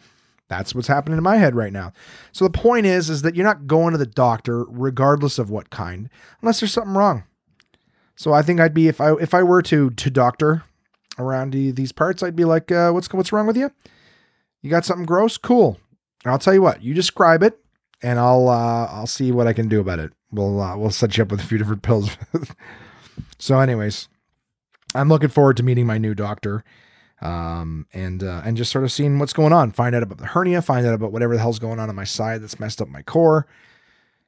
that's 0.48 0.74
what's 0.74 0.88
happening 0.88 1.18
in 1.18 1.24
my 1.24 1.36
head 1.36 1.54
right 1.54 1.72
now. 1.72 1.92
So 2.32 2.44
the 2.44 2.50
point 2.58 2.86
is, 2.86 3.10
is 3.10 3.22
that 3.22 3.36
you're 3.36 3.44
not 3.44 3.66
going 3.66 3.92
to 3.92 3.98
the 3.98 4.06
doctor, 4.06 4.64
regardless 4.64 5.38
of 5.38 5.50
what 5.50 5.70
kind, 5.70 6.08
unless 6.40 6.60
there's 6.60 6.72
something 6.72 6.94
wrong. 6.94 7.24
So 8.16 8.32
I 8.32 8.40
think 8.40 8.58
I'd 8.60 8.72
be 8.72 8.88
if 8.88 9.00
I 9.00 9.12
if 9.14 9.34
I 9.34 9.42
were 9.42 9.60
to 9.62 9.90
to 9.90 10.10
doctor 10.10 10.64
around 11.18 11.52
these 11.52 11.92
parts, 11.92 12.22
I'd 12.22 12.36
be 12.36 12.46
like, 12.46 12.72
uh, 12.72 12.90
what's 12.90 13.12
what's 13.12 13.32
wrong 13.32 13.46
with 13.46 13.58
you? 13.58 13.70
You 14.62 14.70
got 14.70 14.86
something 14.86 15.04
gross? 15.04 15.36
Cool. 15.36 15.78
I'll 16.24 16.38
tell 16.38 16.54
you 16.54 16.62
what. 16.62 16.82
You 16.82 16.94
describe 16.94 17.42
it, 17.42 17.58
and 18.02 18.18
I'll 18.18 18.48
uh, 18.48 18.86
I'll 18.86 19.06
see 19.06 19.30
what 19.30 19.46
I 19.46 19.52
can 19.52 19.68
do 19.68 19.80
about 19.80 19.98
it. 19.98 20.12
We'll 20.32 20.60
uh, 20.60 20.78
we'll 20.78 20.90
set 20.90 21.18
you 21.18 21.24
up 21.24 21.30
with 21.30 21.40
a 21.40 21.46
few 21.46 21.58
different 21.58 21.82
pills. 21.82 22.16
so, 23.38 23.60
anyways, 23.60 24.08
I'm 24.94 25.08
looking 25.08 25.28
forward 25.28 25.56
to 25.58 25.62
meeting 25.62 25.86
my 25.86 25.98
new 25.98 26.14
doctor 26.14 26.64
um, 27.20 27.86
and 27.92 28.22
uh, 28.22 28.42
and 28.44 28.56
just 28.56 28.70
sort 28.72 28.84
of 28.84 28.92
seeing 28.92 29.18
what's 29.18 29.32
going 29.32 29.52
on. 29.52 29.72
Find 29.72 29.94
out 29.94 30.02
about 30.02 30.18
the 30.18 30.26
hernia. 30.26 30.62
Find 30.62 30.86
out 30.86 30.94
about 30.94 31.12
whatever 31.12 31.34
the 31.34 31.40
hell's 31.40 31.58
going 31.58 31.78
on 31.78 31.88
on 31.88 31.94
my 31.94 32.04
side 32.04 32.42
that's 32.42 32.60
messed 32.60 32.80
up 32.82 32.88
my 32.88 33.02
core. 33.02 33.46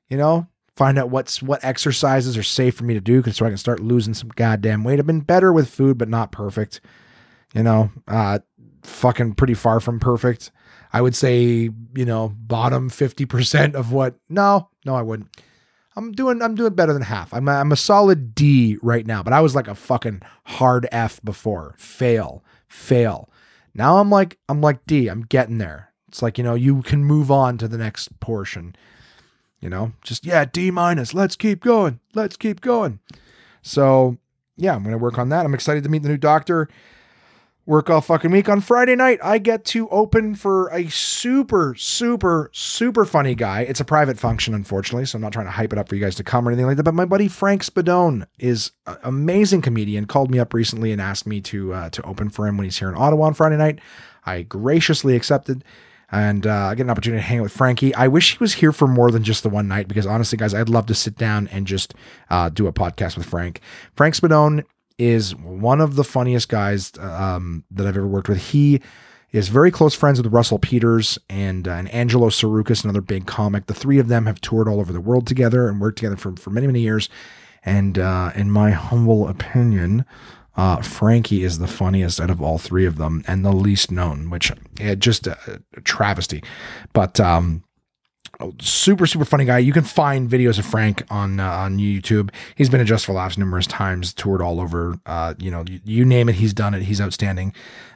You 0.09 0.17
know, 0.17 0.47
find 0.77 0.99
out 0.99 1.11
what's 1.11 1.43
what 1.43 1.65
exercises 1.65 2.37
are 2.37 2.43
safe 2.43 2.77
for 2.77 2.85
me 2.85 2.95
to 2.95 3.01
do, 3.01 3.23
so 3.31 3.45
I 3.45 3.51
can 3.51 3.59
start 3.59 3.81
losing 3.81 4.15
some 4.15 4.31
goddamn 4.31 4.85
weight. 4.85 4.99
I've 4.99 5.07
been 5.07 5.21
better 5.21 5.53
with 5.53 5.69
food, 5.69 5.99
but 5.99 6.09
not 6.09 6.33
perfect. 6.33 6.81
You 7.55 7.63
know, 7.63 7.91
uh, 8.07 8.41
fucking 8.83 9.35
pretty 9.35 9.55
far 9.55 9.81
from 9.81 10.01
perfect. 10.01 10.51
I 10.91 11.03
would 11.03 11.15
say, 11.15 11.71
you 11.95 12.05
know, 12.07 12.35
bottom 12.35 12.89
fifty 12.89 13.27
percent 13.27 13.75
of 13.75 13.93
what. 13.93 14.17
No, 14.29 14.71
no, 14.87 14.95
I 14.95 15.03
wouldn't. 15.03 15.29
I'm 15.99 16.13
doing 16.13 16.41
I'm 16.41 16.55
doing 16.55 16.75
better 16.75 16.93
than 16.93 17.03
half. 17.03 17.35
I'm 17.35 17.49
a, 17.49 17.53
I'm 17.53 17.73
a 17.73 17.77
solid 17.77 18.35
D 18.35 18.79
right 18.83 19.07
now, 19.07 19.23
but 19.23 19.33
I 19.33 19.41
was 19.41 19.55
like 19.55 19.69
a 19.69 19.75
fucking 19.75 20.23
hard 20.45 20.87
F 20.93 21.21
before. 21.25 21.75
Fail 21.77 22.43
fail. 22.69 23.29
Now 23.75 23.99
I'm 23.99 24.11
like 24.11 24.39
I'm 24.49 24.61
like 24.61 24.87
D. 24.87 25.09
I'm 25.09 25.23
getting 25.23 25.59
there. 25.59 25.93
It's 26.07 26.23
like 26.23 26.39
you 26.39 26.45
know 26.45 26.55
you 26.55 26.83
can 26.83 27.05
move 27.05 27.31
on 27.31 27.59
to 27.59 27.69
the 27.69 27.79
next 27.79 28.21
portion. 28.21 28.77
You 29.61 29.69
know, 29.69 29.93
just 30.03 30.25
yeah, 30.25 30.45
D 30.45 30.71
minus. 30.71 31.15
Let's 31.15 31.35
keep 31.35 31.61
going. 31.61 31.99
Let's 32.15 32.37
keep 32.37 32.61
going. 32.61 33.01
So 33.63 34.19
yeah, 34.57 34.75
I'm 34.75 34.85
gonna 34.85 34.99
work 34.99 35.19
on 35.19 35.31
that. 35.31 35.45
I'm 35.45 35.55
excited 35.55 35.83
to 35.85 35.91
meet 35.91 36.03
the 36.03 36.09
new 36.09 36.17
doctor. 36.17 36.69
Work 37.69 37.91
all 37.91 38.01
fucking 38.01 38.31
week. 38.31 38.49
On 38.49 38.63
Friday 38.63 38.97
night, 38.97 39.19
I 39.23 39.37
get 39.37 39.67
to 39.67 39.91
open 39.91 40.35
for 40.35 40.69
a 40.69 40.89
super, 40.89 41.75
super, 41.77 42.49
super 42.55 43.05
funny 43.05 43.35
guy. 43.35 43.61
It's 43.61 43.79
a 43.79 43.85
private 43.85 44.19
function, 44.19 44.55
unfortunately, 44.55 45.05
so 45.05 45.17
I'm 45.17 45.21
not 45.21 45.35
trying 45.35 45.45
to 45.45 45.53
hype 45.53 45.75
it 45.75 45.79
up 45.79 45.87
for 45.87 45.95
you 45.95 46.01
guys 46.01 46.15
to 46.15 46.25
come 46.25 46.49
or 46.49 46.51
anything 46.51 46.65
like 46.65 46.79
that. 46.79 46.85
But 46.85 46.95
my 46.95 47.05
buddy 47.05 47.29
Frank 47.29 47.63
Spadone 47.63 48.27
is 48.39 48.73
an 48.87 48.97
amazing 49.03 49.61
comedian. 49.61 50.07
Called 50.07 50.31
me 50.31 50.39
up 50.39 50.55
recently 50.55 50.93
and 50.93 51.01
asked 51.03 51.27
me 51.27 51.43
to 51.43 51.75
uh, 51.75 51.91
to 51.91 52.03
open 52.05 52.31
for 52.31 52.47
him 52.47 52.57
when 52.57 52.65
he's 52.65 52.79
here 52.79 52.89
in 52.89 52.95
Ottawa 52.95 53.27
on 53.27 53.35
Friday 53.35 53.59
night. 53.59 53.81
I 54.25 54.45
graciously 54.45 55.15
accepted 55.15 55.63
and 56.11 56.47
uh, 56.47 56.69
I 56.69 56.75
get 56.75 56.85
an 56.85 56.91
opportunity 56.91 57.21
to 57.21 57.29
hang 57.29 57.41
out 57.41 57.43
with 57.43 57.53
Frankie. 57.53 57.95
I 57.95 58.09
wish 58.09 58.33
he 58.33 58.39
was 58.39 58.55
here 58.55 58.73
for 58.73 58.89
more 58.89 59.11
than 59.11 59.25
just 59.25 59.43
the 59.43 59.51
one 59.51 59.69
night 59.69 59.89
because 59.89 60.07
honestly, 60.07 60.39
guys, 60.39 60.55
I'd 60.55 60.71
love 60.71 60.87
to 60.87 60.95
sit 60.95 61.17
down 61.17 61.49
and 61.49 61.67
just 61.67 61.93
uh, 62.31 62.49
do 62.49 62.67
a 62.67 62.73
podcast 62.73 63.19
with 63.19 63.27
Frank. 63.27 63.61
Frank 63.95 64.15
Spadone 64.15 64.65
is 64.99 65.35
one 65.37 65.81
of 65.81 65.95
the 65.95 66.05
funniest 66.05 66.49
guys 66.49 66.93
um, 66.99 67.65
that 67.71 67.87
I've 67.87 67.97
ever 67.97 68.07
worked 68.07 68.29
with. 68.29 68.39
He 68.51 68.83
is 69.31 69.49
very 69.49 69.71
close 69.71 69.95
friends 69.95 70.21
with 70.21 70.33
Russell 70.33 70.59
Peters 70.59 71.19
and, 71.29 71.69
uh, 71.69 71.73
and 71.73 71.89
Angelo 71.93 72.29
Tsarouchas, 72.29 72.83
another 72.83 73.01
big 73.01 73.27
comic. 73.27 73.67
The 73.67 73.75
three 73.75 73.99
of 73.99 74.09
them 74.09 74.27
have 74.27 74.41
toured 74.41 74.69
all 74.69 74.81
over 74.81 74.93
the 74.93 75.01
world 75.01 75.27
together 75.27 75.69
and 75.69 75.81
worked 75.81 75.99
together 75.99 76.17
for, 76.17 76.35
for 76.37 76.51
many, 76.51 76.67
many 76.67 76.81
years. 76.81 77.09
And 77.65 77.99
uh, 77.99 78.33
in 78.35 78.51
my 78.51 78.71
humble 78.71 79.29
opinion, 79.29 80.05
uh, 80.57 80.83
Frankie 80.83 81.45
is 81.45 81.59
the 81.59 81.67
funniest 81.67 82.21
out 82.21 82.31
of 82.31 82.43
all 82.43 82.59
three 82.59 82.87
of 82.87 82.97
them 82.97 83.23
and 83.29 83.45
the 83.45 83.53
least 83.53 83.93
known, 83.93 84.31
which 84.31 84.51
just 84.99 85.27
a, 85.27 85.63
a 85.77 85.81
travesty. 85.83 86.43
But 86.93 87.21
um, 87.21 87.63
super 88.61 89.07
super 89.07 89.25
funny 89.25 89.45
guy. 89.45 89.59
You 89.59 89.73
can 89.73 89.85
find 89.85 90.29
videos 90.29 90.59
of 90.59 90.67
Frank 90.67 91.03
on 91.11 91.41
uh, 91.41 91.51
on 91.51 91.79
YouTube. 91.79 92.31
He's 92.55 92.69
been 92.69 92.81
at 92.81 92.87
Just 92.87 93.07
for 93.07 93.13
Laughs 93.13 93.37
numerous 93.37 93.67
times, 93.67 94.13
toured 94.13 94.41
all 94.41 94.61
over. 94.61 94.99
Uh, 95.07 95.35
you 95.39 95.51
know, 95.51 95.65
you, 95.69 95.81
you, 95.85 96.05
name 96.05 96.29
it, 96.29 96.37
he's 96.37 96.55
done 96.55 96.75
it. 96.75 96.83
He's 96.83 97.01
outstanding. 97.01 97.53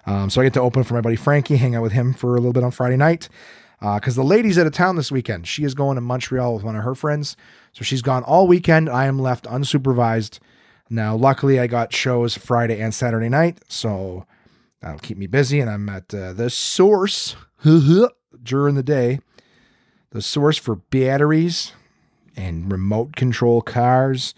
Um, 0.06 0.30
so 0.30 0.40
I 0.40 0.44
get 0.44 0.54
to 0.54 0.60
open 0.60 0.82
for 0.84 0.94
my 0.94 1.00
buddy 1.00 1.16
Frankie, 1.16 1.56
hang 1.56 1.74
out 1.74 1.82
with 1.82 1.92
him 1.92 2.12
for 2.12 2.30
a 2.30 2.40
little 2.40 2.52
bit 2.52 2.64
on 2.64 2.70
Friday 2.70 2.96
night. 2.96 3.28
Because 3.80 4.16
uh, 4.16 4.22
the 4.22 4.28
lady's 4.28 4.58
out 4.58 4.66
of 4.66 4.72
town 4.72 4.94
this 4.94 5.10
weekend. 5.10 5.46
She 5.48 5.64
is 5.64 5.74
going 5.74 5.96
to 5.96 6.00
Montreal 6.00 6.54
with 6.54 6.62
one 6.62 6.76
of 6.76 6.84
her 6.84 6.94
friends. 6.94 7.36
So 7.72 7.82
she's 7.82 8.02
gone 8.02 8.22
all 8.22 8.46
weekend. 8.46 8.88
I 8.88 9.06
am 9.06 9.18
left 9.18 9.44
unsupervised. 9.44 10.38
Now, 10.88 11.16
luckily, 11.16 11.58
I 11.58 11.66
got 11.66 11.92
shows 11.92 12.36
Friday 12.36 12.80
and 12.80 12.94
Saturday 12.94 13.28
night. 13.28 13.58
So 13.66 14.24
that'll 14.80 15.00
keep 15.00 15.18
me 15.18 15.26
busy. 15.26 15.58
And 15.58 15.68
I'm 15.68 15.88
at 15.88 16.14
uh, 16.14 16.32
the 16.32 16.48
source 16.48 17.34
during 18.44 18.76
the 18.76 18.84
day 18.84 19.18
the 20.12 20.22
source 20.22 20.58
for 20.58 20.76
batteries 20.76 21.72
and 22.36 22.70
remote 22.70 23.16
control 23.16 23.62
cars 23.62 24.34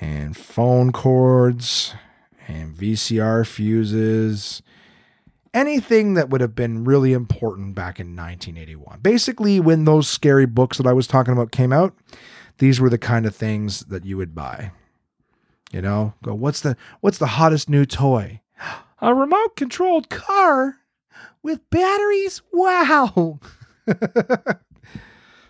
and 0.00 0.36
phone 0.36 0.92
cords 0.92 1.94
and 2.46 2.74
VCR 2.74 3.46
fuses. 3.46 4.62
Anything 5.52 6.14
that 6.14 6.30
would 6.30 6.40
have 6.40 6.54
been 6.54 6.84
really 6.84 7.12
important 7.12 7.74
back 7.74 8.00
in 8.00 8.16
1981. 8.16 9.00
Basically, 9.00 9.60
when 9.60 9.84
those 9.84 10.08
scary 10.08 10.46
books 10.46 10.78
that 10.78 10.86
I 10.86 10.92
was 10.92 11.06
talking 11.06 11.32
about 11.32 11.52
came 11.52 11.72
out, 11.72 11.94
these 12.58 12.80
were 12.80 12.90
the 12.90 12.98
kind 12.98 13.26
of 13.26 13.34
things 13.34 13.80
that 13.86 14.04
you 14.04 14.16
would 14.16 14.34
buy. 14.34 14.72
You 15.70 15.82
know, 15.82 16.14
go, 16.22 16.34
what's 16.34 16.60
the 16.60 16.76
what's 17.00 17.18
the 17.18 17.26
hottest 17.26 17.68
new 17.68 17.84
toy? 17.84 18.40
A 19.00 19.14
remote 19.14 19.54
controlled 19.54 20.08
car 20.08 20.76
with 21.42 21.68
batteries? 21.70 22.42
Wow. 22.52 23.38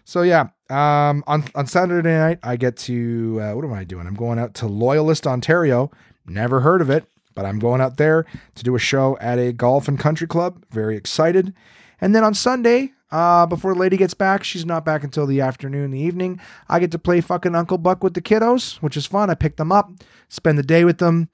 So 0.08 0.22
yeah, 0.22 0.48
um, 0.70 1.22
on 1.26 1.44
on 1.54 1.66
Saturday 1.66 2.08
night 2.08 2.38
I 2.42 2.56
get 2.56 2.78
to 2.78 3.40
uh, 3.42 3.52
what 3.52 3.62
am 3.62 3.74
I 3.74 3.84
doing? 3.84 4.06
I'm 4.06 4.14
going 4.14 4.38
out 4.38 4.54
to 4.54 4.66
Loyalist, 4.66 5.26
Ontario. 5.26 5.90
Never 6.26 6.60
heard 6.60 6.80
of 6.80 6.88
it, 6.88 7.04
but 7.34 7.44
I'm 7.44 7.58
going 7.58 7.82
out 7.82 7.98
there 7.98 8.24
to 8.54 8.64
do 8.64 8.74
a 8.74 8.78
show 8.78 9.18
at 9.20 9.38
a 9.38 9.52
golf 9.52 9.86
and 9.86 9.98
country 9.98 10.26
club. 10.26 10.64
Very 10.70 10.96
excited. 10.96 11.52
And 12.00 12.14
then 12.14 12.24
on 12.24 12.32
Sunday, 12.32 12.92
uh, 13.10 13.44
before 13.44 13.74
the 13.74 13.80
lady 13.80 13.98
gets 13.98 14.14
back, 14.14 14.44
she's 14.44 14.64
not 14.64 14.82
back 14.82 15.04
until 15.04 15.26
the 15.26 15.42
afternoon, 15.42 15.90
the 15.90 16.00
evening. 16.00 16.40
I 16.70 16.78
get 16.78 16.90
to 16.92 16.98
play 16.98 17.20
fucking 17.20 17.54
Uncle 17.54 17.76
Buck 17.76 18.02
with 18.02 18.14
the 18.14 18.22
kiddos, 18.22 18.76
which 18.76 18.96
is 18.96 19.04
fun. 19.04 19.28
I 19.28 19.34
pick 19.34 19.56
them 19.56 19.70
up, 19.70 19.92
spend 20.30 20.56
the 20.56 20.62
day 20.62 20.86
with 20.86 20.96
them. 20.96 21.28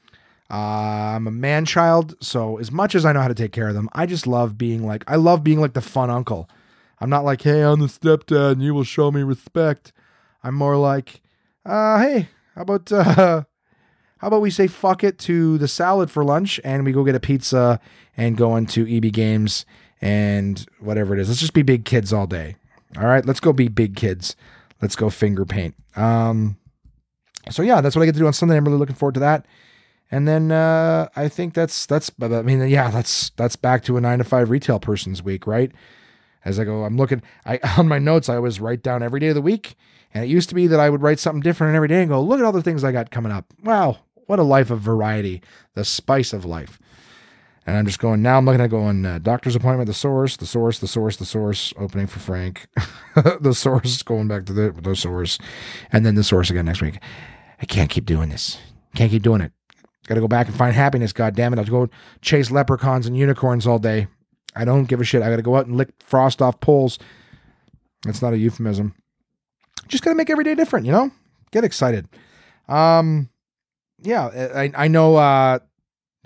Uh, 0.51 1.15
I'm 1.15 1.29
a 1.29 1.31
man 1.31 1.65
child, 1.65 2.17
so 2.21 2.59
as 2.59 2.73
much 2.73 2.97
as 2.97 3.05
I 3.05 3.13
know 3.13 3.21
how 3.21 3.29
to 3.29 3.35
take 3.35 3.53
care 3.53 3.69
of 3.69 3.75
them, 3.75 3.89
I 3.93 4.07
just 4.07 4.27
love 4.27 4.59
being 4.59 4.85
like 4.85 5.05
I 5.07 5.15
love 5.15 5.45
being 5.45 5.61
like 5.61 5.75
the 5.75 5.81
fun 5.81 6.11
uncle. 6.11 6.49
I'm 7.01 7.11
not 7.11 7.25
like, 7.25 7.43
hey, 7.43 7.63
I'm 7.63 7.81
the 7.81 7.87
stepdad, 7.87 8.53
and 8.53 8.63
you 8.63 8.75
will 8.75 8.85
show 8.85 9.11
me 9.11 9.23
respect. 9.23 9.93
I'm 10.43 10.55
more 10.55 10.77
like, 10.77 11.21
uh, 11.65 12.01
hey, 12.01 12.29
how 12.55 12.63
about 12.63 12.91
uh, 12.93 13.05
how 14.19 14.29
about 14.29 14.41
we 14.41 14.51
say 14.51 14.67
fuck 14.67 15.05
it 15.05 15.19
to 15.21 15.59
the 15.59 15.69
salad 15.69 16.11
for 16.11 16.25
lunch, 16.25 16.61
and 16.65 16.85
we 16.85 16.93
go 16.93 17.05
get 17.05 17.15
a 17.15 17.21
pizza 17.21 17.81
and 18.17 18.37
go 18.37 18.57
into 18.57 18.87
EB 18.89 19.13
Games 19.13 19.67
and 20.01 20.67
whatever 20.81 21.15
it 21.15 21.21
is. 21.21 21.29
Let's 21.29 21.41
just 21.41 21.55
be 21.55 21.63
big 21.63 21.85
kids 21.85 22.13
all 22.13 22.27
day. 22.27 22.57
All 22.97 23.07
right, 23.07 23.25
let's 23.25 23.41
go 23.41 23.53
be 23.53 23.69
big 23.69 23.97
kids. 23.97 24.37
Let's 24.81 24.97
go 24.97 25.11
finger 25.11 25.45
paint. 25.45 25.75
Um, 25.97 26.59
so 27.51 27.63
yeah, 27.63 27.81
that's 27.81 27.97
what 27.97 28.03
I 28.03 28.07
get 28.07 28.13
to 28.13 28.19
do 28.19 28.27
on 28.27 28.33
Sunday. 28.33 28.57
I'm 28.57 28.65
really 28.65 28.79
looking 28.79 28.95
forward 28.97 29.15
to 29.15 29.21
that. 29.21 29.47
And 30.11 30.29
then 30.29 30.53
uh, 30.53 31.09
I 31.17 31.29
think 31.29 31.55
that's 31.55 31.87
that's 31.87 32.11
I 32.21 32.43
mean 32.43 32.69
yeah 32.69 32.91
that's 32.91 33.31
that's 33.31 33.57
back 33.57 33.83
to 33.85 33.97
a 33.97 34.01
nine 34.01 34.19
to 34.19 34.25
five 34.25 34.51
retail 34.51 34.79
person's 34.79 35.23
week 35.23 35.47
right. 35.47 35.73
As 36.45 36.61
I 36.61 36.65
go, 36.65 36.85
I'm 36.85 36.97
looking. 36.97 37.23
I 37.45 37.59
on 37.79 37.89
my 37.89 37.99
notes 37.99 38.29
I 38.29 38.37
always 38.37 38.61
write 38.61 38.83
down 38.83 39.03
every 39.03 39.21
day 39.21 39.29
of 39.29 39.35
the 39.35 39.43
week, 39.43 39.77
and 40.13 40.25
it 40.25 40.29
used 40.29 40.49
to 40.51 40.55
be 40.55 40.67
that 40.67 40.81
I 40.81 40.91
would 40.91 41.03
write 41.03 41.19
something 41.19 41.43
different 41.43 41.75
every 41.75 41.89
day 41.89 42.01
and 42.01 42.11
go 42.11 42.21
look 42.21 42.39
at 42.39 42.45
all 42.45 42.53
the 42.53 42.63
things 42.63 42.85
I 42.85 42.93
got 42.93 43.11
coming 43.11 43.33
up. 43.33 43.53
Wow, 43.63 43.99
what 44.27 44.39
a 44.39 44.43
life 44.43 44.71
of 44.71 44.81
variety, 44.81 45.43
the 45.75 45.85
spice 45.85 46.33
of 46.33 46.45
life. 46.45 46.79
And 47.67 47.79
I'm 47.79 47.87
just 47.87 47.99
going 47.99 48.21
now. 48.21 48.37
I'm 48.37 48.45
looking 48.45 48.61
at 48.61 48.69
going 48.69 49.07
uh, 49.07 49.19
doctor's 49.21 49.57
appointment, 49.57 49.87
the 49.87 49.95
source, 49.95 50.37
the 50.37 50.45
source, 50.45 50.79
the 50.79 50.87
source, 50.87 51.17
the 51.17 51.25
source. 51.25 51.73
Opening 51.79 52.07
for 52.07 52.19
Frank, 52.19 52.67
the 53.41 53.55
source 53.55 54.03
going 54.03 54.29
back 54.29 54.45
to 54.47 54.53
the 54.53 54.71
the 54.71 54.95
source, 54.95 55.39
and 55.91 56.05
then 56.05 56.15
the 56.15 56.25
source 56.25 56.51
again 56.51 56.67
next 56.67 56.83
week. 56.83 56.99
I 57.63 57.65
can't 57.65 57.89
keep 57.89 58.05
doing 58.05 58.29
this. 58.29 58.59
Can't 58.95 59.11
keep 59.11 59.23
doing 59.23 59.41
it. 59.41 59.53
Got 60.07 60.17
to 60.17 60.21
go 60.21 60.29
back 60.29 60.49
and 60.49 60.57
find 60.57 60.75
happiness. 60.75 61.15
God 61.15 61.35
damn 61.35 61.55
it! 61.55 61.59
I'll 61.59 61.65
go 61.65 61.89
chase 62.21 62.51
leprechauns 62.51 63.07
and 63.07 63.17
unicorns 63.17 63.67
all 63.67 63.79
day. 63.79 64.09
I 64.55 64.65
don't 64.65 64.85
give 64.85 65.01
a 65.01 65.05
shit. 65.05 65.23
I 65.23 65.31
got 65.31 65.37
to 65.37 65.43
go 65.43 65.57
out 65.57 65.67
and 65.67 65.77
lick 65.77 65.91
frost 65.99 66.41
off 66.41 66.61
poles. 66.61 66.99
That's 68.05 68.23
not 68.23 68.33
a 68.33 68.39
euphemism. 68.39 68.95
Just 69.89 70.05
got 70.05 70.11
to 70.11 70.17
make 70.17 70.31
every 70.31 70.45
day 70.45 70.55
different. 70.55 70.87
You 70.87 70.93
know, 70.93 71.11
get 71.51 71.65
excited. 71.65 72.09
Um, 72.69 73.31
yeah, 74.03 74.51
I 74.55 74.73
I 74.77 74.89
know. 74.89 75.17
Uh, 75.17 75.59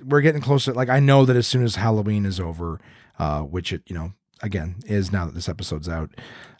we're 0.05 0.21
getting 0.21 0.41
closer. 0.41 0.73
Like 0.73 0.89
I 0.89 1.01
know 1.01 1.25
that 1.25 1.37
as 1.37 1.47
soon 1.47 1.65
as 1.65 1.77
Halloween 1.77 2.25
is 2.25 2.39
over, 2.41 2.81
uh, 3.19 3.41
which 3.41 3.73
it 3.73 3.83
you 3.87 3.95
know 3.95 4.13
again 4.43 4.77
is 4.87 5.13
now 5.13 5.27
that 5.27 5.35
this 5.35 5.49
episode's 5.49 5.89
out, 5.89 6.11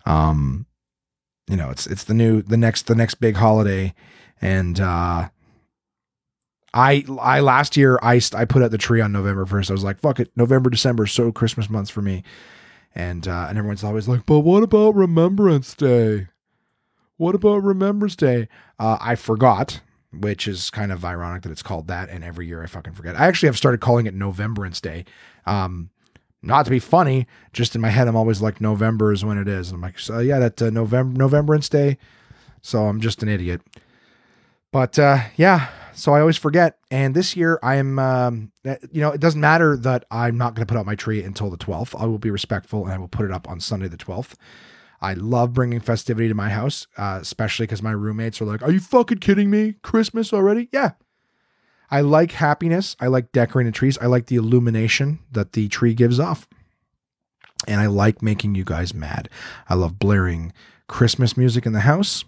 um, 0.07 0.67
you 1.49 1.57
know 1.57 1.71
it's 1.71 1.87
it's 1.87 2.05
the 2.05 2.15
new 2.15 2.43
the 2.43 2.57
next 2.57 2.87
the 2.87 2.95
next 2.95 3.17
big 3.17 3.37
holiday, 3.37 3.95
and 4.41 4.81
uh, 4.81 5.29
I 6.75 7.05
I 7.21 7.41
last 7.41 7.77
year 7.77 7.99
I 8.03 8.21
I 8.35 8.45
put 8.45 8.63
out 8.63 8.71
the 8.71 8.79
tree 8.79 9.01
on 9.01 9.13
November 9.13 9.47
first. 9.47 9.71
I 9.71 9.75
was 9.75 9.85
like, 9.85 9.99
fuck 9.99 10.21
it, 10.21 10.31
November 10.37 10.71
December 10.71 11.07
so 11.07 11.33
Christmas 11.33 11.71
months 11.71 11.91
for 11.91 12.03
me, 12.03 12.23
and 12.95 13.27
uh, 13.27 13.47
and 13.49 13.59
everyone's 13.59 13.85
always 13.85 14.09
like, 14.09 14.27
but 14.27 14.41
what 14.41 14.63
about 14.63 14.95
Remembrance 14.95 15.75
Day? 15.75 16.29
What 17.17 17.35
about 17.35 17.63
Remembrance 17.63 18.17
Day? 18.17 18.49
Uh, 18.79 18.99
I 19.01 19.15
forgot 19.15 19.81
which 20.13 20.49
is 20.49 20.71
kind 20.71 20.91
of 20.91 21.05
ironic 21.05 21.43
that 21.43 21.53
it's 21.53 21.63
called 21.63 21.87
that. 21.89 22.09
And 22.09 22.25
every 22.25 22.47
year 22.47 22.63
I 22.63 22.67
fucking 22.67 22.95
forget. 22.95 23.19
I 23.19 23.27
actually 23.27 23.49
have 23.49 23.57
started 23.57 23.81
calling 23.81 24.07
it 24.07 24.15
Novembrance 24.15 24.81
Day. 24.81 25.05
Um, 25.47 25.91
not 26.41 26.65
to 26.65 26.71
be 26.71 26.79
funny, 26.79 27.27
just 27.53 27.75
in 27.75 27.81
my 27.81 27.91
head, 27.91 28.07
I'm 28.09 28.17
always 28.17 28.41
like 28.41 28.61
November 28.61 29.13
is 29.13 29.25
when 29.25 29.39
it 29.39 29.49
is. 29.49 29.69
And 29.69 29.77
I'm 29.77 29.83
like, 29.83 29.99
so 29.99 30.21
yeah, 30.21 30.39
that 30.39 30.63
uh, 30.63 30.71
November 30.71 31.19
Novembrance 31.19 31.69
Day. 31.69 31.99
So 32.63 32.87
I'm 32.87 33.01
just 33.01 33.23
an 33.23 33.29
idiot. 33.29 33.61
But 34.73 34.99
uh, 34.99 35.19
yeah, 35.37 35.69
so 35.99 36.15
I 36.15 36.21
always 36.21 36.37
forget. 36.37 36.79
And 36.91 37.15
this 37.15 37.37
year 37.37 37.59
I'm, 37.63 37.99
um, 37.99 38.53
eh, 38.65 38.77
you 38.93 39.01
know, 39.01 39.11
it 39.11 39.21
doesn't 39.21 39.41
matter 39.41 39.77
that 39.79 40.05
I'm 40.11 40.39
not 40.39 40.55
going 40.55 40.67
to 40.67 40.73
put 40.73 40.79
out 40.79 40.87
my 40.87 40.95
tree 40.95 41.23
until 41.23 41.51
the 41.51 41.59
12th. 41.59 42.01
I 42.01 42.07
will 42.07 42.19
be 42.19 42.31
respectful 42.31 42.85
and 42.85 42.93
I 42.93 42.99
will 42.99 43.09
put 43.09 43.27
it 43.27 43.33
up 43.33 43.49
on 43.49 43.61
Sunday 43.61 43.89
the 43.89 43.97
12th. 43.97 44.35
I 45.01 45.15
love 45.15 45.53
bringing 45.53 45.81
festivity 45.81 46.29
to 46.29 46.35
my 46.35 46.51
house, 46.51 46.87
uh, 46.97 47.19
especially 47.21 47.65
because 47.65 47.83
my 47.83 47.93
roommates 47.93 48.41
are 48.41 48.45
like, 48.45 48.63
Are 48.63 48.71
you 48.71 48.81
fucking 48.81 49.19
kidding 49.19 49.51
me? 49.51 49.75
Christmas 49.83 50.33
already? 50.33 50.69
Yeah. 50.73 50.93
I 51.91 52.03
like 52.03 52.33
happiness. 52.33 52.97
I 53.01 53.07
like 53.07 53.33
decorating 53.33 53.73
trees. 53.73 53.97
I 53.99 54.07
like 54.07 54.27
the 54.27 54.37
illumination 54.37 55.21
that 55.33 55.53
the 55.53 55.69
tree 55.69 55.95
gives 55.95 56.21
off. 56.21 56.47
And 57.67 57.81
I 57.81 57.87
like 57.87 58.23
making 58.23 58.55
you 58.55 58.65
guys 58.65 58.95
mad. 58.95 59.29
I 59.69 59.75
love 59.75 59.99
blaring 59.99 60.53
Christmas 60.87 61.37
music 61.37 61.67
in 61.67 61.73
the 61.73 61.81
house. 61.81 62.25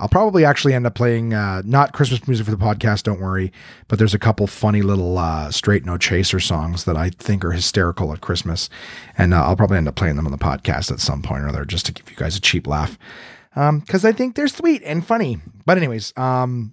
I'll 0.00 0.08
probably 0.08 0.44
actually 0.44 0.74
end 0.74 0.86
up 0.86 0.94
playing 0.94 1.34
uh, 1.34 1.62
not 1.64 1.92
Christmas 1.92 2.26
music 2.28 2.44
for 2.44 2.52
the 2.52 2.56
podcast, 2.56 3.02
don't 3.02 3.20
worry, 3.20 3.52
but 3.88 3.98
there's 3.98 4.14
a 4.14 4.18
couple 4.18 4.46
funny 4.46 4.80
little 4.80 5.18
uh, 5.18 5.50
straight 5.50 5.84
no 5.84 5.98
chaser 5.98 6.38
songs 6.38 6.84
that 6.84 6.96
I 6.96 7.10
think 7.10 7.44
are 7.44 7.50
hysterical 7.50 8.12
at 8.12 8.20
Christmas, 8.20 8.70
and 9.16 9.34
uh, 9.34 9.42
I'll 9.44 9.56
probably 9.56 9.76
end 9.78 9.88
up 9.88 9.96
playing 9.96 10.16
them 10.16 10.26
on 10.26 10.32
the 10.32 10.38
podcast 10.38 10.92
at 10.92 11.00
some 11.00 11.22
point 11.22 11.42
or 11.42 11.48
other 11.48 11.64
just 11.64 11.86
to 11.86 11.92
give 11.92 12.08
you 12.08 12.16
guys 12.16 12.36
a 12.36 12.40
cheap 12.40 12.66
laugh, 12.66 12.96
because 13.54 14.04
um, 14.04 14.08
I 14.08 14.12
think 14.12 14.36
they're 14.36 14.46
sweet 14.46 14.82
and 14.84 15.04
funny. 15.04 15.38
But 15.66 15.78
anyways, 15.78 16.12
um, 16.16 16.70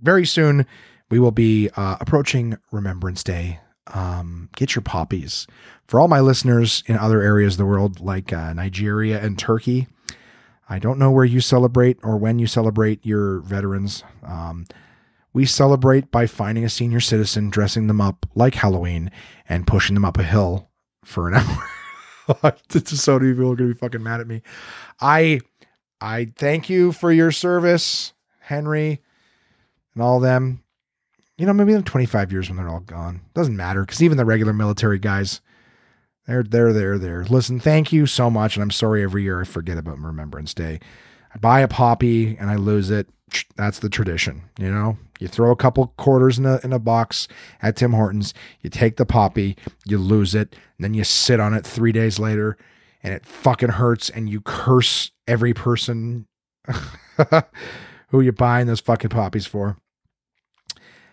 very 0.00 0.24
soon 0.24 0.64
we 1.10 1.18
will 1.18 1.32
be 1.32 1.68
uh, 1.76 1.98
approaching 2.00 2.56
Remembrance 2.72 3.22
Day. 3.22 3.60
Um, 3.92 4.48
get 4.56 4.74
your 4.74 4.82
poppies 4.82 5.46
for 5.86 6.00
all 6.00 6.08
my 6.08 6.20
listeners 6.20 6.82
in 6.86 6.96
other 6.96 7.22
areas 7.22 7.54
of 7.54 7.58
the 7.58 7.66
world 7.66 8.00
like 8.00 8.32
uh, 8.32 8.52
Nigeria 8.52 9.22
and 9.22 9.38
Turkey. 9.38 9.86
I 10.68 10.78
don't 10.78 10.98
know 10.98 11.10
where 11.10 11.24
you 11.24 11.40
celebrate 11.40 11.98
or 12.02 12.16
when 12.16 12.38
you 12.38 12.46
celebrate 12.46 13.04
your 13.06 13.40
veterans. 13.40 14.02
Um, 14.24 14.66
we 15.32 15.44
celebrate 15.44 16.10
by 16.10 16.26
finding 16.26 16.64
a 16.64 16.70
senior 16.70 17.00
citizen, 17.00 17.50
dressing 17.50 17.86
them 17.86 18.00
up 18.00 18.26
like 18.34 18.54
Halloween, 18.54 19.10
and 19.48 19.66
pushing 19.66 19.94
them 19.94 20.04
up 20.04 20.18
a 20.18 20.22
hill 20.22 20.70
for 21.04 21.28
an 21.28 21.34
hour. 21.34 22.56
so 22.74 23.18
many 23.18 23.32
people 23.32 23.52
are 23.52 23.56
gonna 23.56 23.72
be 23.72 23.78
fucking 23.78 24.02
mad 24.02 24.20
at 24.20 24.26
me. 24.26 24.42
I 25.00 25.40
I 26.00 26.32
thank 26.36 26.68
you 26.68 26.92
for 26.92 27.12
your 27.12 27.30
service, 27.30 28.12
Henry, 28.40 29.02
and 29.94 30.02
all 30.02 30.20
them. 30.20 30.62
You 31.38 31.44
know, 31.44 31.52
maybe 31.52 31.74
in 31.74 31.82
25 31.82 32.32
years 32.32 32.48
when 32.48 32.56
they're 32.56 32.68
all 32.68 32.80
gone. 32.80 33.20
Doesn't 33.34 33.56
matter 33.56 33.82
because 33.82 34.02
even 34.02 34.16
the 34.16 34.24
regular 34.24 34.54
military 34.54 34.98
guys, 34.98 35.42
they're 36.26 36.42
they're 36.42 36.72
there 36.72 36.98
there. 36.98 37.24
Listen, 37.24 37.60
thank 37.60 37.92
you 37.92 38.06
so 38.06 38.30
much, 38.30 38.56
and 38.56 38.62
I'm 38.62 38.70
sorry 38.70 39.02
every 39.02 39.22
year 39.22 39.40
I 39.40 39.44
forget 39.44 39.78
about 39.78 39.98
Remembrance 39.98 40.54
Day. 40.54 40.80
I 41.34 41.38
buy 41.38 41.60
a 41.60 41.68
poppy 41.68 42.36
and 42.36 42.50
I 42.50 42.56
lose 42.56 42.90
it. 42.90 43.08
That's 43.56 43.78
the 43.78 43.88
tradition, 43.88 44.42
you 44.58 44.70
know. 44.70 44.98
You 45.18 45.28
throw 45.28 45.50
a 45.50 45.56
couple 45.56 45.86
quarters 45.96 46.38
in 46.38 46.46
a 46.46 46.60
in 46.64 46.72
a 46.72 46.78
box 46.78 47.28
at 47.62 47.76
Tim 47.76 47.92
Hortons. 47.92 48.34
You 48.60 48.70
take 48.70 48.96
the 48.96 49.06
poppy, 49.06 49.56
you 49.84 49.98
lose 49.98 50.34
it, 50.34 50.54
and 50.76 50.84
then 50.84 50.94
you 50.94 51.04
sit 51.04 51.40
on 51.40 51.54
it 51.54 51.66
three 51.66 51.92
days 51.92 52.18
later, 52.18 52.56
and 53.02 53.14
it 53.14 53.24
fucking 53.24 53.70
hurts, 53.70 54.10
and 54.10 54.28
you 54.28 54.40
curse 54.40 55.12
every 55.28 55.54
person 55.54 56.26
who 58.08 58.20
you're 58.20 58.32
buying 58.32 58.66
those 58.66 58.80
fucking 58.80 59.10
poppies 59.10 59.46
for. 59.46 59.76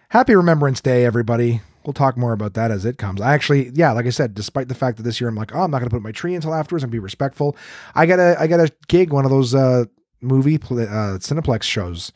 Happy 0.09 0.35
Remembrance 0.35 0.81
Day, 0.81 1.05
everybody 1.05 1.61
we'll 1.85 1.93
talk 1.93 2.17
more 2.17 2.33
about 2.33 2.53
that 2.53 2.71
as 2.71 2.85
it 2.85 2.97
comes. 2.97 3.21
I 3.21 3.33
actually, 3.33 3.71
yeah, 3.73 3.91
like 3.91 4.05
I 4.05 4.09
said, 4.09 4.33
despite 4.33 4.67
the 4.67 4.75
fact 4.75 4.97
that 4.97 5.03
this 5.03 5.19
year 5.21 5.29
I'm 5.29 5.35
like, 5.35 5.55
oh, 5.55 5.61
I'm 5.61 5.71
not 5.71 5.79
going 5.79 5.89
to 5.89 5.95
put 5.95 6.03
my 6.03 6.11
tree 6.11 6.35
until 6.35 6.53
afterwards 6.53 6.83
and 6.83 6.91
be 6.91 6.99
respectful. 6.99 7.55
I 7.95 8.05
got 8.05 8.19
a, 8.19 8.35
I 8.39 8.47
got 8.47 8.59
a 8.59 8.71
gig, 8.87 9.11
one 9.11 9.25
of 9.25 9.31
those 9.31 9.53
uh, 9.55 9.85
movie 10.21 10.55
uh, 10.55 11.19
Cineplex 11.19 11.63
shows 11.63 12.11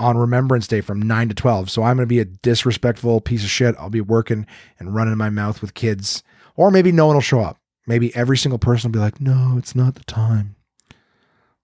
on 0.00 0.16
Remembrance 0.16 0.66
Day 0.66 0.80
from 0.80 1.00
nine 1.00 1.28
to 1.28 1.34
twelve. 1.34 1.70
So 1.70 1.82
I'm 1.82 1.96
going 1.96 2.06
to 2.06 2.12
be 2.12 2.20
a 2.20 2.24
disrespectful 2.24 3.20
piece 3.20 3.44
of 3.44 3.50
shit. 3.50 3.74
I'll 3.78 3.90
be 3.90 4.00
working 4.00 4.46
and 4.78 4.94
running 4.94 5.16
my 5.16 5.30
mouth 5.30 5.60
with 5.60 5.74
kids, 5.74 6.22
or 6.56 6.70
maybe 6.70 6.92
no 6.92 7.06
one 7.06 7.16
will 7.16 7.20
show 7.20 7.40
up. 7.40 7.58
Maybe 7.86 8.14
every 8.16 8.36
single 8.36 8.58
person 8.58 8.90
will 8.90 8.98
be 8.98 9.04
like, 9.04 9.20
no, 9.20 9.56
it's 9.58 9.74
not 9.74 9.94
the 9.94 10.04
time. 10.04 10.56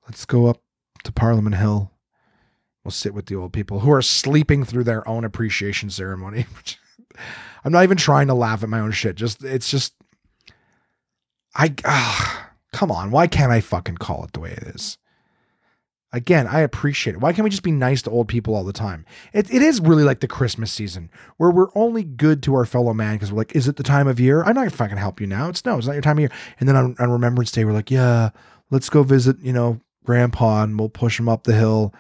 Let's 0.07 0.27
go 0.27 0.47
up 0.47 0.61
to 1.05 1.13
Parliament 1.13 1.57
Hill. 1.57 1.93
We'll 2.85 2.93
sit 2.93 3.15
with 3.15 3.27
the 3.27 3.37
old 3.37 3.53
people 3.53 3.81
who 3.81 3.93
are 3.93 4.03
sleeping 4.03 4.65
through 4.65 4.85
their 4.85 5.07
own 5.09 5.25
appreciation 5.25 5.91
ceremony. 5.91 6.47
I'm 7.65 7.73
not 7.73 7.85
even 7.85 7.97
trying 7.97 8.29
to 8.29 8.35
laugh 8.35 8.63
at 8.63 8.69
my 8.69 8.81
own 8.81 8.93
shit. 8.93 9.17
Just 9.17 9.45
it's 9.45 9.71
just 9.71 9.95
I 11.55 11.75
uh, 11.85 12.45
come 12.73 12.91
on. 12.91 13.11
Why 13.11 13.27
can't 13.27 13.53
I 13.53 13.61
fucking 13.61 13.97
call 13.97 14.25
it 14.25 14.33
the 14.33 14.41
way 14.41 14.53
it 14.53 14.63
is? 14.75 14.99
Again, 16.13 16.49
I 16.49 16.61
appreciate 16.61 17.15
it. 17.15 17.21
Why 17.21 17.33
can't 17.33 17.45
we 17.45 17.51
just 17.51 17.63
be 17.63 17.71
nice 17.71 18.03
to 18.03 18.11
old 18.11 18.27
people 18.27 18.57
all 18.57 18.65
the 18.65 18.73
time? 18.73 19.07
It, 19.33 19.53
it 19.55 19.63
is 19.63 19.81
really 19.81 20.03
like 20.03 20.19
the 20.19 20.27
Christmas 20.27 20.73
season 20.73 21.09
where 21.37 21.53
we're 21.53 21.69
only 21.77 22.03
good 22.03 22.43
to 22.45 22.55
our 22.57 22.65
fellow 22.65 22.93
man 22.93 23.15
because 23.15 23.31
we're 23.31 23.39
like, 23.39 23.55
is 23.55 23.69
it 23.69 23.77
the 23.77 23.85
time 23.85 24.09
of 24.09 24.19
year? 24.19 24.43
I'm 24.43 24.57
not 24.57 24.73
fucking 24.73 24.97
help 24.97 25.21
you 25.21 25.29
now. 25.29 25.49
It's 25.49 25.65
no, 25.65 25.79
it's 25.79 25.87
not 25.87 25.93
your 25.93 26.03
time 26.03 26.17
of 26.17 26.21
year. 26.21 26.33
And 26.59 26.69
then 26.69 26.75
on, 26.75 26.97
on 26.99 27.11
Remembrance 27.11 27.53
Day, 27.53 27.65
we're 27.65 27.73
like, 27.73 27.93
yeah, 27.93 28.31
let's 28.71 28.91
go 28.91 29.05
visit, 29.05 29.37
you 29.41 29.53
know, 29.53 29.81
grandpa 30.05 30.65
and 30.65 30.81
we'll 30.81 30.89
push 30.89 31.21
him 31.21 31.29
up 31.29 31.45
the 31.45 31.55
hill, 31.55 31.95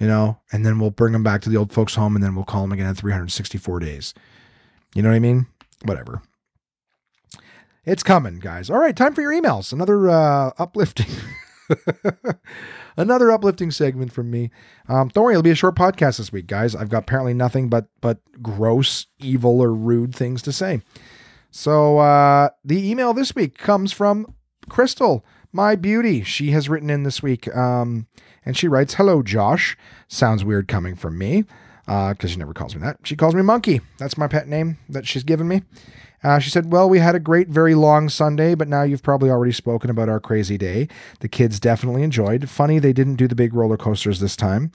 you 0.00 0.08
know, 0.08 0.40
and 0.50 0.66
then 0.66 0.80
we'll 0.80 0.90
bring 0.90 1.14
him 1.14 1.22
back 1.22 1.40
to 1.42 1.48
the 1.48 1.56
old 1.56 1.72
folks 1.72 1.94
home 1.94 2.16
and 2.16 2.24
then 2.24 2.34
we'll 2.34 2.44
call 2.44 2.64
him 2.64 2.72
again 2.72 2.88
in 2.88 2.96
364 2.96 3.78
days. 3.78 4.14
You 4.94 5.02
know 5.02 5.10
what 5.10 5.16
I 5.16 5.20
mean? 5.20 5.46
Whatever. 5.84 6.22
It's 7.84 8.02
coming, 8.02 8.38
guys. 8.38 8.70
All 8.70 8.78
right, 8.78 8.96
time 8.96 9.14
for 9.14 9.20
your 9.20 9.32
emails. 9.32 9.72
Another 9.72 10.08
uh, 10.08 10.52
uplifting, 10.58 11.06
Another 12.96 13.30
uplifting 13.30 13.70
segment 13.70 14.12
from 14.12 14.30
me. 14.30 14.50
Um, 14.88 15.08
don't 15.08 15.24
worry, 15.24 15.34
it'll 15.34 15.42
be 15.42 15.50
a 15.50 15.56
short 15.56 15.74
podcast 15.74 16.18
this 16.18 16.32
week, 16.32 16.46
guys. 16.46 16.74
I've 16.74 16.88
got 16.88 17.02
apparently 17.02 17.34
nothing 17.34 17.68
but 17.68 17.88
but 18.00 18.20
gross, 18.40 19.06
evil, 19.18 19.60
or 19.60 19.74
rude 19.74 20.14
things 20.14 20.40
to 20.42 20.52
say. 20.52 20.80
So 21.50 21.98
uh, 21.98 22.50
the 22.64 22.88
email 22.90 23.12
this 23.12 23.34
week 23.34 23.58
comes 23.58 23.92
from 23.92 24.34
Crystal, 24.68 25.24
my 25.52 25.76
beauty. 25.76 26.22
She 26.22 26.52
has 26.52 26.68
written 26.68 26.88
in 26.90 27.02
this 27.02 27.22
week, 27.22 27.54
um, 27.54 28.06
and 28.46 28.56
she 28.56 28.68
writes, 28.68 28.94
"Hello, 28.94 29.22
Josh. 29.22 29.76
Sounds 30.08 30.44
weird 30.44 30.68
coming 30.68 30.94
from 30.94 31.18
me." 31.18 31.44
Because 31.86 32.24
uh, 32.24 32.26
she 32.28 32.36
never 32.36 32.54
calls 32.54 32.74
me 32.74 32.82
that. 32.82 32.98
She 33.04 33.16
calls 33.16 33.34
me 33.34 33.42
Monkey. 33.42 33.80
That's 33.98 34.16
my 34.16 34.26
pet 34.26 34.48
name 34.48 34.78
that 34.88 35.06
she's 35.06 35.24
given 35.24 35.48
me. 35.48 35.62
Uh, 36.22 36.38
she 36.38 36.48
said, 36.48 36.72
Well, 36.72 36.88
we 36.88 36.98
had 36.98 37.14
a 37.14 37.20
great, 37.20 37.48
very 37.48 37.74
long 37.74 38.08
Sunday, 38.08 38.54
but 38.54 38.66
now 38.66 38.82
you've 38.82 39.02
probably 39.02 39.28
already 39.28 39.52
spoken 39.52 39.90
about 39.90 40.08
our 40.08 40.20
crazy 40.20 40.56
day. 40.56 40.88
The 41.20 41.28
kids 41.28 41.60
definitely 41.60 42.02
enjoyed. 42.02 42.48
Funny 42.48 42.78
they 42.78 42.94
didn't 42.94 43.16
do 43.16 43.28
the 43.28 43.34
big 43.34 43.52
roller 43.52 43.76
coasters 43.76 44.20
this 44.20 44.34
time. 44.34 44.72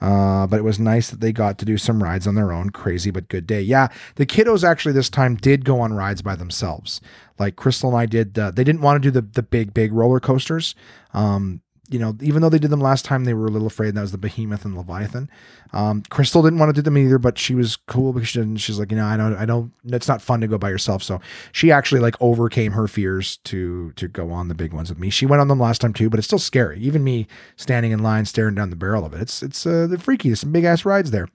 Uh, 0.00 0.46
but 0.46 0.58
it 0.58 0.62
was 0.62 0.80
nice 0.80 1.10
that 1.10 1.20
they 1.20 1.30
got 1.30 1.58
to 1.58 1.66
do 1.66 1.76
some 1.76 2.02
rides 2.02 2.26
on 2.26 2.34
their 2.34 2.52
own. 2.52 2.70
Crazy 2.70 3.10
but 3.10 3.28
good 3.28 3.46
day. 3.46 3.60
Yeah, 3.60 3.88
the 4.14 4.24
kiddos 4.24 4.64
actually 4.64 4.92
this 4.92 5.10
time 5.10 5.36
did 5.36 5.64
go 5.64 5.80
on 5.80 5.92
rides 5.92 6.22
by 6.22 6.36
themselves. 6.36 7.02
Like 7.38 7.56
Crystal 7.56 7.90
and 7.90 7.98
I 7.98 8.06
did. 8.06 8.38
Uh, 8.38 8.50
they 8.50 8.64
didn't 8.64 8.80
want 8.80 9.02
to 9.02 9.06
do 9.06 9.10
the 9.10 9.20
the 9.20 9.42
big 9.42 9.74
big 9.74 9.92
roller 9.92 10.18
coasters. 10.18 10.74
Um, 11.12 11.60
you 11.90 11.98
know, 11.98 12.16
even 12.22 12.40
though 12.40 12.48
they 12.48 12.58
did 12.58 12.70
them 12.70 12.80
last 12.80 13.04
time, 13.04 13.24
they 13.24 13.34
were 13.34 13.46
a 13.46 13.50
little 13.50 13.66
afraid. 13.66 13.94
That 13.94 14.00
was 14.00 14.12
the 14.12 14.18
Behemoth 14.18 14.64
and 14.64 14.76
Leviathan. 14.76 15.28
Um, 15.72 16.02
Crystal 16.08 16.42
didn't 16.42 16.60
want 16.60 16.70
to 16.70 16.72
do 16.72 16.82
them 16.82 16.96
either, 16.96 17.18
but 17.18 17.36
she 17.36 17.54
was 17.54 17.76
cool 17.76 18.12
because 18.12 18.28
she 18.28 18.38
didn't, 18.38 18.58
she's 18.58 18.78
like, 18.78 18.92
you 18.92 18.96
know, 18.96 19.06
I 19.06 19.16
don't, 19.16 19.36
I 19.36 19.44
don't. 19.44 19.72
It's 19.84 20.06
not 20.06 20.22
fun 20.22 20.40
to 20.40 20.46
go 20.48 20.56
by 20.56 20.70
yourself. 20.70 21.02
So 21.02 21.20
she 21.50 21.72
actually 21.72 22.00
like 22.00 22.14
overcame 22.20 22.72
her 22.72 22.86
fears 22.86 23.38
to 23.38 23.90
to 23.92 24.06
go 24.06 24.30
on 24.30 24.46
the 24.48 24.54
big 24.54 24.72
ones 24.72 24.88
with 24.88 25.00
me. 25.00 25.10
She 25.10 25.26
went 25.26 25.40
on 25.40 25.48
them 25.48 25.58
last 25.58 25.80
time 25.80 25.92
too, 25.92 26.08
but 26.08 26.18
it's 26.18 26.26
still 26.26 26.38
scary. 26.38 26.78
Even 26.80 27.02
me 27.02 27.26
standing 27.56 27.90
in 27.90 28.02
line 28.02 28.24
staring 28.24 28.54
down 28.54 28.70
the 28.70 28.76
barrel 28.76 29.04
of 29.04 29.12
it, 29.12 29.20
it's 29.20 29.42
it's 29.42 29.66
uh, 29.66 29.88
they're 29.88 29.98
freaky. 29.98 30.28
There's 30.28 30.40
some 30.40 30.52
big 30.52 30.64
ass 30.64 30.84
rides 30.84 31.10
there. 31.10 31.28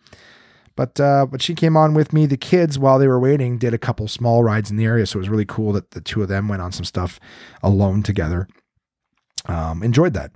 But 0.76 1.00
uh, 1.00 1.26
but 1.26 1.42
she 1.42 1.56
came 1.56 1.78
on 1.78 1.94
with 1.94 2.12
me. 2.12 2.26
The 2.26 2.38
kids, 2.38 2.78
while 2.78 3.00
they 3.00 3.08
were 3.08 3.20
waiting, 3.20 3.58
did 3.58 3.74
a 3.74 3.78
couple 3.78 4.08
small 4.08 4.44
rides 4.44 4.70
in 4.70 4.78
the 4.78 4.86
area, 4.86 5.06
so 5.06 5.18
it 5.18 5.22
was 5.22 5.30
really 5.30 5.46
cool 5.46 5.72
that 5.74 5.92
the 5.92 6.02
two 6.02 6.22
of 6.22 6.28
them 6.28 6.48
went 6.48 6.62
on 6.62 6.72
some 6.72 6.86
stuff 6.86 7.20
alone 7.64 8.04
together. 8.04 8.48
Um, 9.48 9.84
enjoyed 9.84 10.14
that. 10.14 10.32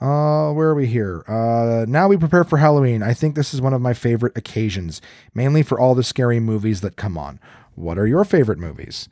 Uh, 0.00 0.52
where 0.52 0.68
are 0.68 0.74
we 0.74 0.86
here? 0.88 1.22
Uh, 1.28 1.84
now 1.88 2.08
we 2.08 2.16
prepare 2.16 2.42
for 2.42 2.56
Halloween. 2.58 3.04
I 3.04 3.14
think 3.14 3.36
this 3.36 3.54
is 3.54 3.60
one 3.60 3.72
of 3.72 3.80
my 3.80 3.94
favorite 3.94 4.36
occasions, 4.36 5.00
mainly 5.32 5.62
for 5.62 5.78
all 5.78 5.94
the 5.94 6.02
scary 6.02 6.40
movies 6.40 6.80
that 6.80 6.96
come 6.96 7.16
on. 7.16 7.38
What 7.76 7.98
are 7.98 8.06
your 8.06 8.24
favorite 8.24 8.58
movies? 8.58 9.08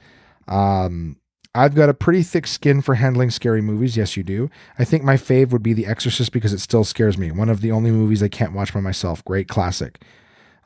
Um, 0.48 1.16
I've 1.54 1.76
got 1.76 1.88
a 1.88 1.94
pretty 1.94 2.22
thick 2.24 2.46
skin 2.46 2.82
for 2.82 2.96
handling 2.96 3.30
scary 3.30 3.60
movies. 3.60 3.96
Yes, 3.96 4.16
you 4.16 4.22
do. 4.24 4.50
I 4.78 4.84
think 4.84 5.04
my 5.04 5.14
fave 5.16 5.50
would 5.50 5.62
be 5.62 5.72
The 5.72 5.86
Exorcist 5.86 6.32
because 6.32 6.52
it 6.52 6.60
still 6.60 6.84
scares 6.84 7.16
me. 7.16 7.30
One 7.30 7.48
of 7.48 7.60
the 7.60 7.70
only 7.72 7.90
movies 7.92 8.22
I 8.22 8.28
can't 8.28 8.52
watch 8.52 8.74
by 8.74 8.80
myself. 8.80 9.24
Great 9.24 9.46
classic. 9.48 10.02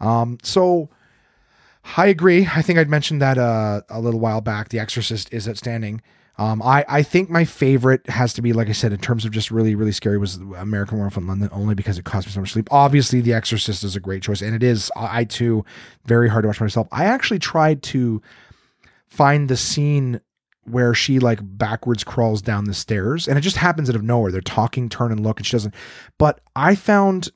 Um, 0.01 0.39
so 0.43 0.89
I 1.97 2.07
agree. 2.07 2.49
I 2.55 2.63
think 2.63 2.79
I'd 2.79 2.91
mentioned 2.91 3.21
that 3.23 3.39
uh, 3.39 3.83
a 3.89 4.01
little 4.01 4.21
while 4.21 4.41
back. 4.41 4.71
The 4.71 4.79
Exorcist 4.79 5.33
is 5.33 5.49
outstanding. 5.49 6.03
Um, 6.37 6.61
I, 6.63 6.85
I 6.89 7.03
think 7.03 7.31
my 7.31 7.45
favorite 7.45 8.09
has 8.09 8.33
to 8.35 8.43
be, 8.43 8.53
like 8.53 8.69
I 8.69 8.73
said, 8.73 8.93
in 8.93 8.99
terms 8.99 9.25
of 9.25 9.31
just 9.31 9.53
really, 9.53 9.77
really 9.77 9.93
scary 9.93 10.19
was 10.19 10.37
American 10.37 10.99
Werewolf 10.99 11.17
in 11.17 11.29
London, 11.29 11.49
only 11.53 11.77
because 11.77 11.97
it 11.97 12.05
cost 12.05 12.27
me 12.27 12.33
so 12.33 12.41
much 12.41 12.51
sleep. 12.53 12.69
Obviously, 12.73 13.21
The 13.21 13.33
Exorcist 13.33 13.85
is 13.85 13.95
a 13.95 14.01
great 14.01 14.23
choice, 14.23 14.43
and 14.43 14.55
it 14.55 14.63
is, 14.63 14.91
I 14.97 15.25
too, 15.25 15.65
very 16.07 16.29
hard 16.29 16.43
to 16.43 16.49
watch 16.49 16.61
myself. 16.61 16.89
I 16.91 17.05
actually 17.05 17.39
tried 17.39 17.83
to 17.85 18.21
find 19.07 19.49
the 19.49 19.57
scene 19.57 20.21
where 20.65 20.95
she 20.95 21.19
like 21.19 21.39
backwards 21.43 22.03
crawls 22.03 22.43
down 22.43 22.65
the 22.65 22.75
stairs, 22.75 23.29
and 23.29 23.39
it 23.39 23.43
just 23.43 23.59
happens 23.59 23.89
out 23.89 23.97
of 23.97 24.03
nowhere. 24.03 24.33
They're 24.33 24.41
talking, 24.41 24.89
turn 24.89 25.13
and 25.13 25.21
look, 25.21 25.39
and 25.39 25.47
she 25.47 25.53
doesn't. 25.53 25.75
But 26.19 26.41
I 26.57 26.75
found 26.75 27.31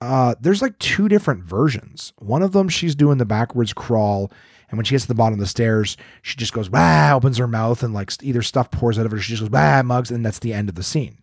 uh, 0.00 0.36
there's 0.40 0.62
like 0.62 0.78
two 0.78 1.08
different 1.08 1.44
versions. 1.44 2.12
One 2.18 2.42
of 2.42 2.52
them, 2.52 2.68
she's 2.68 2.94
doing 2.94 3.18
the 3.18 3.26
backwards 3.26 3.72
crawl 3.72 4.32
and 4.70 4.78
when 4.78 4.84
she 4.84 4.94
gets 4.94 5.04
to 5.04 5.08
the 5.08 5.14
bottom 5.14 5.34
of 5.34 5.40
the 5.40 5.46
stairs, 5.46 5.96
she 6.22 6.36
just 6.36 6.52
goes, 6.52 6.70
wow, 6.70 7.16
opens 7.16 7.38
her 7.38 7.48
mouth 7.48 7.82
and 7.82 7.94
like 7.94 8.12
either 8.22 8.42
stuff 8.42 8.70
pours 8.70 8.98
out 8.98 9.06
of 9.06 9.12
her. 9.12 9.18
She 9.18 9.32
just 9.32 9.42
goes, 9.42 9.50
wow, 9.50 9.82
mugs. 9.82 10.10
And 10.10 10.24
that's 10.24 10.40
the 10.40 10.52
end 10.52 10.68
of 10.68 10.74
the 10.74 10.82
scene. 10.82 11.18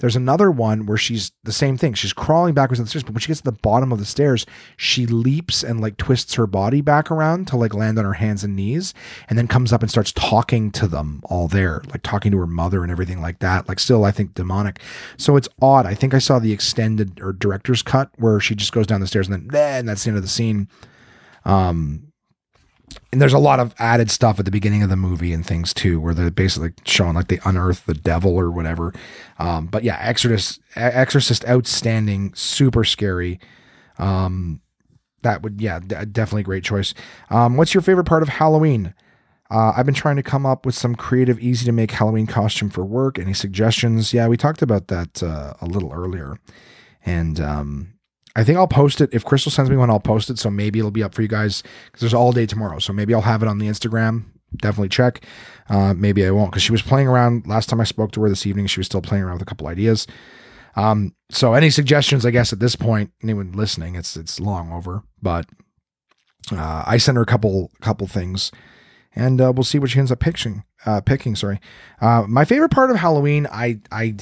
There's 0.00 0.16
another 0.16 0.50
one 0.50 0.86
where 0.86 0.96
she's 0.96 1.32
the 1.44 1.52
same 1.52 1.76
thing. 1.76 1.92
She's 1.92 2.14
crawling 2.14 2.54
backwards 2.54 2.80
on 2.80 2.84
the 2.84 2.88
stairs, 2.88 3.04
but 3.04 3.12
when 3.12 3.20
she 3.20 3.28
gets 3.28 3.40
to 3.40 3.44
the 3.44 3.52
bottom 3.52 3.92
of 3.92 3.98
the 3.98 4.06
stairs, 4.06 4.46
she 4.78 5.04
leaps 5.04 5.62
and 5.62 5.78
like 5.78 5.98
twists 5.98 6.34
her 6.34 6.46
body 6.46 6.80
back 6.80 7.10
around 7.10 7.48
to 7.48 7.56
like 7.58 7.74
land 7.74 7.98
on 7.98 8.06
her 8.06 8.14
hands 8.14 8.42
and 8.42 8.56
knees, 8.56 8.94
and 9.28 9.38
then 9.38 9.46
comes 9.46 9.74
up 9.74 9.82
and 9.82 9.90
starts 9.90 10.10
talking 10.12 10.70
to 10.70 10.88
them 10.88 11.20
all 11.26 11.48
there, 11.48 11.82
like 11.90 12.02
talking 12.02 12.32
to 12.32 12.38
her 12.38 12.46
mother 12.46 12.82
and 12.82 12.90
everything 12.90 13.20
like 13.20 13.40
that. 13.40 13.68
Like 13.68 13.78
still, 13.78 14.06
I 14.06 14.10
think 14.10 14.32
demonic. 14.32 14.80
So 15.18 15.36
it's 15.36 15.50
odd. 15.60 15.84
I 15.84 15.94
think 15.94 16.14
I 16.14 16.18
saw 16.18 16.38
the 16.38 16.52
extended 16.52 17.20
or 17.20 17.34
director's 17.34 17.82
cut 17.82 18.10
where 18.16 18.40
she 18.40 18.54
just 18.54 18.72
goes 18.72 18.86
down 18.86 19.02
the 19.02 19.06
stairs 19.06 19.28
and 19.28 19.50
then 19.50 19.80
and 19.80 19.86
that's 19.86 20.04
the 20.04 20.08
end 20.08 20.16
of 20.16 20.22
the 20.22 20.30
scene. 20.30 20.68
Um, 21.44 22.09
and 23.12 23.20
there's 23.20 23.32
a 23.32 23.38
lot 23.38 23.60
of 23.60 23.74
added 23.78 24.10
stuff 24.10 24.38
at 24.38 24.44
the 24.44 24.50
beginning 24.50 24.82
of 24.82 24.88
the 24.88 24.96
movie 24.96 25.32
and 25.32 25.44
things 25.44 25.74
too, 25.74 26.00
where 26.00 26.14
they're 26.14 26.30
basically 26.30 26.72
showing 26.84 27.14
like 27.14 27.28
they 27.28 27.40
unearth 27.44 27.86
the 27.86 27.94
devil 27.94 28.36
or 28.36 28.50
whatever. 28.50 28.92
Um, 29.38 29.66
but 29.66 29.82
yeah, 29.82 29.98
Exorcist, 30.00 30.60
Exorcist, 30.76 31.46
outstanding, 31.48 32.32
super 32.34 32.84
scary. 32.84 33.40
Um, 33.98 34.60
that 35.22 35.42
would 35.42 35.60
yeah, 35.60 35.80
d- 35.80 35.96
definitely 36.10 36.44
great 36.44 36.64
choice. 36.64 36.94
Um, 37.30 37.56
what's 37.56 37.74
your 37.74 37.82
favorite 37.82 38.04
part 38.04 38.22
of 38.22 38.28
Halloween? 38.28 38.94
Uh, 39.50 39.72
I've 39.76 39.86
been 39.86 39.94
trying 39.94 40.16
to 40.16 40.22
come 40.22 40.46
up 40.46 40.64
with 40.64 40.76
some 40.76 40.94
creative, 40.94 41.40
easy 41.40 41.66
to 41.66 41.72
make 41.72 41.90
Halloween 41.90 42.28
costume 42.28 42.70
for 42.70 42.84
work. 42.84 43.18
Any 43.18 43.34
suggestions? 43.34 44.14
Yeah, 44.14 44.28
we 44.28 44.36
talked 44.36 44.62
about 44.62 44.86
that 44.88 45.22
uh, 45.22 45.54
a 45.60 45.66
little 45.66 45.92
earlier, 45.92 46.38
and 47.04 47.40
um, 47.40 47.94
I 48.36 48.44
think 48.44 48.58
I'll 48.58 48.68
post 48.68 49.00
it. 49.00 49.10
If 49.12 49.24
Crystal 49.24 49.50
sends 49.50 49.70
me 49.70 49.76
one, 49.76 49.90
I'll 49.90 50.00
post 50.00 50.30
it. 50.30 50.38
So 50.38 50.50
maybe 50.50 50.78
it'll 50.78 50.90
be 50.90 51.02
up 51.02 51.14
for 51.14 51.22
you 51.22 51.28
guys 51.28 51.62
because 51.86 52.00
there's 52.00 52.14
all 52.14 52.32
day 52.32 52.46
tomorrow. 52.46 52.78
So 52.78 52.92
maybe 52.92 53.14
I'll 53.14 53.20
have 53.22 53.42
it 53.42 53.48
on 53.48 53.58
the 53.58 53.66
Instagram. 53.66 54.24
Definitely 54.56 54.88
check. 54.88 55.24
Uh, 55.68 55.94
maybe 55.94 56.24
I 56.26 56.30
won't 56.30 56.50
because 56.50 56.62
she 56.62 56.72
was 56.72 56.82
playing 56.82 57.08
around 57.08 57.46
last 57.46 57.68
time 57.68 57.80
I 57.80 57.84
spoke 57.84 58.12
to 58.12 58.22
her 58.22 58.28
this 58.28 58.46
evening. 58.46 58.66
She 58.66 58.80
was 58.80 58.86
still 58.86 59.02
playing 59.02 59.24
around 59.24 59.34
with 59.34 59.42
a 59.42 59.46
couple 59.46 59.68
ideas. 59.68 60.06
Um, 60.76 61.14
so 61.30 61.54
any 61.54 61.70
suggestions, 61.70 62.24
I 62.24 62.30
guess 62.30 62.52
at 62.52 62.60
this 62.60 62.76
point, 62.76 63.12
anyone 63.22 63.52
listening, 63.52 63.94
it's 63.94 64.16
it's 64.16 64.40
long 64.40 64.72
over, 64.72 65.02
but 65.20 65.46
uh, 66.52 66.84
I 66.86 66.96
sent 66.96 67.16
her 67.16 67.22
a 67.22 67.26
couple 67.26 67.70
couple 67.80 68.06
things, 68.06 68.50
and 69.14 69.40
uh, 69.40 69.52
we'll 69.54 69.64
see 69.64 69.78
what 69.78 69.90
she 69.90 69.98
ends 69.98 70.12
up 70.12 70.20
picking. 70.20 70.64
Uh, 70.86 71.00
picking, 71.00 71.36
sorry. 71.36 71.60
Uh, 72.00 72.24
my 72.28 72.44
favorite 72.44 72.70
part 72.70 72.90
of 72.90 72.96
Halloween, 72.96 73.46
I 73.50 73.80
I, 73.92 74.16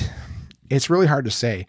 it's 0.71 0.91
really 0.91 1.07
hard 1.07 1.25
to 1.25 1.31
say. 1.31 1.67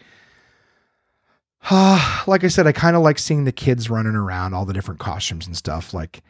Like 2.28 2.44
I 2.44 2.48
said, 2.48 2.68
I 2.68 2.72
kind 2.74 2.96
of 2.96 3.02
like 3.02 3.18
seeing 3.18 3.46
the 3.46 3.52
kids 3.52 3.90
running 3.90 4.16
around, 4.16 4.54
all 4.54 4.66
the 4.66 4.74
different 4.74 5.00
costumes 5.00 5.48
and 5.48 5.58
stuff. 5.58 5.94
Like, 5.96 6.22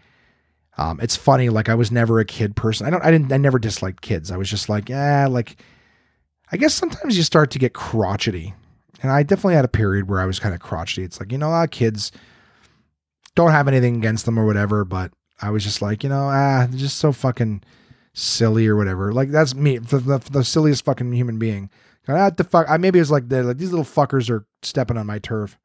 um, 0.78 1.00
it's 1.02 1.18
funny. 1.18 1.50
Like 1.50 1.68
I 1.68 1.76
was 1.76 1.92
never 1.92 2.20
a 2.20 2.26
kid 2.26 2.56
person. 2.56 2.88
I 2.88 2.90
don't. 2.90 3.04
I 3.04 3.12
didn't. 3.12 3.32
I 3.34 3.38
never 3.38 3.60
disliked 3.60 4.02
kids. 4.02 4.32
I 4.32 4.38
was 4.38 4.50
just 4.50 4.70
like, 4.70 4.88
yeah. 4.88 5.28
Like, 5.28 5.62
I 6.52 6.58
guess 6.58 6.74
sometimes 6.74 7.18
you 7.18 7.24
start 7.24 7.52
to 7.52 7.60
get 7.60 7.74
crotchety, 7.74 8.54
and 9.02 9.12
I 9.12 9.24
definitely 9.24 9.56
had 9.56 9.66
a 9.66 9.70
period 9.70 10.10
where 10.10 10.22
I 10.22 10.26
was 10.26 10.40
kind 10.40 10.56
of 10.56 10.62
crotchety. 10.62 11.04
It's 11.04 11.20
like 11.20 11.34
you 11.34 11.38
know, 11.38 11.50
ah, 11.50 11.68
kids 11.68 12.14
don't 13.36 13.52
have 13.52 13.68
anything 13.68 13.98
against 13.98 14.26
them 14.26 14.40
or 14.40 14.46
whatever, 14.46 14.86
but 14.86 15.12
I 15.42 15.50
was 15.50 15.64
just 15.64 15.82
like, 15.82 16.04
you 16.04 16.10
know, 16.10 16.30
ah, 16.30 16.68
just 16.74 16.98
so 16.98 17.12
fucking 17.12 17.64
silly 18.14 18.68
or 18.68 18.76
whatever. 18.76 19.12
Like 19.12 19.32
that's 19.32 19.56
me, 19.56 19.78
the, 19.78 20.00
the, 20.00 20.18
the 20.18 20.44
silliest 20.44 20.86
fucking 20.86 21.12
human 21.14 21.40
being. 21.40 21.70
What 22.10 22.20
ah, 22.20 22.30
the 22.30 22.44
fuck? 22.44 22.68
I 22.70 22.78
maybe 22.78 23.00
it's 23.00 23.12
like 23.12 23.26
like 23.30 23.58
these 23.58 23.72
little 23.72 23.86
fuckers 23.86 24.30
are 24.30 24.46
stepping 24.62 24.98
on 24.98 25.08
my 25.08 25.20
turf. 25.20 25.58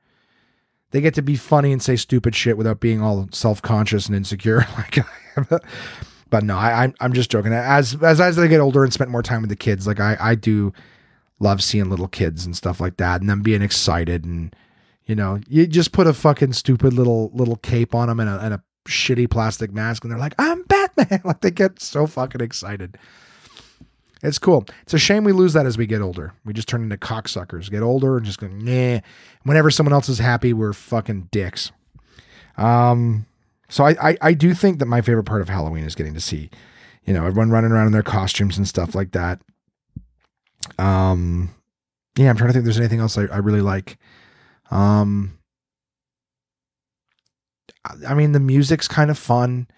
They 0.90 1.00
get 1.00 1.14
to 1.14 1.22
be 1.22 1.36
funny 1.36 1.72
and 1.72 1.82
say 1.82 1.96
stupid 1.96 2.34
shit 2.34 2.56
without 2.56 2.80
being 2.80 3.02
all 3.02 3.28
self 3.32 3.60
conscious 3.60 4.06
and 4.06 4.14
insecure 4.14 4.66
like 4.76 4.98
But 6.30 6.42
no, 6.42 6.56
I, 6.56 6.84
I'm 6.84 6.94
I'm 7.00 7.12
just 7.12 7.30
joking. 7.30 7.52
As 7.52 7.96
as 8.02 8.20
as 8.20 8.38
I 8.38 8.46
get 8.46 8.60
older 8.60 8.82
and 8.82 8.92
spend 8.92 9.10
more 9.10 9.22
time 9.22 9.42
with 9.42 9.50
the 9.50 9.56
kids, 9.56 9.86
like 9.86 10.00
I 10.00 10.16
I 10.18 10.34
do 10.34 10.72
love 11.38 11.62
seeing 11.62 11.90
little 11.90 12.08
kids 12.08 12.44
and 12.44 12.56
stuff 12.56 12.80
like 12.80 12.96
that, 12.96 13.20
and 13.20 13.30
them 13.30 13.42
being 13.42 13.62
excited 13.62 14.24
and 14.24 14.54
you 15.04 15.14
know 15.14 15.38
you 15.48 15.66
just 15.66 15.92
put 15.92 16.06
a 16.06 16.14
fucking 16.14 16.52
stupid 16.52 16.92
little 16.92 17.30
little 17.34 17.56
cape 17.56 17.94
on 17.94 18.08
them 18.08 18.20
and 18.20 18.28
a, 18.28 18.38
and 18.40 18.54
a 18.54 18.62
shitty 18.88 19.30
plastic 19.30 19.72
mask, 19.72 20.04
and 20.04 20.10
they're 20.10 20.18
like, 20.18 20.34
I'm 20.38 20.62
Batman. 20.64 21.20
like 21.24 21.40
they 21.40 21.50
get 21.50 21.80
so 21.80 22.06
fucking 22.06 22.40
excited. 22.40 22.98
It's 24.24 24.38
cool. 24.38 24.64
It's 24.82 24.94
a 24.94 24.98
shame 24.98 25.22
we 25.22 25.32
lose 25.32 25.52
that 25.52 25.66
as 25.66 25.76
we 25.76 25.86
get 25.86 26.00
older. 26.00 26.32
We 26.46 26.54
just 26.54 26.66
turn 26.66 26.82
into 26.82 26.96
cocksuckers, 26.96 27.70
get 27.70 27.82
older, 27.82 28.16
and 28.16 28.24
just 28.24 28.40
go, 28.40 28.48
nah. 28.48 29.00
Whenever 29.42 29.70
someone 29.70 29.92
else 29.92 30.08
is 30.08 30.18
happy, 30.18 30.54
we're 30.54 30.72
fucking 30.72 31.28
dicks. 31.30 31.72
Um, 32.56 33.26
so 33.68 33.84
I, 33.84 34.10
I, 34.10 34.16
I 34.22 34.32
do 34.32 34.54
think 34.54 34.78
that 34.78 34.86
my 34.86 35.02
favorite 35.02 35.24
part 35.24 35.42
of 35.42 35.50
Halloween 35.50 35.84
is 35.84 35.94
getting 35.94 36.14
to 36.14 36.20
see, 36.20 36.48
you 37.04 37.12
know, 37.12 37.26
everyone 37.26 37.50
running 37.50 37.70
around 37.70 37.86
in 37.86 37.92
their 37.92 38.02
costumes 38.02 38.56
and 38.56 38.66
stuff 38.66 38.94
like 38.94 39.12
that. 39.12 39.42
Um, 40.78 41.50
yeah, 42.16 42.30
I'm 42.30 42.36
trying 42.36 42.48
to 42.48 42.54
think 42.54 42.62
if 42.62 42.64
there's 42.64 42.78
anything 42.78 43.00
else 43.00 43.18
I, 43.18 43.24
I 43.24 43.38
really 43.38 43.60
like. 43.60 43.98
Um, 44.70 45.38
I 48.08 48.14
mean, 48.14 48.32
the 48.32 48.40
music's 48.40 48.88
kind 48.88 49.10
of 49.10 49.18
fun. 49.18 49.68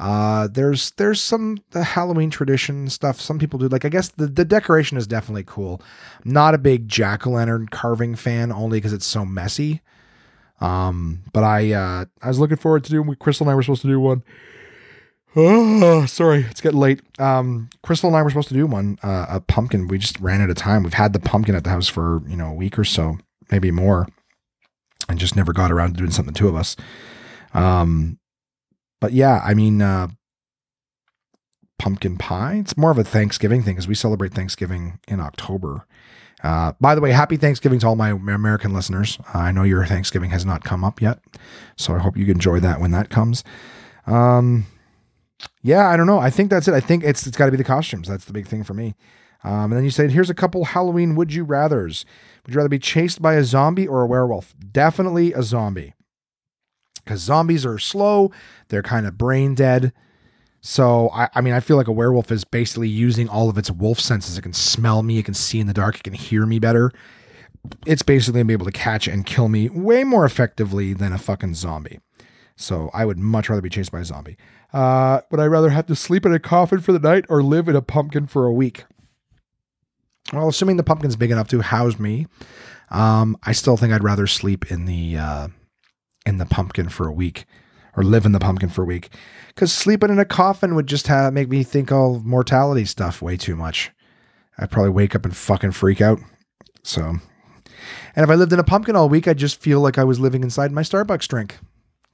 Uh, 0.00 0.46
there's 0.46 0.92
there's 0.92 1.20
some 1.20 1.58
the 1.70 1.82
Halloween 1.82 2.30
tradition 2.30 2.88
stuff. 2.88 3.20
Some 3.20 3.38
people 3.38 3.58
do 3.58 3.68
like. 3.68 3.84
I 3.84 3.88
guess 3.88 4.08
the 4.08 4.26
the 4.26 4.44
decoration 4.44 4.96
is 4.96 5.06
definitely 5.06 5.44
cool. 5.44 5.82
Not 6.24 6.54
a 6.54 6.58
big 6.58 6.88
jack 6.88 7.26
o' 7.26 7.30
lantern 7.30 7.66
carving 7.68 8.14
fan, 8.14 8.52
only 8.52 8.78
because 8.78 8.92
it's 8.92 9.06
so 9.06 9.24
messy. 9.24 9.80
Um, 10.60 11.24
but 11.32 11.42
I 11.42 11.72
uh 11.72 12.04
I 12.22 12.28
was 12.28 12.38
looking 12.38 12.56
forward 12.56 12.84
to 12.84 12.90
doing. 12.90 13.12
Crystal 13.16 13.44
and 13.44 13.50
I 13.50 13.54
were 13.56 13.62
supposed 13.62 13.82
to 13.82 13.88
do 13.88 13.98
one. 13.98 14.22
Oh, 15.36 16.06
sorry, 16.06 16.46
it's 16.50 16.60
getting 16.60 16.80
late. 16.80 17.00
Um, 17.20 17.68
Crystal 17.82 18.08
and 18.08 18.16
I 18.16 18.22
were 18.22 18.30
supposed 18.30 18.48
to 18.48 18.54
do 18.54 18.66
one, 18.66 18.98
uh, 19.02 19.26
a 19.28 19.40
pumpkin. 19.40 19.86
We 19.86 19.98
just 19.98 20.18
ran 20.20 20.40
out 20.40 20.50
of 20.50 20.56
time. 20.56 20.82
We've 20.82 20.94
had 20.94 21.12
the 21.12 21.20
pumpkin 21.20 21.54
at 21.54 21.64
the 21.64 21.70
house 21.70 21.88
for 21.88 22.22
you 22.28 22.36
know 22.36 22.48
a 22.48 22.54
week 22.54 22.78
or 22.78 22.84
so, 22.84 23.18
maybe 23.50 23.70
more, 23.70 24.08
and 25.08 25.18
just 25.18 25.36
never 25.36 25.52
got 25.52 25.70
around 25.70 25.92
to 25.92 25.98
doing 25.98 26.10
something 26.10 26.32
the 26.32 26.38
two 26.38 26.48
of 26.48 26.56
us. 26.56 26.76
Um, 27.52 28.18
but 29.00 29.12
yeah, 29.12 29.40
I 29.44 29.54
mean, 29.54 29.82
uh, 29.82 30.08
pumpkin 31.78 32.18
pie. 32.18 32.56
It's 32.56 32.76
more 32.76 32.90
of 32.90 32.98
a 32.98 33.04
Thanksgiving 33.04 33.62
thing 33.62 33.74
because 33.74 33.88
we 33.88 33.94
celebrate 33.94 34.34
Thanksgiving 34.34 34.98
in 35.08 35.20
October. 35.20 35.86
Uh, 36.42 36.72
by 36.80 36.94
the 36.94 37.00
way, 37.00 37.10
happy 37.10 37.36
Thanksgiving 37.36 37.80
to 37.80 37.86
all 37.86 37.96
my 37.96 38.10
American 38.10 38.72
listeners. 38.72 39.18
I 39.34 39.50
know 39.50 39.64
your 39.64 39.84
Thanksgiving 39.86 40.30
has 40.30 40.44
not 40.44 40.64
come 40.64 40.84
up 40.84 41.00
yet, 41.00 41.18
so 41.76 41.94
I 41.94 41.98
hope 41.98 42.16
you 42.16 42.26
enjoy 42.26 42.60
that 42.60 42.80
when 42.80 42.92
that 42.92 43.10
comes. 43.10 43.42
Um, 44.06 44.66
yeah, 45.62 45.88
I 45.88 45.96
don't 45.96 46.06
know. 46.06 46.18
I 46.18 46.30
think 46.30 46.50
that's 46.50 46.68
it. 46.68 46.74
I 46.74 46.80
think 46.80 47.04
it's 47.04 47.26
it's 47.26 47.36
got 47.36 47.46
to 47.46 47.50
be 47.50 47.56
the 47.56 47.64
costumes. 47.64 48.08
That's 48.08 48.24
the 48.24 48.32
big 48.32 48.46
thing 48.46 48.62
for 48.62 48.74
me. 48.74 48.94
Um, 49.44 49.64
and 49.64 49.74
then 49.74 49.84
you 49.84 49.90
said, 49.90 50.10
here's 50.10 50.30
a 50.30 50.34
couple 50.34 50.64
Halloween 50.64 51.14
would 51.14 51.32
you 51.32 51.44
rather's. 51.44 52.04
Would 52.44 52.54
you 52.54 52.58
rather 52.58 52.68
be 52.68 52.78
chased 52.78 53.22
by 53.22 53.34
a 53.34 53.44
zombie 53.44 53.86
or 53.86 54.02
a 54.02 54.06
werewolf? 54.06 54.54
Definitely 54.72 55.32
a 55.32 55.42
zombie. 55.42 55.94
Because 57.08 57.22
zombies 57.22 57.64
are 57.64 57.78
slow, 57.78 58.30
they're 58.68 58.82
kind 58.82 59.06
of 59.06 59.16
brain 59.16 59.54
dead. 59.54 59.94
So, 60.60 61.08
I, 61.14 61.30
I 61.34 61.40
mean, 61.40 61.54
I 61.54 61.60
feel 61.60 61.78
like 61.78 61.88
a 61.88 61.92
werewolf 61.92 62.30
is 62.30 62.44
basically 62.44 62.88
using 62.88 63.30
all 63.30 63.48
of 63.48 63.56
its 63.56 63.70
wolf 63.70 63.98
senses. 63.98 64.36
It 64.36 64.42
can 64.42 64.52
smell 64.52 65.02
me, 65.02 65.16
it 65.16 65.24
can 65.24 65.32
see 65.32 65.58
in 65.58 65.66
the 65.66 65.72
dark, 65.72 65.96
it 65.96 66.02
can 66.02 66.12
hear 66.12 66.44
me 66.44 66.58
better. 66.58 66.92
It's 67.86 68.02
basically 68.02 68.42
to 68.42 68.44
be 68.44 68.52
able 68.52 68.66
to 68.66 68.72
catch 68.72 69.08
and 69.08 69.24
kill 69.24 69.48
me 69.48 69.70
way 69.70 70.04
more 70.04 70.26
effectively 70.26 70.92
than 70.92 71.14
a 71.14 71.18
fucking 71.18 71.54
zombie. 71.54 71.98
So, 72.56 72.90
I 72.92 73.06
would 73.06 73.18
much 73.18 73.48
rather 73.48 73.62
be 73.62 73.70
chased 73.70 73.90
by 73.90 74.00
a 74.00 74.04
zombie. 74.04 74.36
Uh, 74.70 75.22
would 75.30 75.40
I 75.40 75.46
rather 75.46 75.70
have 75.70 75.86
to 75.86 75.96
sleep 75.96 76.26
in 76.26 76.34
a 76.34 76.38
coffin 76.38 76.80
for 76.80 76.92
the 76.92 76.98
night 76.98 77.24
or 77.30 77.42
live 77.42 77.68
in 77.68 77.76
a 77.76 77.80
pumpkin 77.80 78.26
for 78.26 78.44
a 78.44 78.52
week? 78.52 78.84
Well, 80.34 80.48
assuming 80.48 80.76
the 80.76 80.84
pumpkin's 80.84 81.16
big 81.16 81.30
enough 81.30 81.48
to 81.48 81.62
house 81.62 81.98
me, 81.98 82.26
um, 82.90 83.38
I 83.44 83.52
still 83.52 83.78
think 83.78 83.94
I'd 83.94 84.04
rather 84.04 84.26
sleep 84.26 84.70
in 84.70 84.84
the 84.84 85.16
uh, 85.16 85.48
in 86.28 86.38
the 86.38 86.46
pumpkin 86.46 86.88
for 86.88 87.08
a 87.08 87.12
week, 87.12 87.46
or 87.96 88.04
live 88.04 88.24
in 88.24 88.32
the 88.32 88.38
pumpkin 88.38 88.68
for 88.68 88.82
a 88.82 88.86
week, 88.86 89.10
because 89.48 89.72
sleeping 89.72 90.10
in 90.10 90.18
a 90.18 90.24
coffin 90.24 90.74
would 90.74 90.86
just 90.86 91.08
have, 91.08 91.32
make 91.32 91.48
me 91.48 91.64
think 91.64 91.90
of 91.90 92.24
mortality 92.24 92.84
stuff 92.84 93.20
way 93.20 93.36
too 93.36 93.56
much. 93.56 93.90
I'd 94.58 94.70
probably 94.70 94.90
wake 94.90 95.14
up 95.14 95.24
and 95.24 95.36
fucking 95.36 95.72
freak 95.72 96.00
out. 96.00 96.20
So, 96.82 97.02
and 97.02 98.24
if 98.24 98.30
I 98.30 98.34
lived 98.34 98.52
in 98.52 98.58
a 98.58 98.64
pumpkin 98.64 98.96
all 98.96 99.08
week, 99.08 99.26
I'd 99.26 99.38
just 99.38 99.60
feel 99.60 99.80
like 99.80 99.98
I 99.98 100.04
was 100.04 100.20
living 100.20 100.42
inside 100.42 100.70
my 100.70 100.82
Starbucks 100.82 101.26
drink, 101.28 101.58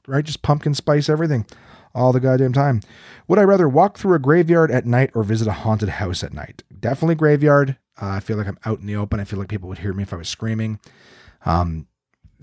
right? 0.07 0.25
Just 0.25 0.43
pumpkin 0.43 0.75
spice 0.75 1.09
everything 1.09 1.47
all 1.95 2.13
the 2.13 2.21
goddamn 2.21 2.53
time. 2.53 2.81
Would 3.29 3.39
I 3.39 3.45
rather 3.45 3.69
walk 3.69 3.99
through 3.99 4.15
a 4.15 4.19
graveyard 4.19 4.71
at 4.71 4.87
night 4.87 5.11
or 5.15 5.23
visit 5.23 5.49
a 5.49 5.53
haunted 5.53 5.89
house 5.91 6.23
at 6.25 6.33
night? 6.35 6.63
Definitely 6.81 7.15
graveyard. 7.15 7.77
Uh, 8.01 8.09
I 8.09 8.21
feel 8.21 8.37
like 8.37 8.49
I'm 8.49 8.59
out 8.65 8.81
in 8.81 8.87
the 8.87 8.97
open. 8.97 9.21
I 9.21 9.25
feel 9.25 9.39
like 9.39 9.49
people 9.49 9.69
would 9.69 9.79
hear 9.79 9.93
me 9.93 10.03
if 10.03 10.13
I 10.13 10.17
was 10.17 10.29
screaming. 10.29 10.81
Um, 11.47 11.87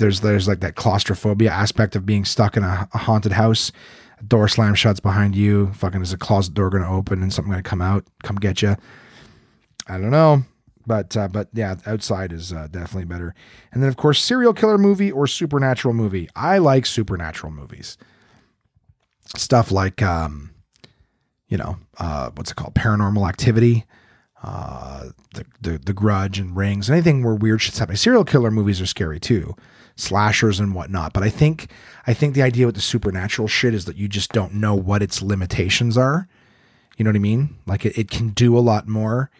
there's 0.02 0.20
there's 0.22 0.48
like 0.48 0.60
that 0.60 0.76
claustrophobia 0.76 1.52
aspect 1.52 1.96
of 1.96 2.06
being 2.06 2.26
stuck 2.26 2.58
in 2.58 2.64
a, 2.64 2.90
a 2.94 2.98
haunted 2.98 3.32
house. 3.34 3.72
A 4.20 4.24
door 4.24 4.48
slam 4.48 4.76
shuts 4.76 5.00
behind 5.00 5.36
you. 5.36 5.72
Fucking 5.74 6.02
is 6.02 6.12
a 6.12 6.18
closet 6.18 6.54
door 6.54 6.70
going 6.70 6.84
to 6.84 6.90
open 6.90 7.22
and 7.22 7.32
something 7.32 7.52
going 7.52 7.64
to 7.64 7.70
come 7.70 7.82
out, 7.82 8.06
come 8.24 8.36
get 8.36 8.62
you. 8.62 8.76
I 9.88 9.98
don't 9.98 10.12
know, 10.12 10.44
but 10.86 11.16
uh, 11.16 11.28
but 11.28 11.50
yeah, 11.54 11.76
outside 11.86 12.34
is 12.34 12.52
uh, 12.52 12.68
definitely 12.70 13.06
better. 13.06 13.34
And 13.72 13.82
then 13.82 13.90
of 13.90 13.98
course, 13.98 14.22
serial 14.22 14.54
killer 14.54 14.78
movie 14.78 15.12
or 15.12 15.28
supernatural 15.28 15.94
movie. 15.94 16.28
I 16.36 16.58
like 16.58 16.86
supernatural 16.86 17.54
movies. 17.54 17.98
Stuff 19.38 19.72
like 19.72 20.02
um, 20.02 20.52
you 21.48 21.58
know, 21.58 21.78
uh, 22.00 22.32
what's 22.36 22.52
it 22.52 22.56
called? 22.56 22.76
Paranormal 22.76 23.28
Activity 23.30 23.86
uh, 24.44 25.10
the, 25.34 25.46
the 25.62 25.78
the 25.78 25.94
Grudge 25.94 26.40
and 26.40 26.56
Rings, 26.56 26.90
anything 26.90 27.24
where 27.24 27.36
weird 27.36 27.62
shit's 27.62 27.80
happening. 27.80 27.98
Serial 27.98 28.26
killer 28.26 28.52
movies 28.52 28.82
are 28.82 28.86
scary 28.88 29.20
too, 29.20 29.56
slashers 29.96 30.60
and 30.60 30.74
whatnot. 30.74 31.14
But 31.14 31.24
I 31.24 31.30
think 31.30 31.68
I 32.08 32.14
think 32.14 32.34
the 32.34 32.42
idea 32.42 32.66
with 32.66 32.76
the 32.76 32.82
supernatural 32.82 33.48
shit 33.48 33.74
is 33.74 33.86
that 33.86 33.98
you 33.98 34.08
just 34.08 34.32
don't 34.32 34.54
know 34.54 34.76
what 34.76 35.04
its 35.04 35.22
limitations 35.22 35.98
are. 35.98 36.28
You 36.98 37.04
know 37.04 37.10
what 37.10 37.16
I 37.16 37.20
mean? 37.20 37.58
Like 37.66 37.86
it, 37.86 37.98
it 37.98 38.10
can 38.10 38.30
do 38.30 38.58
a 38.58 38.60
lot 38.60 38.88
more. 38.88 39.32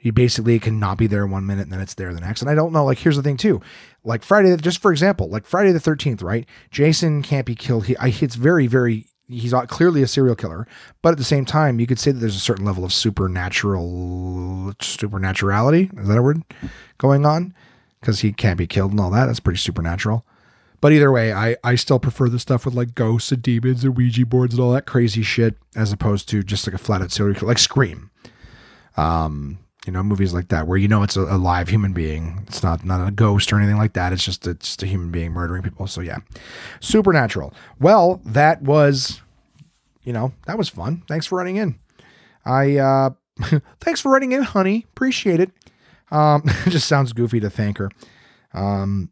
You 0.00 0.12
basically 0.12 0.54
it 0.56 0.62
can 0.62 0.78
not 0.78 0.98
be 0.98 1.06
there 1.06 1.26
one 1.26 1.46
minute 1.46 1.62
and 1.62 1.72
then 1.72 1.80
it's 1.80 1.94
there 1.94 2.12
the 2.12 2.20
next. 2.20 2.42
And 2.42 2.50
I 2.50 2.54
don't 2.54 2.72
know. 2.72 2.84
Like 2.84 2.98
here's 2.98 3.16
the 3.16 3.22
thing 3.22 3.36
too. 3.36 3.60
Like 4.04 4.22
Friday, 4.22 4.54
just 4.58 4.80
for 4.80 4.92
example, 4.92 5.28
like 5.28 5.46
Friday 5.46 5.72
the 5.72 5.80
Thirteenth, 5.80 6.20
right? 6.22 6.46
Jason 6.70 7.22
can't 7.22 7.46
be 7.46 7.54
killed. 7.54 7.86
He, 7.86 7.96
I, 7.96 8.08
it's 8.20 8.34
very 8.34 8.66
very 8.66 9.06
he's 9.28 9.54
clearly 9.68 10.02
a 10.02 10.06
serial 10.06 10.36
killer, 10.36 10.66
but 11.02 11.12
at 11.12 11.18
the 11.18 11.24
same 11.24 11.44
time, 11.44 11.80
you 11.80 11.86
could 11.86 11.98
say 11.98 12.12
that 12.12 12.18
there's 12.18 12.36
a 12.36 12.40
certain 12.40 12.64
level 12.64 12.84
of 12.84 12.92
supernatural 12.92 14.74
supernaturality. 14.80 15.90
Is 15.96 16.08
that 16.08 16.18
a 16.18 16.22
word 16.22 16.42
going 16.98 17.24
on? 17.24 17.54
Because 18.04 18.20
he 18.20 18.34
can't 18.34 18.58
be 18.58 18.66
killed 18.66 18.90
and 18.90 19.00
all 19.00 19.08
that. 19.12 19.24
That's 19.24 19.40
pretty 19.40 19.56
supernatural. 19.56 20.26
But 20.82 20.92
either 20.92 21.10
way, 21.10 21.32
I, 21.32 21.56
I 21.64 21.76
still 21.76 21.98
prefer 21.98 22.28
the 22.28 22.38
stuff 22.38 22.66
with 22.66 22.74
like 22.74 22.94
ghosts 22.94 23.32
and 23.32 23.40
demons 23.40 23.82
and 23.82 23.96
Ouija 23.96 24.26
boards 24.26 24.52
and 24.52 24.62
all 24.62 24.72
that 24.72 24.84
crazy 24.84 25.22
shit 25.22 25.56
as 25.74 25.90
opposed 25.90 26.28
to 26.28 26.42
just 26.42 26.66
like 26.66 26.74
a 26.74 26.78
flat 26.78 27.00
out 27.00 27.10
serial 27.10 27.34
killer, 27.34 27.48
like 27.48 27.58
Scream. 27.58 28.10
Um, 28.98 29.60
you 29.86 29.92
know, 29.94 30.02
movies 30.02 30.34
like 30.34 30.48
that 30.48 30.66
where 30.66 30.76
you 30.76 30.86
know 30.86 31.02
it's 31.02 31.16
a, 31.16 31.22
a, 31.22 31.38
live 31.38 31.70
human 31.70 31.94
being. 31.94 32.44
It's 32.46 32.62
not 32.62 32.84
not 32.84 33.08
a 33.08 33.10
ghost 33.10 33.50
or 33.50 33.58
anything 33.58 33.78
like 33.78 33.94
that. 33.94 34.12
It's 34.12 34.26
just 34.26 34.46
it's 34.46 34.66
just 34.66 34.82
a 34.82 34.86
human 34.86 35.10
being 35.10 35.32
murdering 35.32 35.62
people. 35.62 35.86
So 35.86 36.02
yeah, 36.02 36.18
supernatural. 36.80 37.54
Well, 37.80 38.20
that 38.26 38.60
was, 38.60 39.22
you 40.02 40.12
know, 40.12 40.34
that 40.46 40.58
was 40.58 40.68
fun. 40.68 41.02
Thanks 41.08 41.24
for 41.24 41.38
running 41.38 41.56
in. 41.56 41.78
I 42.44 42.76
uh, 42.76 43.10
thanks 43.80 44.02
for 44.02 44.12
running 44.12 44.32
in, 44.32 44.42
honey. 44.42 44.84
Appreciate 44.90 45.40
it. 45.40 45.50
Um, 46.14 46.42
it 46.66 46.70
just 46.70 46.88
sounds 46.88 47.12
goofy 47.12 47.40
to 47.40 47.50
thank 47.50 47.78
her. 47.78 47.90
Um, 48.52 49.10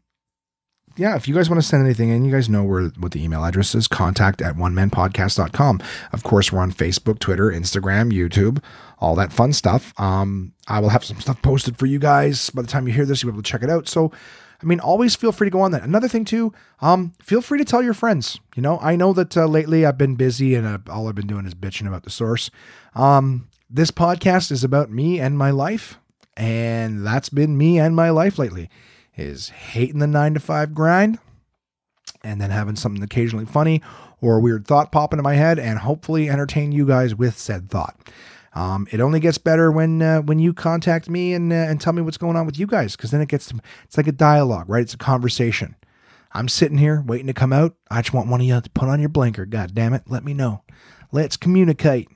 yeah, 0.95 1.15
if 1.15 1.27
you 1.27 1.33
guys 1.33 1.49
want 1.49 1.61
to 1.61 1.67
send 1.67 1.83
anything 1.83 2.09
in, 2.09 2.23
you 2.23 2.31
guys 2.31 2.49
know 2.49 2.63
where 2.63 2.89
what 2.99 3.13
the 3.13 3.23
email 3.23 3.43
address 3.43 3.73
is 3.73 3.87
contact 3.87 4.41
at 4.41 4.55
one 4.55 4.73
manpodcast.com. 4.73 5.81
Of 6.11 6.23
course, 6.23 6.51
we're 6.51 6.59
on 6.59 6.71
Facebook, 6.71 7.17
Twitter, 7.17 7.45
Instagram, 7.45 8.13
YouTube, 8.13 8.63
all 8.99 9.15
that 9.15 9.33
fun 9.33 9.53
stuff. 9.53 9.99
Um, 9.99 10.53
I 10.67 10.79
will 10.79 10.89
have 10.89 11.03
some 11.03 11.19
stuff 11.19 11.41
posted 11.41 11.77
for 11.77 11.87
you 11.87 11.97
guys 11.97 12.51
by 12.51 12.61
the 12.61 12.67
time 12.67 12.87
you 12.87 12.93
hear 12.93 13.05
this, 13.05 13.23
you'll 13.23 13.31
be 13.31 13.35
able 13.35 13.43
to 13.43 13.51
check 13.51 13.63
it 13.63 13.71
out. 13.71 13.87
So, 13.87 14.11
I 14.61 14.65
mean, 14.65 14.79
always 14.79 15.15
feel 15.15 15.31
free 15.31 15.47
to 15.47 15.51
go 15.51 15.61
on 15.61 15.71
that. 15.71 15.81
Another 15.81 16.07
thing, 16.07 16.25
too, 16.25 16.53
um, 16.79 17.13
feel 17.21 17.41
free 17.41 17.57
to 17.57 17.65
tell 17.65 17.81
your 17.81 17.95
friends. 17.95 18.39
You 18.55 18.61
know, 18.61 18.77
I 18.79 18.95
know 18.95 19.13
that 19.13 19.35
uh, 19.35 19.47
lately 19.47 19.85
I've 19.85 19.97
been 19.97 20.15
busy 20.15 20.53
and 20.53 20.67
uh, 20.67 20.77
all 20.89 21.09
I've 21.09 21.15
been 21.15 21.27
doing 21.27 21.47
is 21.47 21.55
bitching 21.55 21.87
about 21.87 22.03
the 22.03 22.11
source. 22.11 22.51
Um, 22.93 23.49
this 23.67 23.89
podcast 23.89 24.51
is 24.51 24.63
about 24.63 24.91
me 24.91 25.19
and 25.19 25.37
my 25.37 25.49
life, 25.49 25.97
and 26.35 27.05
that's 27.05 27.29
been 27.29 27.57
me 27.57 27.79
and 27.79 27.95
my 27.95 28.09
life 28.09 28.37
lately 28.37 28.69
is 29.15 29.49
hating 29.49 29.99
the 29.99 30.07
nine 30.07 30.33
to 30.33 30.39
five 30.39 30.73
grind 30.73 31.19
and 32.23 32.41
then 32.41 32.49
having 32.49 32.75
something 32.75 33.03
occasionally 33.03 33.45
funny 33.45 33.81
or 34.21 34.37
a 34.37 34.41
weird 34.41 34.65
thought 34.65 34.91
pop 34.91 35.13
into 35.13 35.23
my 35.23 35.35
head 35.35 35.59
and 35.59 35.79
hopefully 35.79 36.29
entertain 36.29 36.71
you 36.71 36.87
guys 36.87 37.13
with 37.13 37.37
said 37.37 37.69
thought. 37.69 37.97
Um, 38.55 38.87
it 38.91 39.01
only 39.01 39.19
gets 39.19 39.37
better 39.37 39.71
when 39.71 40.01
uh, 40.01 40.21
when 40.21 40.39
you 40.39 40.53
contact 40.53 41.09
me 41.09 41.33
and 41.33 41.51
uh, 41.51 41.55
and 41.55 41.81
tell 41.81 41.93
me 41.93 42.01
what's 42.03 42.17
going 42.17 42.35
on 42.35 42.45
with 42.45 42.59
you 42.59 42.67
guys 42.67 42.95
because 42.95 43.11
then 43.11 43.21
it 43.21 43.27
gets 43.27 43.47
to, 43.47 43.59
it's 43.83 43.97
like 43.97 44.07
a 44.07 44.11
dialogue, 44.11 44.69
right? 44.69 44.83
It's 44.83 44.93
a 44.93 44.97
conversation. 44.97 45.75
I'm 46.33 46.47
sitting 46.47 46.77
here 46.77 47.03
waiting 47.05 47.27
to 47.27 47.33
come 47.33 47.53
out. 47.53 47.75
I 47.89 48.01
just 48.01 48.13
want 48.13 48.27
one 48.27 48.41
of 48.41 48.47
you 48.47 48.59
to 48.59 48.69
put 48.69 48.89
on 48.89 48.99
your 48.99 49.09
blinker. 49.09 49.45
God 49.45 49.73
damn 49.73 49.93
it, 49.93 50.03
let 50.07 50.23
me 50.23 50.33
know. 50.33 50.63
Let's 51.11 51.37
communicate. 51.37 52.09